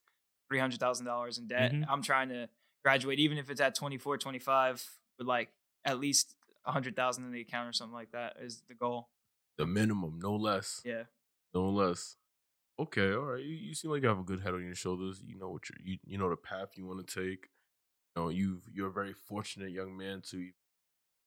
three 0.49 0.61
hundred 0.61 0.79
thousand 0.79 1.07
dollars 1.07 1.39
in 1.39 1.49
debt. 1.49 1.73
Mhm. 1.73 1.87
I'm 1.89 2.03
trying 2.03 2.29
to 2.29 2.49
graduate, 2.85 3.19
even 3.19 3.37
if 3.37 3.51
it's 3.51 3.61
at 3.61 3.75
24, 3.75 4.17
25, 4.17 4.89
with 5.19 5.27
like 5.27 5.49
at 5.85 5.99
least 5.99 6.37
a 6.65 6.71
hundred 6.71 6.95
thousand 6.95 7.25
in 7.25 7.33
the 7.33 7.41
account 7.41 7.69
or 7.69 7.73
something 7.73 7.95
like 7.95 8.13
that 8.13 8.37
is 8.41 8.63
the 8.69 8.75
goal. 8.75 9.09
The 9.59 9.67
minimum, 9.67 10.19
no 10.21 10.35
less. 10.37 10.81
Yeah, 10.85 11.05
No 11.55 11.69
less. 11.71 12.17
Okay, 12.79 13.13
all 13.13 13.23
right. 13.25 13.45
You, 13.45 13.55
you 13.57 13.75
seem 13.75 13.91
like 13.91 14.03
you 14.03 14.09
have 14.09 14.21
a 14.21 14.25
good 14.25 14.41
head 14.41 14.55
on 14.55 14.65
your 14.65 14.75
shoulders. 14.75 15.23
You 15.27 15.39
know 15.39 15.51
what 15.51 15.69
you 15.69 15.77
you 15.85 15.99
you 16.07 16.19
know 16.19 16.31
the 16.31 16.37
path 16.37 16.71
you 16.77 16.87
want 16.87 17.07
to 17.07 17.23
take. 17.25 17.49
You 18.17 18.23
know 18.23 18.29
you've 18.29 18.69
you're 18.73 18.89
a 18.89 18.93
very 18.93 19.13
fortunate 19.15 19.71
young 19.73 19.97
man 19.97 20.23
to 20.31 20.51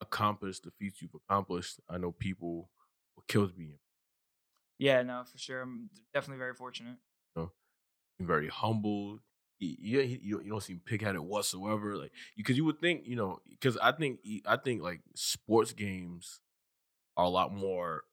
accomplish 0.02 0.60
the 0.62 0.72
feats 0.72 1.02
you've 1.02 1.16
accomplished. 1.16 1.80
I 1.90 1.98
know 1.98 2.12
people 2.12 2.70
what 3.16 3.28
kills 3.28 3.54
me. 3.56 3.80
yeah, 4.80 5.02
no, 5.04 5.24
for 5.24 5.38
sure. 5.38 5.62
I'm 5.62 5.90
definitely 6.14 6.40
very 6.40 6.54
fortunate. 6.56 6.98
You're 8.20 8.28
very 8.28 8.48
humble. 8.50 9.20
You, 9.60 9.76
you, 9.80 10.00
you 10.22 10.42
you 10.44 10.50
don't 10.50 10.62
seem 10.64 10.80
pig-headed 10.86 11.22
whatsoever. 11.22 11.98
Like 11.98 12.12
because 12.38 12.58
you 12.58 12.66
would 12.66 12.80
think 12.80 13.08
you 13.08 13.16
know 13.16 13.40
because 13.50 13.78
I 13.78 13.92
think 13.92 14.20
I 14.46 14.58
think 14.58 14.82
like 14.82 15.02
sports 15.16 15.74
games 15.74 16.40
are 17.18 17.26
a 17.26 17.30
lot 17.30 17.54
more 17.54 18.04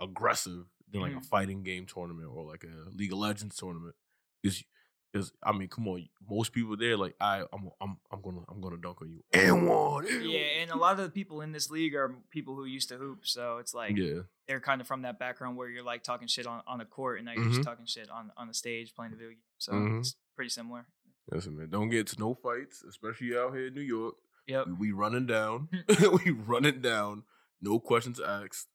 aggressive 0.00 0.66
than 0.90 1.00
like 1.02 1.12
a 1.12 1.16
Mhm. 1.16 1.26
fighting 1.26 1.62
game 1.62 1.86
tournament 1.86 2.28
or 2.32 2.44
like 2.44 2.64
a 2.64 2.90
League 2.90 3.12
of 3.12 3.18
Legends 3.18 3.56
tournament. 3.56 3.94
Because 4.42 4.64
because 5.12 5.32
I 5.42 5.52
mean, 5.52 5.68
come 5.68 5.88
on, 5.88 6.06
most 6.28 6.52
people 6.52 6.76
there 6.76 6.96
like 6.96 7.16
I 7.20 7.40
I'm 7.52 7.70
I'm 7.80 7.96
I'm 8.12 8.20
gonna 8.22 8.42
I'm 8.48 8.60
gonna 8.60 8.76
dunk 8.76 9.00
on 9.02 9.10
you 9.10 9.22
and 9.32 9.66
one. 9.66 10.06
and 10.06 10.24
Yeah, 10.24 10.38
one. 10.38 10.48
and 10.60 10.70
a 10.70 10.76
lot 10.76 10.92
of 10.92 11.04
the 11.04 11.10
people 11.10 11.40
in 11.40 11.52
this 11.52 11.70
league 11.70 11.94
are 11.94 12.14
people 12.30 12.54
who 12.56 12.64
used 12.66 12.88
to 12.90 12.96
hoop, 12.98 13.26
so 13.26 13.56
it's 13.58 13.72
like 13.74 13.96
yeah. 13.96 14.20
they're 14.46 14.60
kind 14.60 14.80
of 14.80 14.86
from 14.86 15.02
that 15.02 15.18
background 15.18 15.56
where 15.56 15.68
you're 15.68 15.82
like 15.82 16.02
talking 16.02 16.28
shit 16.28 16.46
on, 16.46 16.62
on 16.66 16.78
the 16.78 16.84
court 16.84 17.18
and 17.18 17.26
now 17.26 17.32
you're 17.32 17.44
Mhm. 17.44 17.52
just 17.54 17.62
talking 17.64 17.86
shit 17.86 18.10
on 18.10 18.32
on 18.36 18.48
the 18.48 18.54
stage 18.54 18.94
playing 18.94 19.12
the 19.12 19.16
video 19.16 19.30
game. 19.32 19.42
So 19.58 19.72
Mhm. 19.72 20.00
it's 20.00 20.14
pretty 20.36 20.50
similar. 20.50 20.86
Listen, 21.30 21.56
man, 21.56 21.70
don't 21.70 21.88
get 21.90 22.06
to 22.08 22.18
no 22.20 22.34
fights, 22.34 22.82
especially 22.82 23.36
out 23.36 23.54
here 23.54 23.66
in 23.68 23.74
New 23.74 23.80
York. 23.82 24.14
Yep. 24.46 24.66
We, 24.68 24.72
we 24.74 24.92
running 24.92 25.26
down. 25.26 25.68
we 26.24 26.30
running 26.32 26.80
down. 26.82 27.24
No 27.60 27.80
questions 27.80 28.20
asked. 28.20 28.68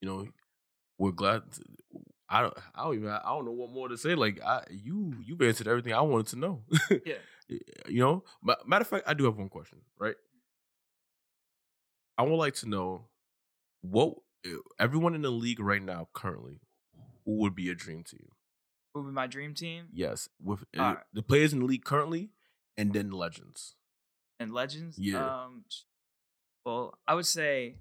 You 0.00 0.08
know, 0.08 0.28
we're 1.00 1.12
glad. 1.12 1.50
To, 1.52 1.62
I 2.28 2.42
don't. 2.42 2.54
I 2.74 2.84
don't 2.84 2.94
even. 2.94 3.08
I 3.08 3.22
don't 3.24 3.46
know 3.46 3.52
what 3.52 3.70
more 3.70 3.88
to 3.88 3.96
say. 3.96 4.14
Like 4.14 4.40
I, 4.44 4.62
you, 4.70 5.14
you've 5.24 5.40
answered 5.42 5.66
everything 5.66 5.94
I 5.94 6.02
wanted 6.02 6.28
to 6.28 6.36
know. 6.36 6.62
Yeah. 7.04 7.14
You 7.88 7.98
know. 7.98 8.24
Matter 8.64 8.82
of 8.82 8.86
fact, 8.86 9.04
I 9.08 9.14
do 9.14 9.24
have 9.24 9.36
one 9.36 9.48
question. 9.48 9.78
Right. 9.98 10.14
I 12.16 12.22
would 12.22 12.36
like 12.36 12.54
to 12.56 12.68
know 12.68 13.06
what 13.80 14.14
everyone 14.78 15.14
in 15.16 15.22
the 15.22 15.30
league 15.30 15.58
right 15.58 15.82
now 15.82 16.08
currently 16.12 16.60
who 17.24 17.38
would 17.38 17.56
be 17.56 17.68
a 17.70 17.74
dream 17.74 18.04
team. 18.04 18.28
Who 18.94 19.00
would 19.00 19.08
be 19.08 19.14
my 19.14 19.26
dream 19.26 19.54
team? 19.54 19.86
Yes, 19.92 20.28
with 20.40 20.64
uh, 20.78 20.80
Alright. 20.80 21.04
the 21.12 21.22
players 21.22 21.52
in 21.52 21.60
the 21.60 21.64
league 21.64 21.84
currently, 21.84 22.30
and 22.76 22.92
then 22.92 23.10
legends. 23.10 23.74
And 24.38 24.52
Legends? 24.52 24.96
Yeah. 24.98 25.44
Um 25.44 25.64
well, 26.64 26.94
I 27.08 27.14
would 27.14 27.26
say 27.26 27.76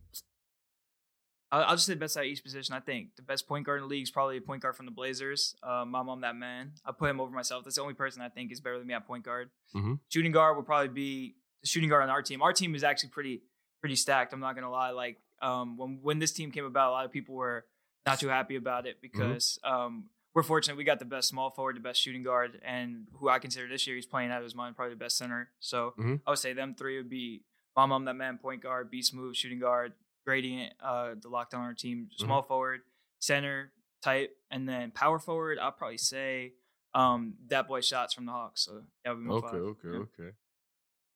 I'll, 1.52 1.76
just 1.76 1.88
say 1.88 1.96
best 1.96 2.16
at 2.18 2.26
each 2.26 2.44
position. 2.44 2.76
I 2.76 2.80
think 2.80 3.16
the 3.16 3.22
best 3.24 3.48
point 3.48 3.66
guard 3.66 3.78
in 3.82 3.84
the 3.84 3.88
league 3.90 4.04
is 4.04 4.12
probably 4.12 4.38
a 4.38 4.42
point 4.42 4.62
guard 4.62 4.76
from 4.76 4.86
the 4.86 4.92
Blazers. 4.92 5.56
Um, 5.64 5.90
my 5.90 6.04
mom, 6.04 6.22
that 6.22 6.36
man. 6.36 6.74
I 6.86 6.92
put 6.92 7.10
him 7.10 7.20
over 7.20 7.32
myself. 7.32 7.64
That's 7.64 7.78
the 7.78 7.82
only 7.82 7.96
person 7.96 8.22
I 8.22 8.30
think 8.30 8.52
is 8.52 8.60
better 8.60 8.78
than 8.78 8.86
me 8.88 8.94
at 8.94 9.08
point 9.08 9.24
guard. 9.26 9.50
Mhm. 9.74 10.00
Shooting 10.10 10.32
guard 10.32 10.58
would 10.58 10.66
probably 10.66 10.90
be 10.90 11.36
the 11.62 11.68
shooting 11.68 11.90
guard 11.90 12.04
on 12.04 12.10
our 12.10 12.22
team. 12.22 12.42
Our 12.42 12.54
team 12.54 12.76
is 12.76 12.84
actually 12.84 13.10
pretty 13.10 13.42
pretty 13.80 13.96
stacked. 13.96 14.32
I'm 14.34 14.40
not 14.40 14.56
gonna 14.56 14.70
lie. 14.70 14.92
Like 14.92 15.18
um, 15.42 15.78
when 15.78 16.00
when 16.02 16.20
this 16.20 16.32
team 16.34 16.52
came 16.52 16.66
about, 16.66 16.90
a 16.90 16.92
lot 16.92 17.06
of 17.06 17.12
people 17.12 17.34
were 17.36 17.66
not 18.06 18.20
too 18.20 18.28
happy 18.28 18.56
about 18.56 18.86
it 18.86 19.02
because 19.02 19.58
um, 19.64 20.06
we're 20.34 20.44
fortunate 20.44 20.78
we 20.78 20.84
got 20.84 21.00
the 21.00 21.06
best 21.06 21.30
small 21.30 21.50
forward, 21.50 21.76
the 21.76 21.80
best 21.82 22.00
shooting 22.02 22.24
guard, 22.24 22.62
and 22.64 23.08
who 23.16 23.28
I 23.30 23.40
consider 23.40 23.68
this 23.68 23.88
year 23.88 23.96
he's 23.96 24.06
playing 24.06 24.32
out 24.32 24.38
of 24.38 24.44
his 24.44 24.54
mind, 24.56 24.76
probably 24.76 24.94
the 24.94 25.00
best 25.00 25.18
center. 25.18 25.50
So 25.60 25.94
Mhm. 25.98 26.22
I 26.28 26.30
would 26.30 26.40
say 26.40 26.54
them 26.54 26.76
three 26.76 26.98
would 26.98 27.10
be 27.10 27.44
Mom, 27.76 27.90
Mom, 27.90 28.06
that 28.06 28.16
man, 28.16 28.38
point 28.38 28.62
guard, 28.62 28.92
Beast 28.92 29.14
Move, 29.14 29.38
shooting 29.38 29.60
guard, 29.60 29.94
Gradient, 30.30 30.74
uh, 30.80 31.16
the 31.20 31.28
lockdown 31.28 31.56
on 31.56 31.62
our 31.66 31.74
team, 31.74 32.08
small 32.18 32.44
forward, 32.44 32.82
center 33.20 33.72
type, 34.04 34.30
and 34.52 34.70
then 34.70 34.92
power 34.92 35.18
forward. 35.18 35.58
I'll 35.60 35.72
probably 35.72 35.98
say 35.98 36.54
um, 36.94 37.34
that 37.48 37.68
boy 37.68 37.82
shots 37.82 38.14
from 38.14 38.28
the 38.28 38.32
Hawks. 38.32 38.62
So 38.66 38.84
that 39.04 39.16
would 39.16 39.24
be 39.24 39.28
my 39.28 39.34
Okay, 39.36 39.48
five. 39.48 39.56
okay, 39.56 39.88
Yeah. 39.92 39.98
okay. 40.00 40.36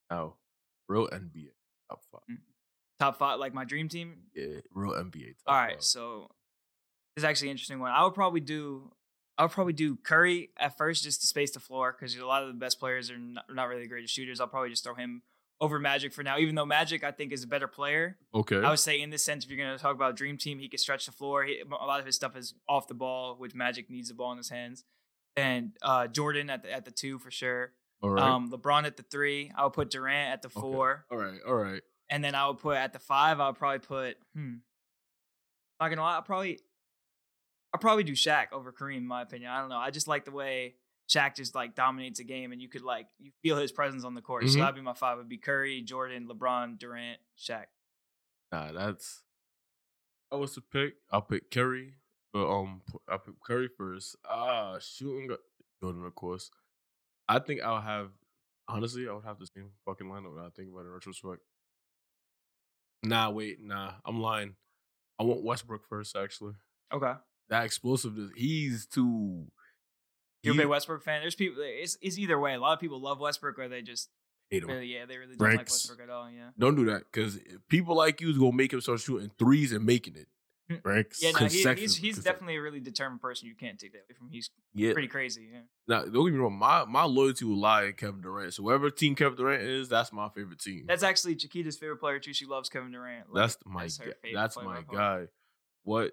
Now, 0.09 0.33
real 0.87 1.07
NBA 1.09 1.49
top 1.89 2.01
five. 2.11 2.37
Top 2.99 3.17
five, 3.19 3.39
like 3.39 3.53
my 3.53 3.65
dream 3.65 3.87
team. 3.87 4.15
Yeah, 4.33 4.61
real 4.73 4.93
NBA. 4.93 5.35
Top 5.45 5.53
All 5.53 5.55
right, 5.55 5.73
five. 5.75 5.83
so 5.83 6.31
is 7.15 7.23
actually 7.23 7.49
an 7.49 7.51
interesting 7.51 7.79
one. 7.79 7.91
I 7.91 8.03
would 8.03 8.15
probably 8.15 8.41
do. 8.41 8.91
I 9.37 9.43
would 9.43 9.51
probably 9.51 9.73
do 9.73 9.95
Curry 9.95 10.49
at 10.57 10.75
first 10.77 11.03
just 11.03 11.21
to 11.21 11.27
space 11.27 11.51
the 11.51 11.59
floor 11.59 11.91
because 11.95 12.15
a 12.15 12.25
lot 12.25 12.41
of 12.43 12.47
the 12.49 12.53
best 12.55 12.79
players 12.79 13.11
are 13.11 13.17
not, 13.19 13.45
not 13.51 13.67
really 13.67 13.81
the 13.83 13.87
greatest 13.87 14.13
shooters. 14.13 14.39
I'll 14.39 14.47
probably 14.47 14.69
just 14.71 14.83
throw 14.83 14.95
him 14.95 15.21
over 15.63 15.79
Magic 15.79 16.11
for 16.13 16.23
now, 16.23 16.37
even 16.37 16.55
though 16.55 16.65
Magic 16.65 17.03
I 17.03 17.11
think 17.11 17.31
is 17.31 17.43
a 17.43 17.47
better 17.47 17.67
player. 17.67 18.17
okay. 18.35 18.57
I 18.57 18.69
would 18.69 18.79
say 18.79 18.99
in 19.01 19.09
this 19.09 19.23
sense, 19.23 19.45
if 19.45 19.49
you're 19.49 19.63
going 19.63 19.75
to 19.77 19.81
talk 19.81 19.95
about 19.95 20.15
Dream 20.17 20.37
Team, 20.37 20.59
he 20.59 20.67
can 20.67 20.77
stretch 20.77 21.05
the 21.05 21.11
floor. 21.13 21.43
He, 21.45 21.61
a 21.61 21.85
lot 21.85 21.99
of 21.99 22.05
his 22.05 22.15
stuff 22.15 22.35
is 22.35 22.53
off 22.67 22.87
the 22.87 22.93
ball, 22.93 23.35
which 23.37 23.55
Magic 23.55 23.89
needs 23.89 24.09
the 24.09 24.13
ball 24.15 24.31
in 24.33 24.37
his 24.37 24.49
hands. 24.49 24.83
And 25.37 25.71
uh, 25.81 26.07
Jordan 26.07 26.49
at 26.49 26.63
the 26.63 26.71
at 26.71 26.85
the 26.85 26.91
two 26.91 27.17
for 27.17 27.31
sure. 27.31 27.71
all 28.01 28.09
right. 28.11 28.21
Um, 28.23 28.51
LeBron 28.51 28.85
at 28.85 28.97
the 28.97 29.03
three. 29.03 29.51
I 29.57 29.63
would 29.63 29.73
put 29.73 29.89
Durant 29.89 30.33
at 30.33 30.41
the 30.41 30.49
Okay. 30.49 30.59
four, 30.61 31.05
all 31.09 31.17
right. 31.17 31.39
All 31.47 31.55
right. 31.55 31.81
and 32.09 32.23
then 32.23 32.35
I 32.35 32.47
would 32.47 32.57
put 32.59 32.75
at 32.77 32.91
the 32.93 32.99
five. 32.99 33.39
I 33.39 33.47
would 33.47 33.57
probably 33.57 33.79
put. 33.79 34.17
Hmm. 34.35 34.55
Not 35.79 35.89
gonna 35.89 36.01
lie, 36.01 36.15
I'll 36.15 36.21
probably. 36.21 36.59
I'll 37.73 37.79
probably 37.79 38.03
do 38.03 38.13
Shaq 38.13 38.51
over 38.51 38.71
Kareem, 38.71 38.97
in 38.97 39.07
my 39.07 39.21
opinion. 39.23 39.49
I 39.49 39.59
don't 39.59 39.69
know. 39.69 39.77
I 39.77 39.89
just 39.89 40.07
like 40.07 40.25
the 40.25 40.31
way 40.31 40.75
Shaq 41.09 41.35
just 41.35 41.53
like 41.55 41.75
dominates 41.75 42.19
a 42.19 42.23
game, 42.23 42.51
and 42.51 42.61
you 42.61 42.69
could 42.69 42.81
like 42.81 43.07
you 43.19 43.31
feel 43.41 43.57
his 43.57 43.71
presence 43.71 44.03
on 44.03 44.13
the 44.13 44.21
court. 44.21 44.47
So 44.49 44.55
Mhm. 44.57 44.59
that'd 44.61 44.75
be 44.75 44.81
my 44.81 44.93
five. 44.93 45.17
Would 45.17 45.29
be 45.29 45.37
Curry, 45.37 45.81
Jordan, 45.81 46.27
LeBron, 46.27 46.77
Durant, 46.79 47.19
Shaq. 47.37 47.65
Nah, 48.51 48.71
that's. 48.71 49.23
I 50.31 50.35
was 50.35 50.53
to 50.55 50.61
pick. 50.61 50.95
I'll 51.11 51.21
pick 51.21 51.51
Curry, 51.51 51.95
but 52.31 52.49
um, 52.49 52.81
I'll 53.07 53.19
pick 53.19 53.35
Curry 53.45 53.67
first. 53.67 54.15
Ah, 54.25 54.79
shooting 54.79 55.29
Jordan, 55.81 56.05
of 56.05 56.15
course. 56.15 56.49
I 57.27 57.39
think 57.39 57.61
I'll 57.61 57.81
have. 57.81 58.11
Honestly, 58.67 59.07
I 59.07 59.13
would 59.13 59.25
have 59.25 59.39
the 59.39 59.47
same 59.47 59.71
fucking 59.85 60.07
lineup. 60.07 60.33
When 60.35 60.43
I 60.45 60.49
think 60.49 60.69
about 60.71 60.81
it 60.85 60.87
in 60.87 60.93
retrospect. 60.93 61.41
Nah, 63.03 63.29
wait, 63.29 63.59
nah, 63.59 63.95
I'm 64.05 64.21
lying. 64.21 64.55
I 65.19 65.23
want 65.23 65.43
Westbrook 65.43 65.85
first. 65.87 66.15
Actually, 66.15 66.53
Okay. 66.91 67.13
that 67.49 67.65
explosiveness. 67.65 68.31
He's 68.35 68.85
too. 68.87 69.51
You're 70.43 70.55
a 70.55 70.57
big 70.57 70.67
Westbrook 70.67 71.03
fan. 71.03 71.21
There's 71.21 71.35
people. 71.35 71.63
It's, 71.65 71.97
it's 72.01 72.17
either 72.17 72.39
way. 72.39 72.53
A 72.53 72.59
lot 72.59 72.73
of 72.73 72.79
people 72.79 73.01
love 73.01 73.19
Westbrook, 73.19 73.57
or 73.59 73.67
they 73.69 73.81
just 73.81 74.09
hate 74.49 74.63
him. 74.63 74.69
really, 74.69 74.87
yeah, 74.87 75.05
they 75.05 75.17
really 75.17 75.35
don't 75.35 75.49
like. 75.49 75.59
Westbrook 75.59 76.01
at 76.01 76.09
all. 76.09 76.29
Yeah. 76.29 76.49
Don't 76.59 76.75
do 76.75 76.85
that 76.85 77.03
because 77.11 77.39
people 77.69 77.95
like 77.95 78.21
you 78.21 78.29
is 78.29 78.37
gonna 78.37 78.51
make 78.53 78.73
him 78.73 78.81
start 78.81 78.99
shooting 78.99 79.31
threes 79.39 79.71
and 79.71 79.85
making 79.85 80.15
it. 80.15 80.27
Mm, 80.71 80.81
Breaks. 80.81 81.21
Yeah, 81.21 81.31
no, 81.31 81.45
he, 81.47 81.61
he's 81.75 81.97
he's 81.97 82.19
definitely 82.23 82.55
a 82.55 82.61
really 82.61 82.79
determined 82.79 83.19
person. 83.21 83.49
You 83.49 83.55
can't 83.55 83.77
take 83.77 83.91
that 83.93 83.99
away 84.09 84.15
from. 84.17 84.27
him. 84.27 84.31
He's 84.33 84.49
Yeah. 84.73 84.93
pretty 84.93 85.09
crazy. 85.09 85.49
Yeah. 85.51 85.59
Now, 85.89 86.03
don't 86.05 86.23
get 86.25 86.33
me 86.33 86.39
wrong. 86.39 86.57
My 86.57 86.85
my 86.85 87.03
loyalty 87.03 87.43
will 87.43 87.59
lie 87.59 87.83
in 87.85 87.93
Kevin 87.93 88.21
Durant. 88.21 88.53
So 88.53 88.63
wherever 88.63 88.89
team 88.89 89.15
Kevin 89.15 89.37
Durant 89.37 89.61
is, 89.61 89.89
that's 89.89 90.13
my 90.13 90.29
favorite 90.29 90.59
team. 90.59 90.85
That's 90.87 91.03
actually 91.03 91.35
Chiquita's 91.35 91.77
favorite 91.77 91.97
player 91.97 92.19
too. 92.19 92.33
She 92.33 92.45
loves 92.45 92.69
Kevin 92.69 92.91
Durant. 92.91 93.33
Like, 93.33 93.43
that's 93.43 93.57
my 93.65 93.81
that's 93.83 93.97
her 93.97 94.05
guy. 94.05 94.11
favorite 94.21 94.39
That's 94.41 94.55
my 94.55 94.81
guy. 94.89 95.25
What? 95.83 96.11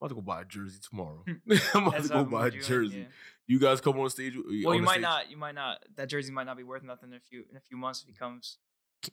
I'm 0.00 0.06
about 0.06 0.08
to 0.08 0.14
go 0.14 0.20
buy 0.20 0.42
a 0.42 0.44
jersey 0.44 0.78
tomorrow. 0.88 1.24
Hmm. 1.26 1.52
I'm 1.74 1.82
about 1.82 1.92
That's 1.94 2.08
to 2.08 2.14
go 2.14 2.24
buy 2.24 2.38
a 2.38 2.42
we're 2.44 2.50
doing, 2.50 2.62
jersey. 2.62 2.98
yeah. 3.00 3.04
You 3.46 3.58
guys 3.58 3.80
come 3.80 3.98
on 3.98 4.10
stage. 4.10 4.34
Well, 4.36 4.44
on 4.70 4.76
you 4.76 4.82
might 4.82 4.92
stage. 4.92 5.02
not. 5.02 5.30
You 5.30 5.36
might 5.36 5.54
not. 5.54 5.78
That 5.96 6.08
jersey 6.08 6.32
might 6.32 6.44
not 6.44 6.56
be 6.56 6.62
worth 6.62 6.82
nothing 6.82 7.10
in 7.10 7.16
a 7.16 7.20
few 7.20 7.44
in 7.50 7.56
a 7.56 7.60
few 7.60 7.76
months 7.76 8.02
if 8.02 8.08
he 8.08 8.14
comes. 8.14 8.58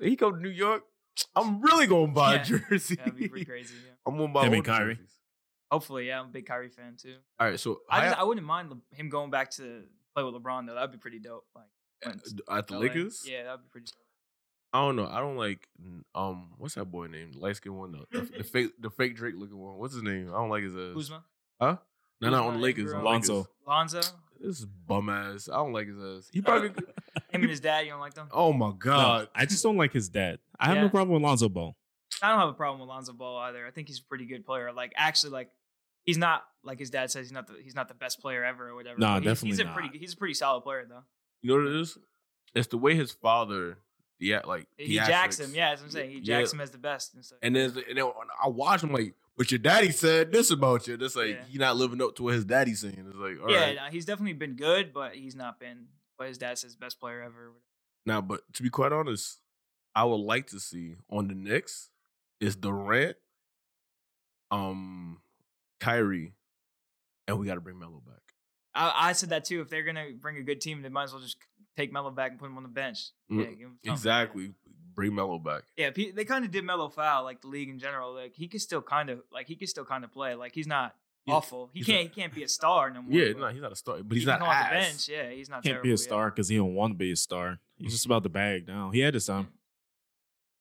He 0.01 0.15
come 0.15 0.33
to 0.33 0.39
New 0.39 0.49
York. 0.49 0.83
I'm 1.35 1.61
really 1.61 1.87
gonna 1.87 2.11
buy 2.11 2.35
Yeah. 2.35 2.41
a 2.41 2.43
jersey. 2.45 2.95
That'd 2.95 3.15
be 3.15 3.27
pretty 3.29 3.45
crazy. 3.53 3.73
Yeah. 3.85 3.93
I'm 4.05 4.17
gonna 4.17 4.33
buy 4.33 4.41
Him 4.43 4.49
all 4.49 4.55
and 4.55 4.65
Kyrie. 4.65 4.95
jerseys. 4.95 5.11
Hopefully, 5.71 6.07
yeah. 6.07 6.19
I'm 6.19 6.27
a 6.27 6.29
big 6.29 6.45
Kyrie 6.45 6.69
fan 6.69 6.95
too. 7.01 7.15
All 7.39 7.47
right, 7.49 7.59
so 7.59 7.79
I 7.89 8.01
I, 8.01 8.05
just 8.09 8.19
I 8.19 8.23
wouldn't 8.23 8.45
mind 8.45 8.69
Le- 8.69 8.81
him 8.95 9.09
going 9.09 9.31
back 9.31 9.49
to 9.51 9.83
play 10.13 10.23
with 10.23 10.35
LeBron 10.35 10.67
though. 10.67 10.75
That'd 10.75 10.91
be 10.91 10.97
pretty 10.97 11.19
dope. 11.19 11.45
Like 11.55 11.65
when 12.03 12.19
At 12.57 12.67
the 12.67 12.73
LA. 12.75 12.79
Lakers, 12.81 13.25
Yeah, 13.27 13.43
that'd 13.43 13.61
be 13.61 13.67
pretty. 13.71 13.87
Dope. 13.87 14.04
I 14.75 14.85
don't 14.85 14.95
know. 14.95 15.07
I 15.07 15.19
don't 15.19 15.37
like 15.37 15.67
um. 16.13 16.49
What's 16.57 16.75
that 16.75 16.85
boy 16.85 17.07
name? 17.07 17.31
The 17.33 17.39
light 17.39 17.55
skin 17.55 17.75
one, 17.75 17.91
the, 17.93 18.19
the, 18.19 18.37
the 18.39 18.43
fake, 18.43 18.71
the 18.79 18.89
fake 18.89 19.15
Drake 19.15 19.35
looking 19.37 19.57
one. 19.57 19.77
What's 19.77 19.93
his 19.93 20.03
name? 20.03 20.29
I 20.29 20.37
don't 20.37 20.49
like 20.49 20.63
his. 20.63 20.75
Uh, 20.75 20.91
Kuzma, 20.93 21.23
Huh? 21.61 21.77
No, 22.21 22.29
no, 22.29 22.47
on 22.47 22.59
the 22.59 22.59
Kuzma, 22.59 22.61
Lakers. 22.61 22.93
on 22.93 23.03
Lonzo. 23.03 23.47
Lonzo, 23.67 24.01
This 24.39 24.59
is 24.59 24.65
bum 24.65 25.09
ass. 25.09 25.49
I 25.51 25.55
don't 25.57 25.73
like 25.73 25.87
his 25.87 25.97
ass. 25.97 26.29
He 26.31 26.41
probably. 26.41 26.69
him 27.29 27.41
and 27.41 27.49
his 27.49 27.59
dad. 27.59 27.85
You 27.85 27.91
don't 27.91 27.99
like 27.99 28.13
them? 28.13 28.27
oh 28.31 28.53
my 28.53 28.67
No, 28.67 28.73
god. 28.73 29.29
I 29.35 29.45
just 29.45 29.63
don't 29.63 29.77
like 29.77 29.91
his 29.93 30.09
dad. 30.09 30.39
I 30.59 30.67
have 30.67 30.75
Yeah. 30.77 30.81
no 30.83 30.89
problem 30.89 31.13
with 31.13 31.23
Lonzo 31.23 31.49
Ball. 31.49 31.75
I 32.21 32.29
don't 32.31 32.39
have 32.39 32.49
a 32.49 32.53
problem 32.53 32.79
with 32.79 32.89
Lonzo 32.89 33.11
Ball 33.13 33.37
either. 33.39 33.65
I 33.67 33.71
think 33.71 33.87
he's 33.89 33.99
a 33.99 34.03
pretty 34.03 34.25
good 34.25 34.45
player. 34.45 34.71
Like 34.71 34.93
actually, 34.95 35.31
like 35.33 35.49
he's 36.03 36.17
not 36.17 36.43
like 36.63 36.79
his 36.79 36.89
dad 36.89 37.11
says 37.11 37.25
he's 37.27 37.33
not 37.33 37.47
the 37.47 37.55
he's 37.61 37.75
not 37.75 37.87
the 37.89 37.93
best 37.93 38.21
player 38.21 38.43
ever 38.45 38.69
or 38.69 38.75
whatever. 38.75 38.97
Nah, 38.99 39.19
but 39.19 39.27
he's, 39.29 39.41
he's 39.41 39.57
definitely 39.57 39.71
a 39.87 39.89
pretty 39.89 39.99
he's 39.99 40.13
a 40.13 40.17
pretty 40.17 40.33
solid 40.33 40.61
player 40.61 40.85
though. 40.87 41.03
You 41.41 41.49
know 41.57 41.63
what 41.65 41.75
it 41.75 41.81
is? 41.81 41.97
It's 42.55 42.67
the 42.67 42.77
way 42.77 42.95
his 42.95 43.11
father, 43.11 43.79
yeah, 44.19 44.41
like 44.45 44.67
He 44.77 44.95
jacks 44.95 45.39
him. 45.39 45.53
Yeah, 45.53 45.69
that's 45.69 45.81
what 45.81 45.87
I'm 45.87 45.91
saying. 45.91 46.11
He 46.11 46.17
Yeah. 46.17 46.39
jacks 46.39 46.53
him 46.53 46.61
as 46.61 46.71
the 46.71 46.77
best. 46.77 47.13
And 47.13 47.23
so, 47.25 47.35
And 47.41 47.55
then, 47.55 47.71
and 47.89 47.97
then 47.97 48.05
I 48.43 48.47
watch 48.47 48.83
him 48.83 48.91
like, 48.93 49.13
but 49.37 49.51
your 49.51 49.59
daddy 49.59 49.91
said 49.91 50.31
this 50.31 50.51
about 50.51 50.87
you. 50.87 50.95
That's 50.97 51.15
like 51.15 51.29
Yeah. 51.29 51.43
he 51.49 51.57
not 51.57 51.75
living 51.75 52.01
up 52.01 52.15
to 52.15 52.23
what 52.23 52.33
his 52.35 52.45
daddy's 52.45 52.79
saying. 52.81 53.05
It's 53.07 53.17
like, 53.17 53.41
all 53.41 53.51
yeah, 53.51 53.61
right. 53.65 53.75
no, 53.75 53.83
he's 53.91 54.05
definitely 54.05 54.33
been 54.33 54.55
good, 54.55 54.93
but 54.93 55.15
he's 55.15 55.35
not 55.35 55.59
been 55.59 55.87
what 56.17 56.27
his 56.29 56.37
dad 56.37 56.57
says 56.57 56.75
best 56.75 56.99
player 56.99 57.21
ever. 57.21 57.51
Now, 58.05 58.21
but 58.21 58.41
to 58.53 58.63
be 58.63 58.69
quite 58.69 58.91
honest, 58.93 59.39
I 59.93 60.03
would 60.05 60.15
like 60.15 60.47
to 60.47 60.59
see 60.59 60.95
on 61.09 61.27
the 61.27 61.35
Knicks 61.35 61.89
is 62.39 62.55
Durant, 62.55 63.17
um, 64.51 65.19
Kyrie, 65.79 66.33
and 67.27 67.39
we 67.39 67.45
got 67.45 67.55
to 67.55 67.61
bring 67.61 67.79
Melo 67.79 68.01
back. 68.05 68.21
I, 68.73 69.09
I 69.09 69.11
said 69.13 69.29
that 69.29 69.45
too. 69.45 69.61
If 69.61 69.69
they're 69.69 69.83
gonna 69.83 70.11
bring 70.19 70.37
a 70.37 70.43
good 70.43 70.59
team, 70.61 70.81
they 70.81 70.89
might 70.89 71.05
as 71.05 71.13
well 71.13 71.21
just 71.21 71.37
take 71.77 71.91
Melo 71.91 72.11
back 72.11 72.31
and 72.31 72.39
put 72.39 72.47
him 72.47 72.57
on 72.57 72.63
the 72.63 72.69
bench. 72.69 73.09
Mm, 73.31 73.39
Yeah, 73.39 73.45
give 73.51 73.59
him 73.59 73.77
something. 73.83 73.91
Exactly, 73.93 74.51
bring 74.93 75.13
Melo 75.15 75.39
back. 75.39 75.63
Yeah, 75.77 75.89
they 75.91 76.25
kind 76.25 76.45
of 76.45 76.51
did 76.51 76.63
Melo 76.63 76.89
foul, 76.89 77.23
like 77.23 77.41
the 77.41 77.47
league 77.47 77.69
in 77.69 77.79
general. 77.79 78.13
Like 78.13 78.33
he 78.35 78.47
could 78.47 78.61
still 78.61 78.81
kind 78.81 79.09
of 79.09 79.21
like 79.31 79.47
he 79.47 79.55
could 79.55 79.69
still 79.69 79.85
kind 79.85 80.03
of 80.03 80.11
play. 80.11 80.35
Like 80.35 80.53
he's 80.53 80.67
not 80.67 80.95
Yeah, 81.25 81.35
awful. 81.35 81.69
He 81.73 81.79
he's 81.79 81.85
can't. 81.87 82.05
not- 82.07 82.13
he 82.15 82.21
can't 82.21 82.33
be 82.35 82.43
a 82.43 82.47
star 82.47 82.89
no 82.91 83.01
more. 83.01 83.11
Yeah, 83.19 83.33
no, 83.33 83.47
he's 83.47 83.61
not 83.61 83.71
a 83.71 83.75
star, 83.75 83.97
but 84.03 84.15
he's 84.15 84.23
can 84.25 84.31
not 84.33 84.39
come 84.39 84.49
off 84.49 84.69
the 84.69 84.75
bench. 84.75 85.09
Yeah, 85.09 85.29
he's 85.31 85.49
not. 85.49 85.55
Can't 85.63 85.65
terrible, 85.65 85.83
be 85.83 85.93
a 85.93 85.97
star 85.97 86.29
because 86.29 86.47
he 86.49 86.57
don't 86.57 86.75
want 86.75 86.93
to 86.93 86.97
be 86.97 87.11
a 87.11 87.15
star. 87.15 87.59
He's 87.77 87.91
just 87.91 88.05
about 88.05 88.23
the 88.23 88.29
bag 88.29 88.67
now. 88.67 88.89
He 88.91 88.99
had 88.99 89.13
his 89.13 89.25
time. 89.25 89.47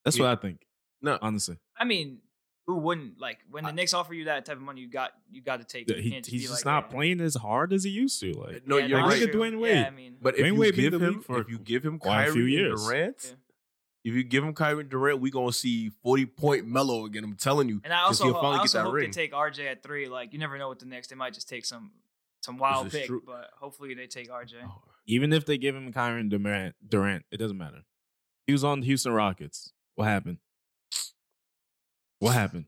That's 0.05 0.17
Yeah. 0.19 0.25
what 0.25 0.39
I 0.39 0.41
think. 0.41 0.67
No, 1.01 1.19
Honestly, 1.21 1.59
I 1.77 1.85
mean, 1.85 2.21
who 2.67 2.77
wouldn't 2.77 3.21
like 3.21 3.39
when 3.51 3.65
the 3.65 3.71
I- 3.71 3.73
Knicks 3.73 3.93
offer 3.95 4.15
you 4.15 4.25
that 4.27 4.45
type 4.45 4.57
of 4.57 4.63
money? 4.63 4.81
You 4.81 4.89
got 4.89 5.13
you 5.31 5.43
got 5.43 5.59
to 5.59 5.65
take 5.65 5.91
it. 5.91 5.99
He, 6.01 6.11
he's 6.25 6.49
just 6.49 6.65
like, 6.65 6.65
not 6.65 6.85
yeah. 6.91 6.95
playing 6.95 7.21
as 7.21 7.35
hard 7.35 7.73
as 7.73 7.85
he 7.85 7.91
used 7.91 8.21
to. 8.21 8.33
Like, 8.33 8.67
no, 8.67 8.79
Yeah, 8.79 8.87
you're 8.87 8.99
that's 9.01 9.11
right. 9.13 9.21
Look 9.21 9.29
at 9.29 9.33
true. 9.33 9.41
Dwyane 9.43 9.61
Wade. 9.61 9.77
Yeah, 9.77 9.87
I 9.87 9.91
mean, 9.91 10.17
But 10.21 10.35
if 10.39 10.41
Dwyane 10.45 10.47
you 10.47 10.55
Wade 10.61 10.75
give 10.75 10.95
him, 10.95 11.21
for 11.23 11.41
if 11.41 11.49
you 11.51 11.59
give 11.59 11.85
him 11.85 11.99
quite 11.99 12.23
a 12.23 12.25
Kyrie 12.27 12.33
few 12.35 12.45
years. 12.45 12.83
Durant, 12.85 13.17
Yeah. 13.25 14.11
if 14.11 14.15
you 14.15 14.25
give 14.25 14.45
him 14.45 14.55
Kyrie 14.55 14.85
Durant, 14.85 15.21
we 15.21 15.31
gonna 15.31 15.53
see 15.53 15.91
forty 16.03 16.27
point 16.27 16.67
Melo 16.67 17.05
again. 17.05 17.25
I'm 17.25 17.37
telling 17.37 17.69
you. 17.69 17.81
and 17.85 17.93
I 17.93 18.01
'cause 18.07 18.21
also, 18.21 18.25
he'll 18.25 18.35
ho- 18.35 18.41
finally 18.41 18.55
I 18.55 18.59
get 18.59 18.61
also 18.63 18.79
that 18.79 18.85
hope 18.85 18.95
ring. 18.95 19.11
they 19.11 19.13
take 19.13 19.33
RJ 19.33 19.67
at 19.71 19.83
three. 19.83 20.09
Like 20.09 20.33
you 20.33 20.39
never 20.39 20.57
know 20.59 20.69
what 20.69 20.79
the 20.79 20.87
Knicks. 20.87 21.09
They 21.09 21.17
might 21.17 21.35
just 21.35 21.49
take 21.49 21.65
some 21.67 21.91
some 22.43 22.57
wild 22.59 22.87
is 22.89 22.93
pick, 22.93 23.07
true. 23.07 23.23
but 23.27 23.51
hopefully 23.59 23.95
they 23.95 24.07
take 24.07 24.31
RJ. 24.31 24.55
Oh, 24.65 24.83
even 25.07 25.33
if 25.35 25.45
they 25.47 25.59
give 25.59 25.75
him 25.77 25.93
Kyrie 25.93 26.23
Durant, 26.29 26.75
Durant, 26.87 27.25
it 27.31 27.37
doesn't 27.39 27.57
matter. 27.59 27.85
He 28.47 28.53
was 28.53 28.65
on 28.65 28.81
the 28.81 28.87
Houston 28.87 29.13
Rockets. 29.13 29.73
What 29.97 30.05
happened? 30.07 30.39
What 32.25 32.35
happened? 32.35 32.65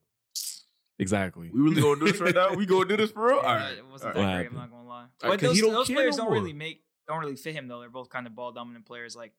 Exactly. 0.99 1.51
we 1.53 1.61
really 1.61 1.83
gonna 1.83 2.01
do 2.01 2.07
this 2.11 2.21
right 2.21 2.35
now? 2.35 2.55
We 2.55 2.65
gonna 2.67 2.87
do 2.89 2.97
this 2.97 3.11
for 3.11 3.27
real? 3.27 3.37
Yeah, 3.43 3.49
All 3.49 3.55
right. 3.55 3.73
it 3.79 3.87
wasn't 3.87 4.17
all 4.17 4.23
that 4.23 4.27
right. 4.29 4.37
What 4.37 4.37
great. 4.37 4.47
I'm 4.49 4.55
not 4.57 4.71
gonna 4.71 4.89
lie. 4.89 5.01
right, 5.03 5.09
But 5.23 5.31
'cause 5.41 5.49
those, 5.49 5.57
he 5.57 5.61
don't 5.63 5.73
those 5.75 5.87
care 5.89 5.97
players 5.97 6.17
no 6.17 6.25
don't 6.25 6.33
really 6.33 6.53
make 6.55 6.83
don't 7.09 7.19
really 7.21 7.37
fit 7.37 7.55
him 7.55 7.69
though. 7.69 7.81
They're 7.81 7.91
both 7.91 8.09
kind 8.09 8.27
of 8.27 8.35
ball 8.35 8.53
dominant 8.53 8.87
players. 8.87 9.15
Like 9.15 9.33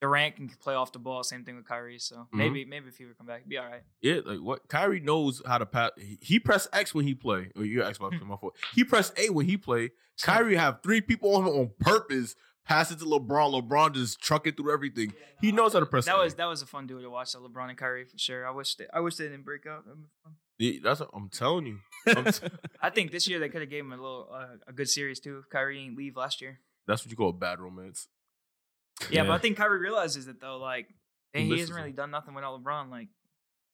Durant 0.00 0.36
can 0.36 0.48
play 0.48 0.74
off 0.74 0.92
the 0.92 0.98
ball. 0.98 1.22
Same 1.24 1.44
thing 1.44 1.56
with 1.56 1.66
Kyrie. 1.66 1.98
So 1.98 2.14
Mm-hmm. 2.16 2.38
maybe 2.38 2.64
maybe 2.64 2.88
if 2.88 2.96
he 2.96 3.04
would 3.06 3.18
come 3.18 3.26
back, 3.26 3.46
be 3.48 3.58
all 3.58 3.66
right. 3.66 3.82
Yeah, 4.00 4.20
like 4.24 4.38
what 4.40 4.68
Kyrie 4.68 5.00
knows 5.00 5.42
how 5.44 5.58
to 5.58 5.66
pass. 5.66 5.90
He, 5.98 6.18
he 6.22 6.38
press 6.38 6.68
X 6.72 6.94
when 6.94 7.06
he 7.06 7.14
play. 7.14 7.50
Or 7.56 7.64
you 7.64 7.80
Xbox 7.80 8.16
Hmm. 8.18 8.28
my 8.28 8.36
fault. 8.36 8.56
He 8.74 8.84
press 8.84 9.12
A 9.16 9.30
when 9.30 9.46
he 9.46 9.56
play. 9.56 9.90
Kyrie 10.22 10.56
have 10.56 10.78
three 10.82 11.00
people 11.00 11.34
on 11.34 11.42
him 11.46 11.54
on 11.54 11.70
purpose. 11.80 12.34
Pass 12.70 12.92
it 12.92 13.00
to 13.00 13.04
LeBron. 13.04 13.52
LeBron 13.60 13.94
just 13.94 14.20
truck 14.20 14.46
it 14.46 14.56
through 14.56 14.72
everything. 14.72 15.12
He 15.40 15.50
knows 15.50 15.72
how 15.72 15.80
to 15.80 15.86
press. 15.86 16.06
That 16.06 16.16
was 16.16 16.36
that 16.36 16.44
was 16.46 16.62
a 16.62 16.66
fun 16.66 16.86
duo 16.86 17.02
to 17.02 17.10
watch. 17.10 17.32
That 17.32 17.40
LeBron 17.42 17.68
and 17.68 17.76
Kyrie 17.76 18.04
for 18.04 18.16
sure. 18.16 18.46
I 18.46 18.52
wish 18.52 18.76
they 18.76 18.86
I 18.94 19.00
wish 19.00 19.16
they 19.16 19.24
didn't 19.24 19.44
break 19.44 19.66
up. 19.66 19.84
That'd 19.84 20.00
be 20.00 20.08
fun. 20.22 20.34
Yeah, 20.60 20.72
that's 20.84 21.00
what 21.00 21.10
I'm 21.12 21.28
telling 21.30 21.66
you. 21.66 21.78
I'm 22.06 22.26
t- 22.26 22.46
I 22.80 22.90
think 22.90 23.10
this 23.10 23.26
year 23.26 23.40
they 23.40 23.48
could 23.48 23.60
have 23.62 23.70
gave 23.70 23.82
him 23.84 23.90
a 23.92 23.96
little 23.96 24.28
uh, 24.32 24.46
a 24.68 24.72
good 24.72 24.88
series 24.88 25.18
too. 25.18 25.38
If 25.38 25.48
Kyrie 25.50 25.82
didn't 25.82 25.98
leave 25.98 26.16
last 26.16 26.40
year. 26.40 26.60
that's 26.86 27.02
what 27.04 27.10
you 27.10 27.16
call 27.16 27.30
a 27.30 27.32
bad 27.32 27.58
romance. 27.58 28.06
Yeah, 29.10 29.24
but 29.24 29.32
I 29.32 29.38
think 29.38 29.56
Kyrie 29.56 29.80
realizes 29.80 30.28
it 30.28 30.40
though. 30.40 30.58
Like 30.58 30.86
He 31.32 31.46
he, 31.46 31.58
hasn't 31.58 31.74
really 31.76 31.90
him. 31.90 31.96
done 31.96 32.10
nothing 32.12 32.34
without 32.34 32.62
LeBron. 32.62 32.88
Like 32.88 33.08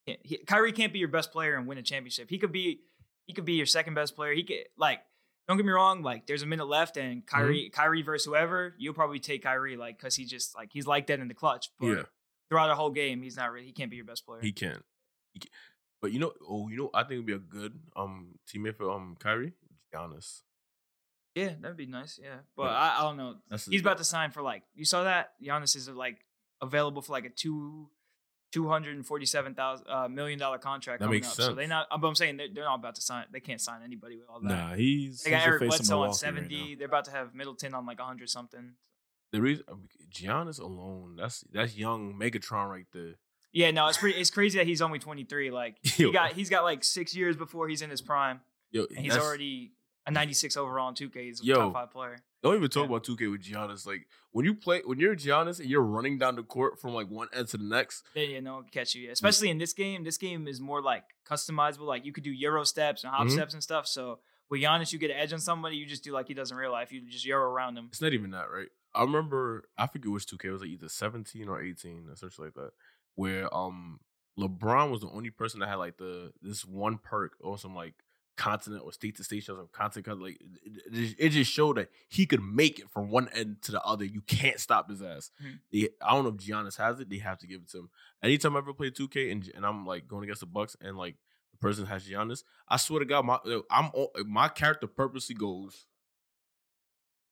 he, 0.06 0.16
he- 0.22 0.38
Kyrie 0.46 0.72
can't 0.72 0.94
be 0.94 1.00
your 1.00 1.08
best 1.08 1.32
player 1.32 1.54
and 1.56 1.66
win 1.66 1.76
a 1.76 1.82
championship. 1.82 2.30
He 2.30 2.38
could 2.38 2.50
be 2.52 2.80
he 3.26 3.34
could 3.34 3.44
be 3.44 3.54
your 3.54 3.66
second 3.66 3.92
best 3.92 4.16
player. 4.16 4.32
He 4.32 4.42
could 4.44 4.64
like 4.78 5.00
don't 5.48 5.56
get 5.56 5.66
me 5.66 5.72
wrong. 5.72 6.02
Like 6.02 6.26
there's 6.26 6.42
a 6.42 6.46
minute 6.46 6.66
left 6.68 6.96
and 6.96 7.22
Mm-hmm. 7.22 7.36
Kyrie 7.36 7.70
Kyrie 7.72 8.02
versus 8.02 8.26
whoever 8.26 8.74
you'll 8.78 8.94
probably 8.94 9.18
take 9.20 9.42
Kyrie 9.42 9.76
like 9.76 9.98
because 9.98 10.14
he 10.16 10.24
just 10.24 10.54
like 10.56 10.70
he's 10.72 10.86
like 10.86 11.06
that 11.08 11.20
in 11.20 11.28
the 11.28 11.34
clutch. 11.34 11.70
But 11.78 11.86
Yeah. 11.86 12.02
throughout 12.48 12.68
the 12.68 12.74
whole 12.74 12.90
game 12.90 13.22
he's 13.22 13.36
not 13.36 13.50
really 13.52 13.66
he 13.66 13.72
can't 13.72 13.90
be 13.90 13.96
your 13.96 14.04
best 14.06 14.26
player. 14.26 14.40
He 14.42 14.52
can. 14.52 14.82
He 15.32 15.40
can. 15.40 15.50
But 16.02 16.12
you 16.12 16.18
know, 16.18 16.32
oh, 16.48 16.68
you 16.68 16.76
know, 16.76 16.90
I 16.94 17.02
think 17.02 17.12
it 17.12 17.16
would 17.18 17.26
be 17.26 17.32
a 17.32 17.38
good 17.38 17.78
um 17.96 18.38
teammate 18.52 18.76
for 18.76 18.90
um 18.90 19.16
Kyrie, 19.18 19.52
Giannis. 19.94 20.42
yeah, 21.34 21.52
that'd 21.60 21.76
be 21.76 21.86
nice. 21.86 22.18
Yeah, 22.22 22.36
but 22.56 22.64
Yeah. 22.64 22.68
I, 22.70 22.98
I 22.98 23.02
don't 23.02 23.16
know. 23.16 23.36
That's 23.48 23.66
He's 23.66 23.80
about 23.80 23.98
to 23.98 24.04
sign 24.04 24.30
for 24.30 24.42
like 24.42 24.62
you 24.74 24.84
saw 24.84 25.04
that 25.04 25.32
Giannis 25.42 25.74
is 25.76 25.88
like 25.88 26.18
available 26.62 27.02
for 27.02 27.12
like 27.12 27.24
a 27.24 27.30
two 27.30 27.88
two 28.56 28.68
hundred 28.68 28.96
and 28.96 29.06
forty 29.06 29.26
seven 29.26 29.54
thousand 29.54 29.86
uh, 29.86 30.08
million 30.08 30.38
dollar 30.38 30.56
contract. 30.56 31.00
That 31.00 31.06
coming 31.06 31.18
makes 31.18 31.28
up. 31.28 31.34
So 31.34 31.54
they 31.54 31.62
sense. 31.62 31.70
not. 31.90 32.00
But 32.00 32.08
I'm 32.08 32.14
saying 32.14 32.38
they're, 32.38 32.48
they're 32.52 32.64
not 32.64 32.76
about 32.76 32.94
to 32.94 33.02
sign. 33.02 33.26
They 33.30 33.40
can't 33.40 33.60
sign 33.60 33.82
anybody 33.84 34.16
with 34.16 34.28
all 34.30 34.40
that. 34.40 34.48
Nah, 34.48 34.74
he's 34.74 35.22
they 35.22 35.30
got 35.30 35.40
he's 35.40 35.46
Eric 35.46 35.62
Bledsoe 35.68 36.02
on 36.02 36.14
70. 36.14 36.58
Right 36.58 36.78
they're 36.78 36.86
about 36.86 37.04
to 37.04 37.10
have 37.10 37.34
Middleton 37.34 37.74
on 37.74 37.84
like 37.84 38.00
hundred 38.00 38.30
something. 38.30 38.72
The 39.32 39.42
reason 39.42 39.64
Giannis 40.10 40.58
alone, 40.58 41.16
that's 41.16 41.44
that's 41.52 41.76
young 41.76 42.14
Megatron 42.14 42.70
right 42.70 42.86
there. 42.94 43.16
Yeah, 43.52 43.70
no, 43.72 43.88
it's 43.88 43.98
pretty. 43.98 44.18
It's 44.18 44.30
crazy 44.30 44.58
that 44.58 44.66
he's 44.66 44.80
only 44.80 44.98
twenty 44.98 45.24
three. 45.24 45.50
Like 45.50 45.76
Yo. 45.98 46.06
he 46.06 46.12
got 46.12 46.32
he's 46.32 46.48
got 46.48 46.64
like 46.64 46.82
six 46.82 47.14
years 47.14 47.36
before 47.36 47.68
he's 47.68 47.82
in 47.82 47.90
his 47.90 48.00
prime, 48.00 48.40
Yo, 48.70 48.86
and 48.88 49.04
he's 49.04 49.16
already 49.16 49.72
a 50.06 50.10
ninety 50.10 50.32
six 50.34 50.56
overall 50.56 50.88
in 50.88 50.94
two 50.94 51.10
K. 51.10 51.26
He's 51.26 51.42
a 51.42 51.44
Yo. 51.44 51.56
top 51.56 51.72
five 51.74 51.90
player. 51.90 52.16
Don't 52.46 52.56
even 52.56 52.70
talk 52.70 52.82
Yeah. 52.88 52.96
about 52.96 53.04
2K 53.04 53.30
with 53.30 53.42
Giannis. 53.42 53.86
Like 53.86 54.06
when 54.30 54.44
you 54.44 54.54
play, 54.54 54.82
when 54.84 54.98
you're 54.98 55.16
Giannis 55.16 55.60
and 55.60 55.68
you're 55.68 55.82
running 55.82 56.18
down 56.18 56.36
the 56.36 56.42
court 56.42 56.80
from 56.80 56.94
like 56.94 57.08
one 57.08 57.28
end 57.32 57.48
to 57.48 57.56
the 57.58 57.64
next. 57.64 58.04
Then 58.14 58.30
you 58.30 58.40
know 58.40 58.64
catch 58.70 58.94
you. 58.94 59.02
Yeah. 59.06 59.12
Especially 59.12 59.50
in 59.50 59.58
this 59.58 59.72
game. 59.72 60.04
This 60.04 60.18
game 60.18 60.46
is 60.48 60.60
more 60.60 60.80
like 60.82 61.04
customizable. 61.28 61.86
Like 61.86 62.04
you 62.04 62.12
could 62.12 62.24
do 62.24 62.30
Euro 62.30 62.64
steps 62.64 63.04
and 63.04 63.12
hop 63.12 63.26
Mhm. 63.26 63.32
steps 63.32 63.54
and 63.54 63.62
stuff. 63.62 63.86
So 63.86 64.20
with 64.48 64.60
Giannis, 64.60 64.92
you 64.92 64.98
get 64.98 65.10
an 65.10 65.16
edge 65.16 65.32
on 65.32 65.40
somebody. 65.40 65.76
You 65.76 65.86
just 65.86 66.04
do 66.04 66.12
like 66.12 66.28
he 66.28 66.34
does 66.34 66.50
in 66.50 66.56
real 66.56 66.70
life. 66.72 66.92
You 66.92 67.00
just 67.02 67.24
Euro 67.26 67.50
around 67.50 67.76
him. 67.76 67.86
It's 67.90 68.00
not 68.00 68.12
even 68.12 68.30
that, 68.30 68.50
right? 68.50 68.68
I 68.94 69.02
remember 69.02 69.68
I 69.76 69.86
forget 69.86 70.10
which 70.10 70.26
2K 70.26 70.48
it 70.48 70.52
was 70.52 70.60
like 70.62 70.70
either 70.70 70.88
17 70.88 71.48
or 71.48 71.60
18 71.60 72.08
or 72.08 72.16
something 72.16 72.44
like 72.46 72.54
that, 72.54 72.70
where 73.14 73.52
um 73.54 74.00
LeBron 74.38 74.90
was 74.90 75.00
the 75.00 75.08
only 75.08 75.30
person 75.30 75.60
that 75.60 75.68
had 75.68 75.76
like 75.76 75.96
the 75.96 76.32
this 76.42 76.64
one 76.64 76.98
perk 76.98 77.36
or 77.40 77.56
some 77.58 77.74
like 77.74 77.94
continent 78.36 78.82
or 78.84 78.92
state 78.92 79.16
to 79.16 79.24
state 79.24 79.38
or 79.48 79.56
some 79.56 79.68
continent 79.72 80.20
like 80.20 80.38
it, 80.62 81.16
it, 81.18 81.28
just 81.30 81.50
showed 81.50 81.76
that 81.78 81.88
he 82.08 82.26
could 82.26 82.42
make 82.42 82.78
it 82.78 82.90
from 82.90 83.10
one 83.10 83.28
end 83.34 83.62
to 83.62 83.72
the 83.72 83.80
other. 83.82 84.04
You 84.04 84.20
can't 84.20 84.60
stop 84.60 84.88
his 84.90 85.00
ass. 85.02 85.30
Mhm. 85.42 85.58
They- 85.72 85.88
I 86.02 86.12
don't 86.14 86.24
know 86.24 86.30
if 86.30 86.36
Giannis 86.36 86.76
has 86.76 87.00
it. 87.00 87.08
They 87.08 87.18
have 87.18 87.38
to 87.38 87.46
give 87.46 87.62
it 87.62 87.68
to 87.70 87.78
him. 87.78 87.90
Anytime 88.22 88.54
I 88.56 88.58
ever 88.58 88.72
play 88.74 88.90
2K 88.90 89.30
and 89.32 89.50
and 89.54 89.64
I'm 89.66 89.86
like 89.86 90.06
going 90.06 90.24
against 90.24 90.40
the 90.40 90.46
Bucks 90.46 90.76
and 90.80 90.96
like 90.96 91.16
the 91.52 91.58
person 91.58 91.86
has 91.86 92.06
Giannis, 92.06 92.44
I 92.68 92.76
swear 92.76 93.00
to 93.00 93.06
God, 93.06 93.24
my 93.24 93.38
I'm 93.70 93.90
my 94.26 94.48
character 94.48 94.86
purposely 94.86 95.34
goes. 95.34 95.86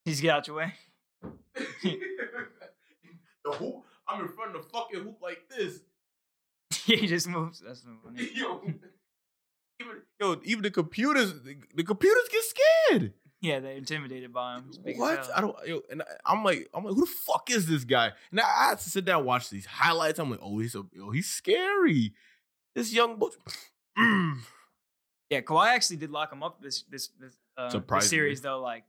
He's 0.05 0.21
get 0.21 0.31
out 0.35 0.47
your 0.47 0.57
way. 0.57 0.75
the 1.83 3.53
hoop, 3.53 3.85
I'm 4.09 4.21
in 4.23 4.29
front 4.29 4.57
of 4.57 4.63
the 4.63 4.69
fucking 4.69 5.01
hoop 5.01 5.19
like 5.23 5.49
this. 5.49 5.81
he 6.85 7.07
just 7.07 7.29
moves. 7.29 7.61
That's 7.67 7.83
so 7.83 7.89
funny. 8.05 8.29
Yo, 8.35 8.63
yo, 10.33 10.41
even 10.45 10.63
the 10.63 10.71
computers, 10.71 11.33
the, 11.43 11.83
computers 11.85 12.23
get 12.31 12.43
scared. 12.45 13.13
Yeah, 13.41 13.61
they're 13.61 13.73
intimidated 13.73 14.33
by 14.33 14.57
him. 14.57 14.65
He's 14.67 14.79
big 14.79 14.95
as 14.95 15.01
What? 15.01 15.31
I 15.37 15.41
don't. 15.43 15.57
Yo, 15.67 15.81
and 15.91 16.03
I, 16.03 16.07
I'm 16.25 16.43
like, 16.43 16.69
I'm 16.73 16.85
like, 16.85 16.95
who 16.95 17.01
the 17.01 17.13
fuck 17.27 17.51
is 17.51 17.67
this 17.67 17.85
guy? 17.85 18.13
And 18.31 18.41
I, 18.41 18.45
I 18.45 18.69
had 18.71 18.79
to 18.79 18.89
sit 18.89 19.05
down 19.05 19.19
and 19.19 19.27
watch 19.27 19.51
these 19.51 19.67
highlights. 19.67 20.19
I'm 20.19 20.31
like, 20.31 20.41
oh, 20.43 20.59
he's 20.59 20.75
a, 20.75 20.83
yo, 20.93 21.11
he's 21.11 21.29
scary. 21.29 22.15
This 22.75 22.93
young 22.93 23.17
boy. 23.17 23.29
Mm. 23.99 24.39
Yeah, 25.31 25.41
Kawhi 25.41 25.69
actually 25.69 25.97
did 25.97 26.11
lock 26.11 26.33
him 26.33 26.43
up 26.43 26.61
this 26.63 26.83
this 26.83 27.09
this, 27.21 27.37
uh, 27.57 27.79
this 27.79 28.09
series 28.09 28.41
though. 28.41 28.61
Like 28.61 28.85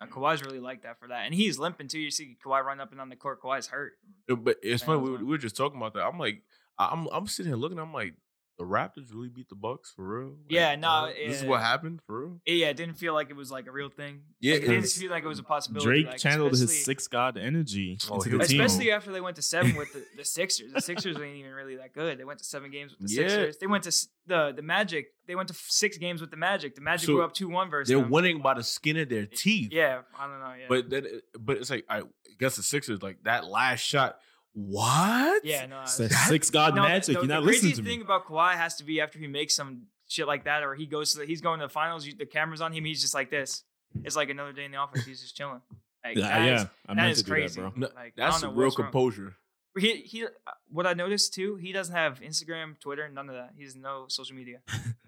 uh, 0.00 0.06
Kawhi's 0.06 0.42
really 0.42 0.58
like 0.60 0.82
that 0.82 0.98
for 0.98 1.08
that, 1.08 1.26
and 1.26 1.34
he's 1.34 1.58
limping 1.58 1.88
too. 1.88 1.98
You 1.98 2.10
see 2.10 2.36
Kawhi 2.44 2.64
run 2.64 2.80
up 2.80 2.92
and 2.92 3.00
on 3.00 3.08
the 3.08 3.16
court. 3.16 3.42
Kawhi's 3.42 3.66
hurt. 3.66 3.92
But 4.28 4.56
it's 4.62 4.86
Man, 4.86 4.98
funny. 4.98 5.02
We, 5.02 5.10
were- 5.10 5.18
we 5.18 5.24
were 5.24 5.38
just 5.38 5.56
talking 5.56 5.78
about 5.78 5.94
that. 5.94 6.04
I'm 6.04 6.18
like, 6.18 6.42
I'm 6.78 7.08
I'm 7.12 7.26
sitting 7.26 7.50
here 7.50 7.56
looking. 7.56 7.78
I'm 7.78 7.92
like, 7.92 8.14
the 8.58 8.64
Raptors 8.64 9.12
really 9.12 9.30
beat 9.30 9.48
the 9.48 9.54
Bucks 9.56 9.92
for 9.96 10.06
real. 10.20 10.28
Like, 10.28 10.36
Yeah, 10.50 10.76
no, 10.76 10.88
uh, 10.88 11.06
this 11.26 11.40
is 11.40 11.44
what 11.48 11.60
happened 11.62 12.00
for 12.06 12.20
real. 12.20 12.40
Yeah, 12.46 12.68
it 12.68 12.76
didn't 12.76 12.94
feel 12.96 13.14
like 13.14 13.30
it 13.30 13.36
was 13.36 13.50
like 13.50 13.66
a 13.66 13.72
real 13.72 13.88
thing. 13.88 14.20
Yeah, 14.40 14.54
Like, 14.54 14.62
it 14.64 14.68
didn't 14.68 14.86
feel 14.88 15.10
like 15.10 15.24
it 15.24 15.28
was 15.28 15.38
a 15.38 15.42
possibility. 15.42 15.86
Drake 15.86 16.06
like, 16.06 16.18
channeled 16.18 16.50
his 16.50 16.60
especially- 16.62 16.82
six 16.84 17.08
god 17.08 17.36
energy 17.38 17.98
Oh, 18.10 18.16
into 18.16 18.28
the 18.28 18.38
was- 18.38 18.48
team. 18.48 18.60
Especially 18.60 18.92
after 18.92 19.10
they 19.10 19.20
went 19.20 19.36
to 19.36 19.42
seven 19.42 19.74
with 19.74 19.92
the, 19.92 20.04
the 20.16 20.24
Sixers. 20.24 20.72
The 20.72 20.80
Sixers 20.80 21.16
ain't 21.16 21.36
even 21.36 21.52
really 21.52 21.76
that 21.76 21.92
good. 21.94 22.18
They 22.18 22.24
went 22.24 22.38
to 22.40 22.44
seven 22.44 22.70
games 22.70 22.92
with 22.98 23.08
the 23.08 23.14
Yeah. 23.14 23.28
Sixers. 23.28 23.56
They 23.58 23.66
went 23.66 23.84
to 23.84 24.06
the 24.26 24.52
the 24.54 24.62
Magic. 24.62 25.06
They 25.26 25.34
went 25.34 25.48
to 25.48 25.54
six 25.54 25.96
games 25.98 26.20
with 26.20 26.30
the 26.30 26.36
Magic. 26.36 26.74
The 26.74 26.80
Magic 26.82 27.06
So, 27.06 27.14
were 27.16 27.22
up 27.24 27.32
two 27.32 27.48
one 27.48 27.70
versus 27.70 27.88
They're 27.88 28.00
them. 28.02 28.10
winning 28.10 28.42
by 28.42 28.54
the 28.54 28.62
skin 28.62 28.96
of 28.98 29.08
their 29.08 29.26
teeth. 29.26 29.70
Yeah, 29.72 30.02
I 30.18 30.26
don't 30.26 30.40
know. 30.40 30.52
Yeah, 30.58 30.66
But 30.68 30.90
then, 30.90 31.06
but 31.40 31.56
it's 31.56 31.70
like 31.70 31.84
I 31.88 32.02
guess 32.38 32.56
the 32.56 32.62
Sixers 32.62 33.02
like 33.02 33.22
that 33.24 33.46
last 33.46 33.80
shot. 33.80 34.18
What? 34.54 35.44
yeah, 35.44 35.66
no. 35.66 35.82
It's 35.82 35.96
that 35.96 36.10
six 36.12 36.50
god 36.58 36.74
no, 36.74 36.82
magic. 36.82 37.06
the, 37.06 37.12
You're 37.20 37.26
not 37.26 37.40
the 37.40 37.46
listening 37.46 37.72
craziest 37.72 37.76
to 37.78 37.82
me. 37.82 37.90
thing 37.90 38.02
about 38.02 38.26
Kawhi 38.26 38.54
has 38.54 38.76
to 38.76 38.84
be 38.84 39.00
after 39.00 39.18
he 39.18 39.26
makes 39.26 39.54
some 39.54 39.84
shit 40.08 40.26
like 40.26 40.44
that, 40.44 40.62
or 40.62 40.74
he 40.74 40.86
goes 40.86 41.12
to 41.12 41.20
the, 41.20 41.26
he's 41.26 41.40
going 41.40 41.60
to 41.60 41.66
the 41.66 41.72
finals. 41.72 42.06
You, 42.06 42.14
the 42.14 42.26
camera's 42.26 42.60
on 42.60 42.72
him. 42.72 42.84
He's 42.84 43.00
just 43.00 43.14
like 43.14 43.30
this. 43.30 43.64
It's 44.04 44.16
like 44.16 44.30
another 44.30 44.52
day 44.52 44.64
in 44.64 44.70
the 44.72 44.78
office. 44.78 45.04
He's 45.04 45.20
just 45.20 45.36
chilling. 45.36 45.60
Like, 46.04 46.16
Yeah, 46.16 46.28
that 46.28 46.44
yeah, 46.44 46.54
is- 46.54 46.62
I 46.88 46.94
that 46.94 46.96
meant 46.96 47.16
to 47.18 47.24
do 47.24 47.30
crazy. 47.30 47.60
that, 47.60 47.74
bro. 47.74 47.88
No, 47.88 47.88
Like, 47.94 48.14
that's 48.16 48.40
don't 48.40 48.54
real 48.54 48.66
what's 48.66 48.78
wrong. 48.78 48.86
composure. 48.90 49.36
He 49.78 49.96
he. 50.02 50.24
uh, 50.24 50.28
What 50.68 50.86
I 50.86 50.92
noticed 50.92 51.32
too, 51.32 51.56
he 51.56 51.72
doesn't 51.72 51.94
have 51.94 52.20
Instagram, 52.20 52.78
Twitter, 52.78 53.08
none 53.08 53.30
of 53.30 53.34
that. 53.36 53.52
He's 53.56 53.74
no 53.74 54.04
social 54.08 54.36
media. 54.36 54.58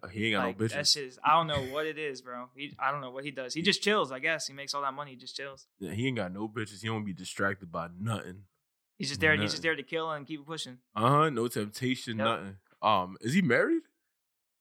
Uh, 0.02 0.08
He 0.08 0.26
ain't 0.26 0.34
got 0.36 0.46
like 0.46 0.58
no 0.60 0.66
that 0.68 0.74
bitches. 0.84 0.92
shit 0.94 1.04
is, 1.04 1.18
I 1.22 1.32
don't 1.32 1.46
know 1.48 1.60
what 1.72 1.84
it 1.86 1.98
is, 1.98 2.22
bro. 2.22 2.46
He 2.56 2.74
I 2.78 2.90
don't 2.90 3.02
know 3.02 3.10
what 3.10 3.24
he 3.24 3.30
does. 3.30 3.52
He 3.52 3.60
just 3.60 3.82
chills. 3.82 4.10
I 4.10 4.20
guess 4.20 4.46
he 4.46 4.54
makes 4.54 4.72
all 4.72 4.80
that 4.82 4.94
money. 4.94 5.10
He 5.10 5.16
just 5.18 5.36
chills. 5.36 5.66
Yeah, 5.80 5.92
he 5.92 6.06
ain't 6.06 6.16
got 6.16 6.32
no 6.32 6.48
bitches. 6.48 6.80
He 6.80 6.88
don't 6.88 7.04
be 7.04 7.12
distracted 7.12 7.70
by 7.70 7.88
nothing. 8.00 8.44
He's 8.98 9.08
just 9.08 9.20
there. 9.20 9.36
He's 9.36 9.50
just 9.50 9.62
there 9.62 9.74
to 9.74 9.82
kill 9.82 10.10
and 10.10 10.26
keep 10.26 10.46
pushing. 10.46 10.78
Uh 10.94 11.08
huh. 11.08 11.30
No 11.30 11.48
temptation. 11.48 12.18
Yep. 12.18 12.26
Nothing. 12.26 12.56
Um, 12.82 13.16
is 13.20 13.32
he 13.34 13.42
married? 13.42 13.82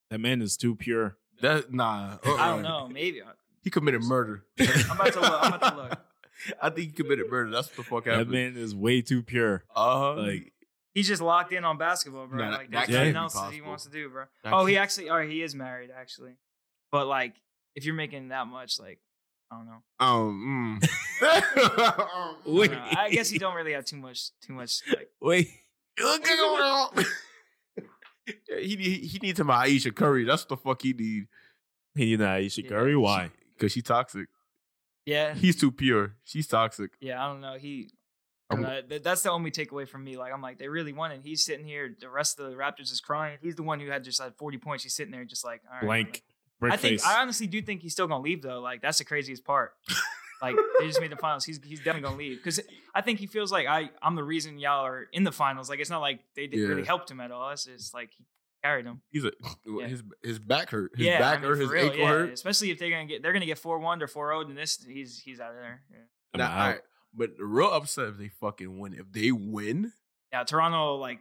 That 0.10 0.20
man 0.20 0.42
is 0.42 0.58
too 0.58 0.76
pure. 0.76 1.18
That 1.42 1.74
nah. 1.74 2.18
I 2.24 2.30
uh-uh. 2.30 2.50
don't 2.54 2.62
know. 2.64 2.88
Maybe. 2.88 3.22
He 3.64 3.70
committed 3.70 4.04
murder. 4.04 4.44
I'm 4.60 4.92
about 4.92 5.14
to 5.14 5.22
look. 5.22 5.40
I'm 5.42 5.54
about 5.54 5.76
to 5.76 5.82
look. 5.82 6.00
I 6.62 6.70
think 6.70 6.88
he 6.88 6.94
committed 6.94 7.30
murder. 7.30 7.52
That's 7.52 7.68
what 7.68 7.78
the 7.78 7.84
fuck 7.84 8.06
happened. 8.06 8.30
That 8.30 8.34
man 8.34 8.58
is 8.58 8.76
way 8.76 9.02
too 9.02 9.24
pure. 9.24 9.64
uh 9.76 10.00
huh. 10.00 10.16
Like 10.16 10.54
He's 10.94 11.08
just 11.08 11.22
locked 11.22 11.52
in 11.52 11.64
on 11.64 11.78
basketball, 11.78 12.28
bro. 12.28 12.38
Nah, 12.38 12.58
like 12.58 12.72
that 12.72 12.88
there's 12.88 13.14
nothing 13.14 13.14
be 13.14 13.18
else 13.18 13.34
that 13.34 13.54
he 13.54 13.62
wants 13.62 13.84
to 13.86 13.90
do, 13.90 14.10
bro. 14.10 14.26
That 14.44 14.54
oh, 14.54 14.66
he 14.66 14.76
can't- 14.76 14.84
actually. 14.84 15.10
Oh, 15.10 15.28
he 15.28 15.42
is 15.42 15.56
married, 15.56 15.90
actually. 15.96 16.38
But 16.92 17.08
like, 17.08 17.34
if 17.76 17.86
you're 17.86 17.96
making 17.96 18.28
that 18.28 18.46
much, 18.46 18.80
like, 18.80 19.00
I 19.54 19.58
don't 19.58 19.66
know. 19.66 19.84
um. 20.00 20.80
mm. 20.82 20.90
I, 21.22 22.36
don't 22.46 22.46
Wait. 22.56 22.72
know. 22.72 22.84
I 22.98 23.10
guess 23.12 23.32
you 23.32 23.40
don't 23.40 23.56
really 23.56 23.74
have 23.74 23.86
too 23.86 23.98
much. 23.98 24.30
Too 24.42 24.54
much. 24.54 24.82
Like, 24.90 25.10
wait, 25.22 25.50
Yeah, 26.00 26.88
he 28.60 28.76
need 28.78 29.04
he 29.04 29.20
needs 29.22 29.40
him 29.40 29.50
a 29.50 29.54
Ayesha 29.54 29.92
Curry. 29.92 30.24
That's 30.24 30.44
what 30.44 30.50
the 30.50 30.58
fuck 30.58 30.82
he 30.82 30.94
need. 30.94 31.28
he 31.96 32.06
need 32.06 32.16
that 32.18 32.36
Ayesha 32.38 32.64
Yeah. 32.64 32.70
Curry. 32.70 32.96
Why? 32.96 33.32
Cause 33.60 33.72
she 33.74 33.82
toxic. 33.82 34.28
yeah, 35.06 35.34
He's 35.36 35.60
too 35.60 35.72
pure. 35.72 36.14
She's 36.24 36.48
toxic. 36.48 36.92
yeah. 37.02 37.24
I 37.24 37.28
don't 37.30 37.42
know. 37.42 37.56
He. 37.58 37.90
I 38.50 38.56
don't 38.56 38.64
know. 38.64 39.00
That's 39.00 39.24
the 39.24 39.32
only 39.32 39.52
takeaway 39.52 39.88
from 39.88 40.04
me. 40.04 40.16
Like, 40.18 40.32
I'm 40.34 40.42
like, 40.42 40.60
they 40.60 40.68
really 40.68 40.94
won 40.94 41.12
it. 41.12 41.22
He's 41.24 41.44
sitting 41.44 41.66
here. 41.66 41.96
The 42.00 42.10
rest 42.10 42.40
of 42.40 42.50
the 42.52 42.56
Raptors 42.56 42.92
is 42.92 43.00
crying. 43.02 43.38
He's 43.42 43.56
the 43.56 43.64
one 43.64 43.80
who 43.80 43.90
had 43.90 44.04
just 44.04 44.22
had 44.22 44.36
40 44.36 44.58
points. 44.60 44.84
He's 44.84 44.94
sitting 44.94 45.12
there 45.12 45.26
just 45.26 45.44
like, 45.46 45.62
all 45.68 45.74
right. 45.76 45.84
Blank. 45.86 46.24
Brick 46.64 46.74
I 46.74 46.78
think 46.78 47.00
face. 47.00 47.06
I 47.06 47.22
honestly 47.22 47.48
do 47.48 47.62
think 47.62 47.82
he's 47.82 47.92
still 47.94 48.08
gonna 48.08 48.24
leave 48.24 48.42
though. 48.42 48.60
Like 48.60 48.82
that's 48.82 48.98
the 48.98 49.04
craziest 49.06 49.46
part. 49.46 49.74
like 50.42 50.56
they 50.80 50.88
just 50.88 51.00
made 51.00 51.12
the 51.12 51.16
finals. 51.18 51.46
He's 51.46 51.60
he's 51.64 51.80
definitely 51.80 52.02
gonna 52.02 52.18
leave 52.18 52.38
because 52.38 52.60
I 52.96 53.02
think 53.02 53.20
he 53.20 53.28
feels 53.28 53.52
like 53.52 53.68
I 53.68 53.90
I'm 54.02 54.16
the 54.16 54.24
reason 54.24 54.58
y'all 54.58 54.86
are 54.86 55.08
in 55.14 55.24
the 55.24 55.32
finals. 55.32 55.70
Like 55.70 55.80
it's 55.80 55.90
not 55.90 56.00
like 56.02 56.20
they 56.36 56.48
didn't 56.48 56.68
really 56.70 56.82
Yeah. 56.82 56.88
helped 56.88 57.10
him 57.12 57.20
at 57.22 57.32
all. 57.32 57.50
It's 57.52 57.66
just 57.66 57.94
like 57.94 58.12
he 58.18 58.26
carried 58.64 58.86
him. 58.86 59.02
He's 59.12 59.24
a 59.26 59.32
Yeah. 59.66 59.88
his 59.88 60.04
his 60.24 60.40
back 60.40 60.70
hurt. 60.72 60.92
His 60.96 61.06
yeah, 61.06 61.20
back 61.20 61.40
I 61.40 61.42
mean, 61.42 61.50
hurt. 61.52 61.60
His 61.60 61.70
real, 61.70 61.84
ankle 61.86 62.00
yeah. 62.00 62.08
hurt. 62.08 62.30
Especially 62.34 62.72
if 62.72 62.80
they're 62.80 62.90
gonna 62.90 63.06
get 63.06 63.22
they're 63.22 63.34
gonna 63.34 63.46
get 63.46 63.58
four 63.60 63.80
one 63.80 64.02
or 64.02 64.08
four 64.08 64.30
zero. 64.32 64.44
Then 64.46 64.56
this 64.56 64.84
he's 64.84 65.20
he's 65.20 65.40
out 65.40 65.52
of 65.52 65.58
there. 65.58 65.82
Yeah. 65.92 65.98
I'm 66.34 66.40
Nah, 66.40 66.46
out. 66.46 66.60
alright, 66.60 66.82
But 67.14 67.38
the 67.38 67.46
real 67.46 67.72
upset 67.72 68.08
if 68.10 68.18
they 68.18 68.30
fucking 68.30 68.80
win. 68.80 68.94
If 68.94 69.12
they 69.12 69.32
win, 69.32 69.92
Yeah, 70.32 70.44
Toronto 70.44 70.96
like. 70.96 71.20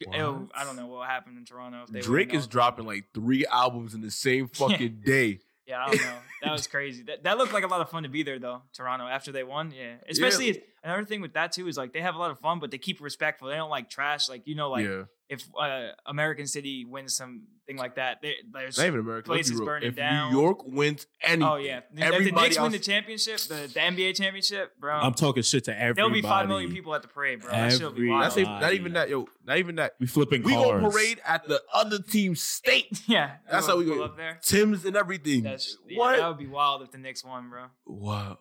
Ew, 0.00 0.48
I 0.54 0.64
don't 0.64 0.76
know 0.76 0.86
what 0.86 1.06
happened 1.08 1.36
in 1.38 1.44
Toronto. 1.44 1.82
If 1.84 1.90
they 1.90 2.00
Drake 2.00 2.32
is 2.32 2.46
dropping 2.46 2.86
like 2.86 3.04
three 3.12 3.44
albums 3.46 3.94
in 3.94 4.00
the 4.00 4.10
same 4.10 4.48
fucking 4.52 5.02
day. 5.04 5.40
Yeah, 5.66 5.84
I 5.84 5.90
don't 5.90 6.00
know. 6.02 6.16
That 6.42 6.52
was 6.52 6.66
crazy. 6.66 7.02
That 7.04 7.24
that 7.24 7.38
looked 7.38 7.52
like 7.52 7.64
a 7.64 7.68
lot 7.68 7.80
of 7.80 7.90
fun 7.90 8.02
to 8.04 8.08
be 8.08 8.22
there 8.22 8.38
though. 8.38 8.62
Toronto 8.72 9.06
after 9.06 9.30
they 9.30 9.44
won, 9.44 9.72
yeah. 9.72 9.96
Especially 10.08 10.48
if, 10.48 10.58
another 10.82 11.04
thing 11.04 11.20
with 11.20 11.34
that 11.34 11.52
too 11.52 11.68
is 11.68 11.76
like 11.76 11.92
they 11.92 12.00
have 12.00 12.14
a 12.14 12.18
lot 12.18 12.30
of 12.30 12.40
fun, 12.40 12.58
but 12.58 12.70
they 12.70 12.78
keep 12.78 13.00
respectful. 13.00 13.48
They 13.48 13.56
don't 13.56 13.70
like 13.70 13.90
trash. 13.90 14.28
Like 14.28 14.46
you 14.46 14.54
know, 14.54 14.70
like 14.70 14.86
yeah, 14.86 15.02
if 15.30 15.46
uh, 15.58 15.90
American 16.06 16.46
City 16.48 16.84
wins 16.84 17.14
something 17.16 17.76
like 17.76 17.94
that, 17.94 18.20
they, 18.20 18.34
there's 18.52 18.76
not 18.76 18.88
even 18.88 18.98
America. 18.98 19.30
Let's 19.30 19.48
be 19.48 19.52
places 19.54 19.60
real. 19.60 19.64
burning 19.66 19.88
If 19.90 19.96
down. 19.96 20.32
New 20.32 20.40
York 20.40 20.66
wins 20.66 21.06
anything, 21.22 21.42
oh 21.44 21.54
yeah. 21.54 21.78
If 21.78 21.84
the 21.94 22.02
everybody 22.02 22.48
Knicks 22.48 22.60
win 22.60 22.72
the 22.72 22.78
championship, 22.80 23.38
the, 23.42 23.70
the 23.72 23.80
NBA 23.80 24.16
championship, 24.16 24.72
bro. 24.80 24.96
I'm 24.98 25.14
talking 25.14 25.44
shit 25.44 25.64
to 25.64 25.72
everybody. 25.72 25.94
there'll 25.94 26.10
be 26.10 26.20
five 26.22 26.48
million 26.48 26.72
people 26.72 26.92
at 26.96 27.02
the 27.02 27.08
parade, 27.08 27.40
bro. 27.42 27.52
That 27.52 27.70
shit'll 27.72 27.92
be 27.92 28.08
wild. 28.08 28.24
That's 28.24 28.38
even, 28.38 28.52
not 28.60 28.74
even 28.74 28.92
that, 28.94 29.08
yo. 29.08 29.28
Not 29.46 29.58
even 29.58 29.76
that. 29.76 29.92
We 30.00 30.08
flipping 30.08 30.42
We 30.42 30.52
cars. 30.52 30.80
gonna 30.80 30.90
parade 30.90 31.20
at 31.24 31.46
the 31.46 31.62
other 31.72 32.00
team's 32.00 32.42
state. 32.42 33.00
yeah, 33.06 33.36
That's 33.48 33.68
how 33.68 33.78
we 33.78 33.84
pull 33.86 33.98
go. 33.98 34.04
up 34.04 34.16
there. 34.16 34.40
Tim's 34.42 34.84
and 34.84 34.96
everything. 34.96 35.44
That's 35.44 35.76
yeah, 35.88 35.98
what? 35.98 36.16
that 36.16 36.26
would 36.26 36.38
be 36.38 36.46
wild 36.48 36.82
if 36.82 36.90
the 36.90 36.98
Knicks 36.98 37.24
won, 37.24 37.48
bro. 37.48 37.66
wow. 37.86 38.36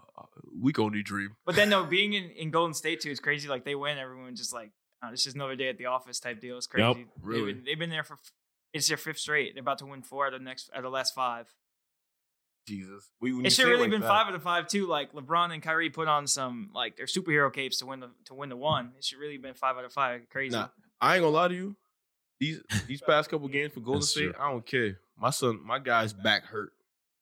We 0.61 0.71
gonna 0.71 0.95
need 0.95 1.05
dream. 1.05 1.35
But 1.45 1.55
then 1.55 1.69
though, 1.69 1.85
being 1.97 2.13
in, 2.13 2.31
in 2.31 2.49
Golden 2.51 2.73
State 2.73 3.01
too 3.01 3.11
is 3.11 3.19
crazy. 3.19 3.47
Like 3.47 3.63
they 3.63 3.75
win, 3.75 3.97
everyone 3.99 4.35
just 4.35 4.53
like 4.53 4.71
Uh, 5.01 5.07
oh, 5.07 5.13
it's 5.13 5.23
just 5.23 5.35
another 5.35 5.55
day 5.55 5.69
at 5.69 5.77
the 5.77 5.85
office 5.85 6.19
type 6.19 6.39
deal. 6.41 6.57
It's 6.57 6.67
crazy. 6.67 6.87
Yup, 6.87 6.97
They've 7.25 7.45
been, 7.45 7.63
they've 7.65 7.79
been 7.79 7.89
there 7.89 8.03
for 8.03 8.17
it's 8.73 8.87
their 8.87 8.97
fifth 8.97 9.19
straight. 9.19 9.55
They're 9.55 9.61
about 9.61 9.79
to 9.79 9.85
win 9.85 10.01
four 10.01 10.27
out 10.27 10.33
of 10.33 10.39
the 10.41 10.45
next 10.45 10.69
out 10.73 10.77
of 10.79 10.83
the 10.83 10.89
last 10.89 11.15
five. 11.15 11.47
Jesus. 12.67 13.09
We, 13.19 13.33
when 13.33 13.45
It 13.45 13.51
should 13.51 13.65
really 13.65 13.81
like 13.83 13.89
been 13.91 14.01
that- 14.01 14.07
five 14.07 14.27
out 14.27 14.35
of 14.35 14.43
five 14.43 14.67
too. 14.67 14.85
Like 14.85 15.13
LeBron 15.13 15.51
and 15.53 15.63
Kyrie 15.63 15.89
put 15.89 16.07
on 16.07 16.27
some 16.27 16.69
like 16.73 16.97
their 16.97 17.07
superhero 17.07 17.51
capes 17.51 17.77
to 17.79 17.85
win 17.87 17.99
the 17.99 18.09
to 18.25 18.33
win 18.35 18.49
the 18.49 18.55
one. 18.57 18.91
It 18.97 19.03
should 19.03 19.17
really 19.17 19.37
been 19.37 19.55
five 19.55 19.75
out 19.77 19.85
of 19.85 19.91
five. 19.93 20.29
Crazy. 20.29 20.55
Nah, 20.55 20.67
I 21.01 21.15
ain't 21.15 21.23
gonna 21.23 21.33
lie 21.35 21.47
to 21.47 21.55
you. 21.55 21.75
These 22.39 22.61
these 22.87 23.01
past 23.01 23.29
couple 23.29 23.47
games 23.49 23.73
for 23.73 23.79
Golden 23.79 24.01
That's 24.01 24.11
State, 24.11 24.33
true. 24.33 24.33
I 24.39 24.51
don't 24.51 24.65
care. 24.65 24.99
My 25.17 25.31
son, 25.31 25.59
my 25.65 25.79
guy's 25.79 26.13
back 26.13 26.45
hurt. 26.45 26.71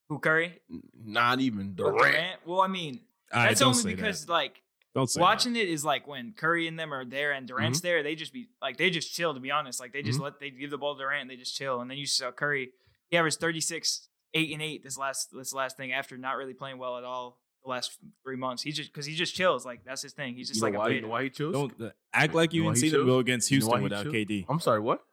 Who 0.09 0.19
Curry? 0.19 0.59
Not 1.05 1.39
even 1.39 1.75
Or 1.79 1.91
Durant. 1.91 2.39
Well, 2.45 2.61
I 2.61 2.67
mean, 2.67 2.99
All 3.33 3.39
right, 3.39 3.49
that's 3.49 3.59
don't 3.61 3.75
only 3.75 3.95
because 3.95 4.25
that. 4.25 4.31
like 4.31 4.61
Don't 4.97 5.07
say 5.09 5.21
watching 5.21 5.55
it 5.55 5.69
is 5.69 5.85
like 5.85 6.07
when 6.07 6.33
Curry 6.35 6.67
and 6.67 6.77
them 6.79 6.91
are 6.93 7.05
there 7.05 7.31
and 7.31 7.47
Mm-hmm. 7.47 7.55
Durant's 7.55 7.81
there, 7.81 8.01
they 8.01 8.15
just 8.15 8.33
be 8.33 8.47
like 8.61 8.77
they 8.77 8.89
just 8.89 9.13
chill. 9.13 9.33
To 9.33 9.39
be 9.39 9.51
honest, 9.51 9.79
like 9.79 9.93
they 9.93 10.01
just 10.01 10.19
let 10.19 10.39
they 10.39 10.49
give 10.49 10.71
the 10.71 10.77
ball 10.77 10.95
to 10.95 10.99
Durant, 11.03 11.21
and 11.21 11.29
they 11.29 11.35
just 11.35 11.55
chill, 11.55 11.81
and 11.81 11.89
then 11.91 11.97
you 11.99 12.07
saw 12.07 12.31
Curry. 12.31 12.71
He 13.09 13.17
averaged 13.17 13.39
thirty 13.39 13.61
six, 13.61 14.09
eight 14.33 14.51
and 14.51 14.61
eight 14.61 14.83
this 14.83 14.97
last 14.97 15.29
this 15.31 15.53
last 15.53 15.77
thing 15.77 15.91
after 15.93 16.17
not 16.17 16.35
really 16.37 16.53
playing 16.55 16.79
well 16.79 16.97
at 16.97 17.03
all 17.03 17.37
the 17.63 17.69
last 17.69 17.97
three 18.23 18.35
months. 18.37 18.63
He 18.63 18.71
just 18.71 18.91
because 18.91 19.05
he 19.05 19.13
just 19.13 19.35
chills, 19.35 19.65
like 19.65 19.85
that's 19.85 20.01
his 20.01 20.13
thing. 20.13 20.33
He's 20.35 20.47
just 20.47 20.59
You 20.61 20.71
know 20.71 20.79
like 20.79 20.87
why? 20.87 20.89
a 20.89 20.95
You 20.95 21.01
know 21.01 21.07
why 21.09 21.23
he 21.23 21.29
chose? 21.29 21.53
Don't 21.53 21.81
uh, 21.81 21.89
act 22.13 22.33
like 22.33 22.51
you 22.53 22.61
You 22.63 22.67
know 22.69 22.73
didn't 22.73 22.83
he 22.83 22.89
see 22.89 22.97
them 22.97 23.05
go 23.05 23.19
against 23.19 23.51
You 23.51 23.59
know 23.59 23.65
Houston 23.67 23.71
why 23.71 23.77
he 23.79 23.83
without 23.83 24.03
chose? 24.05 24.13
KD. 24.13 24.45
I'm 24.49 24.59
sorry. 24.59 24.79
What? 24.79 25.03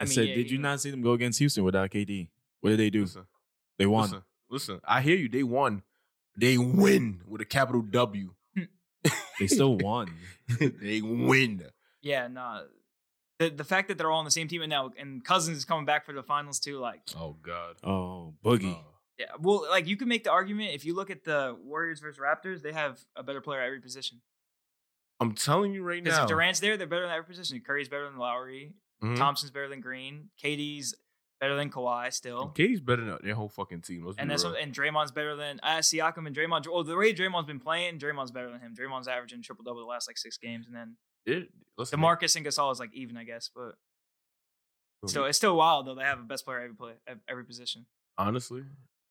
I, 0.00 0.04
I 0.04 0.06
mean, 0.06 0.14
said, 0.14 0.28
yeah, 0.28 0.34
did 0.34 0.50
you 0.50 0.56
you- 0.56 0.62
not 0.62 0.80
see 0.80 0.90
them 0.90 1.02
go 1.02 1.12
against 1.12 1.38
Houston 1.40 1.62
without 1.62 1.90
KD? 1.90 2.28
What 2.62 2.70
did 2.70 2.78
they 2.80 2.90
do? 2.90 3.02
Listen, 3.02 3.26
They 3.78 3.86
won. 3.86 4.02
listen, 4.04 4.22
listen. 4.50 4.80
I 4.84 5.02
hear 5.02 5.16
you. 5.16 5.28
They 5.28 5.42
won. 5.42 5.82
They 6.38 6.58
win 6.58 7.20
with 7.28 7.40
a 7.40 7.44
capital 7.44 7.80
W. 7.82 8.32
They 9.38 9.46
still 9.46 9.76
won. 9.80 10.10
they 10.60 11.00
win. 11.02 11.64
Yeah, 12.02 12.28
no. 12.28 12.64
The 13.38 13.50
the 13.50 13.64
fact 13.64 13.88
that 13.88 13.98
they're 13.98 14.10
all 14.10 14.18
on 14.20 14.24
the 14.24 14.30
same 14.30 14.48
team 14.48 14.62
and 14.62 14.70
now 14.70 14.90
and 14.98 15.22
Cousins 15.24 15.58
is 15.58 15.64
coming 15.64 15.84
back 15.84 16.06
for 16.06 16.12
the 16.12 16.22
finals 16.22 16.58
too, 16.58 16.78
like 16.78 17.00
Oh 17.18 17.36
God. 17.42 17.76
Oh, 17.84 18.34
Boogie. 18.44 18.74
Oh. 18.74 18.84
yeah. 19.18 19.26
Well, 19.38 19.66
like 19.68 19.86
you 19.86 19.96
can 19.96 20.08
make 20.08 20.24
the 20.24 20.30
argument 20.30 20.70
if 20.74 20.84
you 20.84 20.94
look 20.94 21.10
at 21.10 21.24
the 21.24 21.56
Warriors 21.62 22.00
versus 22.00 22.18
Raptors, 22.20 22.62
they 22.62 22.72
have 22.72 22.98
a 23.14 23.22
better 23.22 23.40
player 23.40 23.60
at 23.60 23.66
every 23.66 23.80
position. 23.80 24.22
I'm 25.20 25.32
telling 25.32 25.72
you 25.72 25.82
right 25.82 26.02
Because 26.02 26.18
now. 26.18 26.24
if 26.24 26.28
Durant's 26.30 26.60
there, 26.60 26.76
they're 26.76 26.86
better 26.86 27.02
than 27.06 27.10
every 27.10 27.24
position. 27.26 27.60
Curry's 27.66 27.88
better 27.88 28.04
than 28.08 28.18
Lowry. 28.18 28.74
Mhm. 29.02 29.16
Thompson's 29.16 29.50
better 29.50 29.68
than 29.68 29.80
Green. 29.80 30.28
KD's 30.42 30.94
better 31.40 31.54
than 31.56 31.70
Kawhi 31.70 32.12
still. 32.12 32.52
KD's 32.56 32.80
better 32.80 33.04
than 33.04 33.18
their 33.22 33.34
whole 33.34 33.48
fucking 33.48 33.82
team. 33.82 34.04
Let's 34.06 34.18
And 34.18 34.30
that's 34.30 34.44
what, 34.44 34.58
and 34.60 34.74
Draymond's 34.74 35.12
better 35.12 35.36
than 35.36 35.60
uh, 35.62 35.78
Siakam 35.78 36.26
and 36.26 36.34
Draymond. 36.36 36.66
Oh, 36.70 36.82
the 36.82 36.96
way 36.96 37.12
Draymond's 37.14 37.46
been 37.46 37.60
playing, 37.60 37.98
Draymond's 37.98 38.30
better 38.30 38.50
than 38.50 38.60
him. 38.60 38.74
Draymond's 38.78 39.08
averaging 39.08 39.42
triple 39.42 39.64
double 39.64 39.80
the 39.80 39.86
last 39.86 40.08
like 40.08 40.18
six 40.18 40.36
games, 40.38 40.66
and 40.66 40.74
then 40.74 40.96
It- 41.26 41.50
listen, 41.76 41.98
Demarcus 42.00 42.36
and 42.36 42.44
Gasol 42.46 42.72
is 42.72 42.80
like 42.80 42.94
even, 42.94 43.16
I 43.16 43.24
guess. 43.24 43.50
But 43.54 43.74
still, 45.06 45.24
it's 45.26 45.38
still 45.38 45.56
wild 45.56 45.86
though. 45.86 45.94
They 45.94 46.02
have 46.04 46.18
a 46.20 46.22
best 46.24 46.44
player 46.44 46.60
every 46.60 46.74
play 46.74 46.92
every 47.28 47.44
position. 47.44 47.86
honestly, 48.18 48.64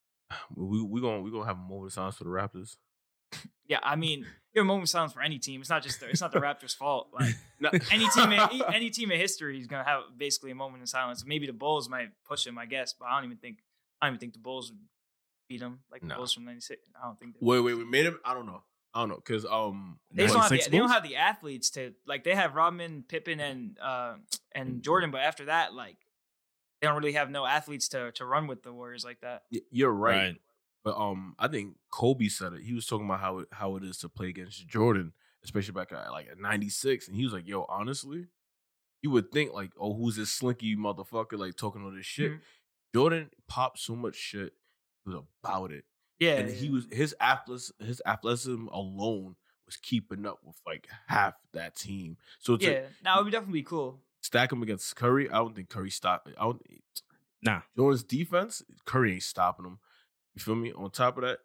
we 0.55 0.81
we 0.81 1.01
gonna 1.01 1.21
we 1.21 1.31
gonna 1.31 1.45
have 1.45 1.57
more 1.57 1.89
silence 1.89 2.15
for 2.17 2.23
the 2.23 2.29
Raptors. 2.31 2.77
Yeah, 3.67 3.79
I 3.81 3.95
mean, 3.95 4.27
you 4.55 4.61
have 4.61 4.65
a 4.65 4.67
moment 4.67 4.83
of 4.83 4.89
silence 4.89 5.13
for 5.13 5.21
any 5.21 5.37
team. 5.37 5.61
It's 5.61 5.69
not 5.69 5.83
just 5.83 5.99
the, 5.99 6.09
it's 6.09 6.21
not 6.21 6.31
the 6.31 6.39
Raptors' 6.39 6.75
fault. 6.75 7.09
Like 7.13 7.35
No, 7.59 7.69
any 7.91 8.07
team, 8.09 8.31
in, 8.31 8.39
any 8.73 8.89
team 8.89 9.11
in 9.11 9.19
history 9.19 9.59
is 9.59 9.67
gonna 9.67 9.83
have 9.83 10.03
basically 10.17 10.51
a 10.51 10.55
moment 10.55 10.83
of 10.83 10.89
silence. 10.89 11.25
Maybe 11.25 11.45
the 11.45 11.53
Bulls 11.53 11.89
might 11.89 12.09
push 12.27 12.47
him, 12.47 12.57
I 12.57 12.65
guess, 12.65 12.93
but 12.93 13.05
I 13.05 13.15
don't 13.15 13.25
even 13.25 13.37
think 13.37 13.59
I 14.01 14.07
don't 14.07 14.13
even 14.13 14.19
think 14.19 14.33
the 14.33 14.39
Bulls 14.39 14.71
would 14.71 14.79
beat 15.47 15.59
them 15.59 15.79
like 15.91 16.01
the 16.01 16.07
No. 16.07 16.15
Bulls 16.17 16.33
from 16.33 16.45
'96. 16.45 16.89
I 17.01 17.05
don't 17.05 17.19
think 17.19 17.33
they. 17.33 17.39
wait, 17.45 17.59
wait, 17.59 17.73
we 17.75 17.85
made 17.85 18.05
him. 18.05 18.19
I 18.25 18.33
don't 18.33 18.45
know. 18.45 18.63
I 18.93 19.01
don't 19.01 19.09
know 19.09 19.15
because 19.17 19.45
um, 19.45 19.99
They, 20.11 20.23
just 20.23 20.33
don't 20.33 20.43
have 20.43 20.51
the, 20.51 20.69
they 20.69 20.77
don't 20.77 20.89
have 20.89 21.03
the 21.03 21.17
athletes 21.17 21.69
to 21.71 21.93
like. 22.07 22.23
They 22.23 22.33
have 22.33 22.55
Rodman, 22.55 23.03
Pippen, 23.07 23.41
and 23.41 23.77
uh 23.81 24.15
and 24.53 24.81
Jordan, 24.81 25.11
but 25.11 25.19
after 25.21 25.45
that, 25.45 25.73
like 25.73 25.97
they 26.81 26.87
don't 26.87 26.95
really 26.97 27.13
have 27.13 27.29
no 27.29 27.45
athletes 27.45 27.89
to 27.89 28.11
to 28.13 28.25
run 28.25 28.47
with 28.47 28.63
the 28.63 28.71
Warriors 28.71 29.03
like 29.03 29.19
that. 29.19 29.43
You're 29.69 29.91
right. 29.91 30.15
Right. 30.15 30.35
But 30.85 30.95
um, 30.97 31.35
I 31.39 31.47
think 31.47 31.75
Kobe 31.91 32.27
said 32.29 32.53
it. 32.53 32.61
He 32.61 32.73
was 32.73 32.85
talking 32.85 33.07
about 33.07 33.19
how 33.19 33.39
it, 33.39 33.47
how 33.51 33.75
it 33.75 33.83
is 33.83 33.97
to 33.97 34.07
play 34.09 34.29
against 34.29 34.67
Jordan, 34.67 35.11
especially 35.43 35.73
back 35.73 35.91
at 35.91 36.11
like 36.11 36.27
at 36.31 36.37
'96, 36.39 37.07
and 37.07 37.17
he 37.17 37.23
was 37.23 37.33
like, 37.33 37.47
"Yo, 37.47 37.65
honestly, 37.67 38.27
you 39.01 39.09
would 39.09 39.31
think 39.31 39.51
like, 39.51 39.71
oh, 39.79 39.95
who's 39.95 40.15
this 40.15 40.31
slinky 40.31 40.75
motherfucker 40.75 41.37
like 41.39 41.55
talking 41.55 41.83
all 41.83 41.89
this 41.91 42.05
shit?" 42.05 42.31
Mhm. 42.33 42.39
Jordan 42.93 43.31
popped 43.47 43.79
so 43.79 43.95
much 43.95 44.15
shit. 44.15 44.53
He 45.03 45.09
was 45.11 45.23
about 45.43 45.71
it, 45.71 45.85
Yeah, 46.19 46.37
and 46.37 46.49
he 46.49 46.69
was 46.69 46.87
his 46.91 47.15
athletes, 47.19 47.71
his 47.79 47.99
athleticism 48.05 48.67
alone 48.67 49.35
was 49.65 49.77
keeping 49.77 50.25
up 50.27 50.37
with 50.43 50.55
like 50.67 50.87
half 51.07 51.33
that 51.53 51.75
team. 51.75 52.17
So 52.39 52.57
Yeah, 52.61 52.85
now 53.03 53.15
it 53.15 53.23
would 53.23 53.25
be 53.25 53.31
definitely 53.31 53.59
be 53.61 53.63
cool. 53.63 54.01
stack 54.21 54.51
him 54.51 54.61
against 54.61 54.95
Curry, 54.95 55.29
I 55.31 55.37
don't 55.37 55.55
think 55.55 55.69
Curry 55.69 55.89
stop. 55.89 56.29
I 56.37 56.43
don't. 56.43 56.61
Nah. 57.41 57.61
Jordan's 57.75 58.03
defense, 58.03 58.61
Curry 58.85 59.13
ain't 59.13 59.23
stopping 59.23 59.65
him. 59.65 59.79
You 60.35 60.41
feel 60.41 60.55
me? 60.55 60.71
On 60.73 60.89
top 60.91 61.17
of 61.17 61.23
that, 61.23 61.39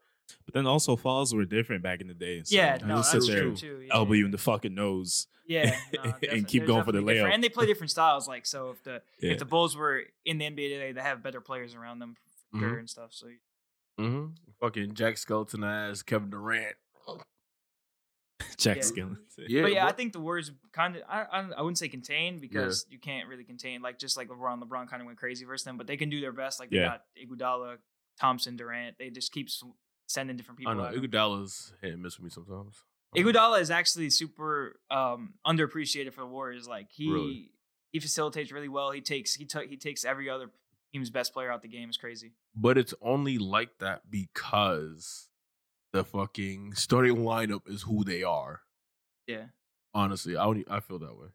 But 0.44 0.54
then 0.54 0.66
also 0.66 0.96
falls 0.96 1.34
were 1.34 1.44
different 1.44 1.82
back 1.82 2.00
in 2.00 2.08
the 2.08 2.14
day. 2.14 2.42
So 2.44 2.54
yeah, 2.54 2.78
you 2.80 2.86
no, 2.86 2.96
just 2.96 3.12
that's 3.12 3.26
sit 3.26 3.32
there, 3.32 3.42
true 3.42 3.56
too. 3.56 3.80
Yeah, 3.86 3.94
elbow 3.94 4.12
you 4.14 4.24
in 4.24 4.30
the 4.30 4.38
fucking 4.38 4.74
nose. 4.74 5.26
Yeah, 5.46 5.76
no, 5.94 6.02
and 6.02 6.12
definitely- 6.20 6.44
keep 6.44 6.66
going 6.66 6.84
for 6.84 6.92
the 6.92 6.98
definitely 6.98 7.14
different. 7.14 7.34
And 7.34 7.44
they 7.44 7.48
play 7.48 7.66
different 7.66 7.90
styles. 7.90 8.28
Like 8.28 8.46
so, 8.46 8.70
if 8.70 8.82
the 8.84 9.02
Yeah. 9.20 9.32
if 9.32 9.38
the 9.38 9.44
Bulls 9.44 9.76
were 9.76 10.02
in 10.24 10.38
the 10.38 10.44
NBA 10.46 10.68
today, 10.68 10.92
they 10.92 11.00
have 11.00 11.22
better 11.22 11.40
players 11.40 11.74
around 11.74 11.98
them 12.00 12.16
for 12.50 12.56
Mhm. 12.58 12.60
sure 12.60 12.78
and 12.78 12.90
stuff. 12.90 13.10
So 13.12 13.26
mm-hmm. 13.98 14.26
fucking 14.60 14.94
Jack 14.94 15.18
Skeleton 15.18 15.64
ass 15.64 16.02
Kevin 16.02 16.30
Durant. 16.30 16.76
Jack 18.56 18.76
Yeah. 18.78 18.82
Skillen. 18.82 19.16
Yeah, 19.48 19.62
but 19.62 19.72
yeah, 19.72 19.86
I 19.86 19.92
think 19.92 20.12
the 20.12 20.20
Warriors 20.20 20.50
kind 20.72 20.96
of 20.96 21.02
I, 21.08 21.22
I 21.22 21.48
I 21.58 21.62
wouldn't 21.62 21.78
say 21.78 21.88
contain 21.88 22.38
because 22.38 22.86
you 22.90 22.98
can't 22.98 23.28
really 23.28 23.44
contain 23.44 23.82
like 23.82 23.98
just 23.98 24.16
like 24.16 24.28
LeBron. 24.28 24.62
LeBron 24.62 24.88
kind 24.88 25.00
of 25.02 25.06
went 25.06 25.18
crazy 25.18 25.44
versus 25.44 25.64
them, 25.64 25.76
but 25.76 25.86
they 25.86 25.96
can 25.96 26.10
do 26.10 26.20
their 26.20 26.32
best. 26.32 26.58
Like 26.60 26.70
they 26.70 26.76
Yeah. 26.78 26.98
got 26.98 27.02
Iguodala, 27.22 27.78
Thompson, 28.20 28.56
Durant. 28.56 28.96
They 28.98 29.10
just 29.10 29.32
keep 29.32 29.48
sending 30.06 30.36
different 30.36 30.58
people. 30.58 30.72
I 30.80 30.90
know. 30.92 30.98
Iguodala's 30.98 31.72
hit 31.80 31.92
and 31.94 32.02
miss 32.02 32.18
with 32.18 32.24
me 32.24 32.30
sometimes. 32.30 32.76
Iguodala 33.16 33.60
is 33.60 33.70
actually 33.70 34.10
super 34.10 34.78
um 34.90 35.34
underappreciated 35.46 36.12
for 36.12 36.20
the 36.20 36.26
Warriors. 36.26 36.68
Like 36.68 36.88
he 36.90 37.10
Really? 37.10 37.50
he 37.92 37.98
facilitates 37.98 38.52
really 38.52 38.68
well. 38.68 38.90
He 38.92 39.00
takes 39.00 39.34
he 39.34 39.44
took 39.46 39.66
he 39.66 39.76
takes 39.76 40.04
every 40.04 40.28
other 40.30 40.50
team's 40.92 41.10
best 41.10 41.32
player 41.32 41.50
out 41.50 41.62
the 41.62 41.68
game. 41.68 41.88
It's 41.88 41.96
crazy. 41.98 42.32
but 42.54 42.76
it's 42.78 42.94
only 43.00 43.38
like 43.38 43.78
that 43.78 44.02
because 44.10 45.28
the 45.92 46.04
fucking 46.04 46.74
starting 46.74 47.16
lineup 47.16 47.62
is 47.68 47.82
who 47.82 48.04
they 48.04 48.22
are. 48.22 48.60
Yeah. 49.26 49.46
Honestly, 49.94 50.36
I 50.36 50.44
don't, 50.44 50.64
I 50.70 50.78
feel 50.80 50.98
that 51.00 51.16
way. 51.16 51.28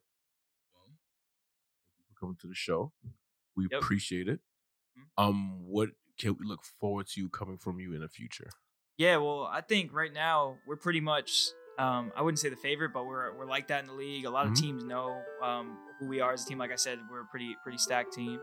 Well, 0.74 0.88
thank 0.88 1.98
you 2.00 2.06
for 2.14 2.20
coming 2.20 2.38
to 2.42 2.48
the 2.48 2.56
show. 2.56 2.94
We 3.56 3.68
Yep. 3.72 3.82
appreciate 3.82 4.28
it. 4.30 4.40
Mhm. 4.98 5.04
Um, 5.18 5.66
what 5.66 5.90
can 6.20 6.36
we 6.40 6.46
look 6.46 6.64
forward 6.80 7.08
to 7.16 7.30
coming 7.30 7.58
from 7.58 7.80
you 7.80 7.94
in 7.94 8.02
the 8.02 8.10
future? 8.10 8.50
Yeah, 8.98 9.18
well, 9.18 9.44
I 9.52 9.62
think 9.62 9.94
right 9.94 10.14
now 10.14 10.58
we're 10.66 10.78
pretty 10.78 11.02
much 11.02 11.32
um, 11.78 12.14
I 12.16 12.22
wouldn't 12.22 12.40
say 12.40 12.48
the 12.48 12.56
favorite, 12.56 12.94
but 12.94 13.06
we're 13.06 13.36
we're 13.38 13.46
like 13.46 13.68
that 13.68 13.82
in 13.82 13.88
the 13.88 13.94
league. 13.94 14.24
A 14.26 14.30
lot 14.30 14.46
Mhm. 14.48 14.52
of 14.52 14.56
teams 14.58 14.84
know 14.86 15.22
um, 15.44 15.78
who 16.00 16.08
we 16.08 16.22
are 16.22 16.32
as 16.32 16.44
a 16.46 16.48
team. 16.48 16.58
Like 16.58 16.72
I 16.72 16.76
said, 16.78 17.00
we're 17.12 17.22
a 17.22 17.26
pretty 17.26 17.56
pretty 17.64 17.78
stacked 17.78 18.14
team. 18.14 18.40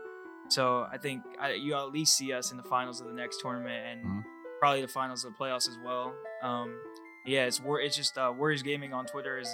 So 0.49 0.87
I 0.91 0.97
think 0.99 1.23
I, 1.39 1.53
you 1.53 1.73
at 1.73 1.89
least 1.91 2.15
see 2.15 2.31
us 2.31 2.51
in 2.51 2.57
the 2.57 2.63
finals 2.63 3.01
of 3.01 3.07
the 3.07 3.13
next 3.13 3.39
tournament 3.41 3.83
and 3.87 4.05
Mhm. 4.05 4.23
probably 4.59 4.81
the 4.81 4.87
finals 4.87 5.23
of 5.25 5.31
the 5.33 5.37
playoffs 5.43 5.67
as 5.67 5.79
well. 5.83 6.13
Um, 6.43 6.79
yeah, 7.25 7.45
it's 7.45 7.59
War- 7.59 7.79
it's 7.81 7.95
just 7.97 8.15
uh, 8.19 8.31
Warriors 8.37 8.61
Gaming 8.61 8.93
on 8.93 9.07
Twitter 9.07 9.39
is 9.39 9.49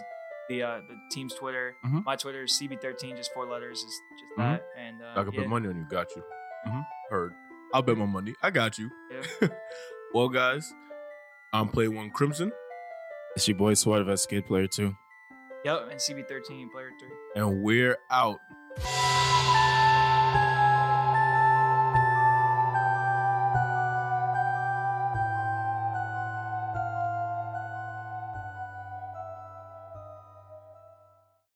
the 0.50 0.64
uh, 0.64 0.82
the 0.82 0.98
team's 1.12 1.34
Twitter. 1.36 1.78
Mhm. 1.86 2.04
My 2.04 2.18
Twitter 2.18 2.44
is 2.44 2.60
CB13, 2.60 3.16
just 3.16 3.32
four 3.34 3.46
letters, 3.46 3.78
is 3.78 3.84
just 4.20 4.24
Mhm. 4.38 4.38
that. 4.58 4.66
And 4.78 5.02
uh, 5.02 5.14
I 5.16 5.24
can 5.24 5.32
yeah. 5.32 5.40
put 5.42 5.48
money 5.48 5.70
on 5.70 5.78
you. 5.78 5.86
Got 5.90 6.14
you. 6.18 6.24
hmm 6.66 6.82
Heard. 7.10 7.34
I'll 7.74 7.82
bet 7.82 7.98
my 7.98 8.06
money. 8.06 8.34
I 8.42 8.50
got 8.50 8.78
you. 8.78 8.90
Yeah. 9.12 9.48
well, 10.14 10.30
guys, 10.30 10.72
I'm 11.54 11.68
Play 11.68 11.88
One 11.88 12.10
Crimson, 12.10 12.52
It's 13.36 13.48
your 13.48 13.58
boy 13.58 13.74
Sword 13.76 14.06
Vest 14.06 14.30
Kid 14.30 14.46
Player 14.46 14.68
too. 14.68 14.96
Yep, 15.66 15.90
and 15.92 16.00
CB13 16.00 16.72
player 16.72 16.90
three. 17.00 17.10
and 17.36 17.62
we're 17.62 17.98
out. 18.10 18.40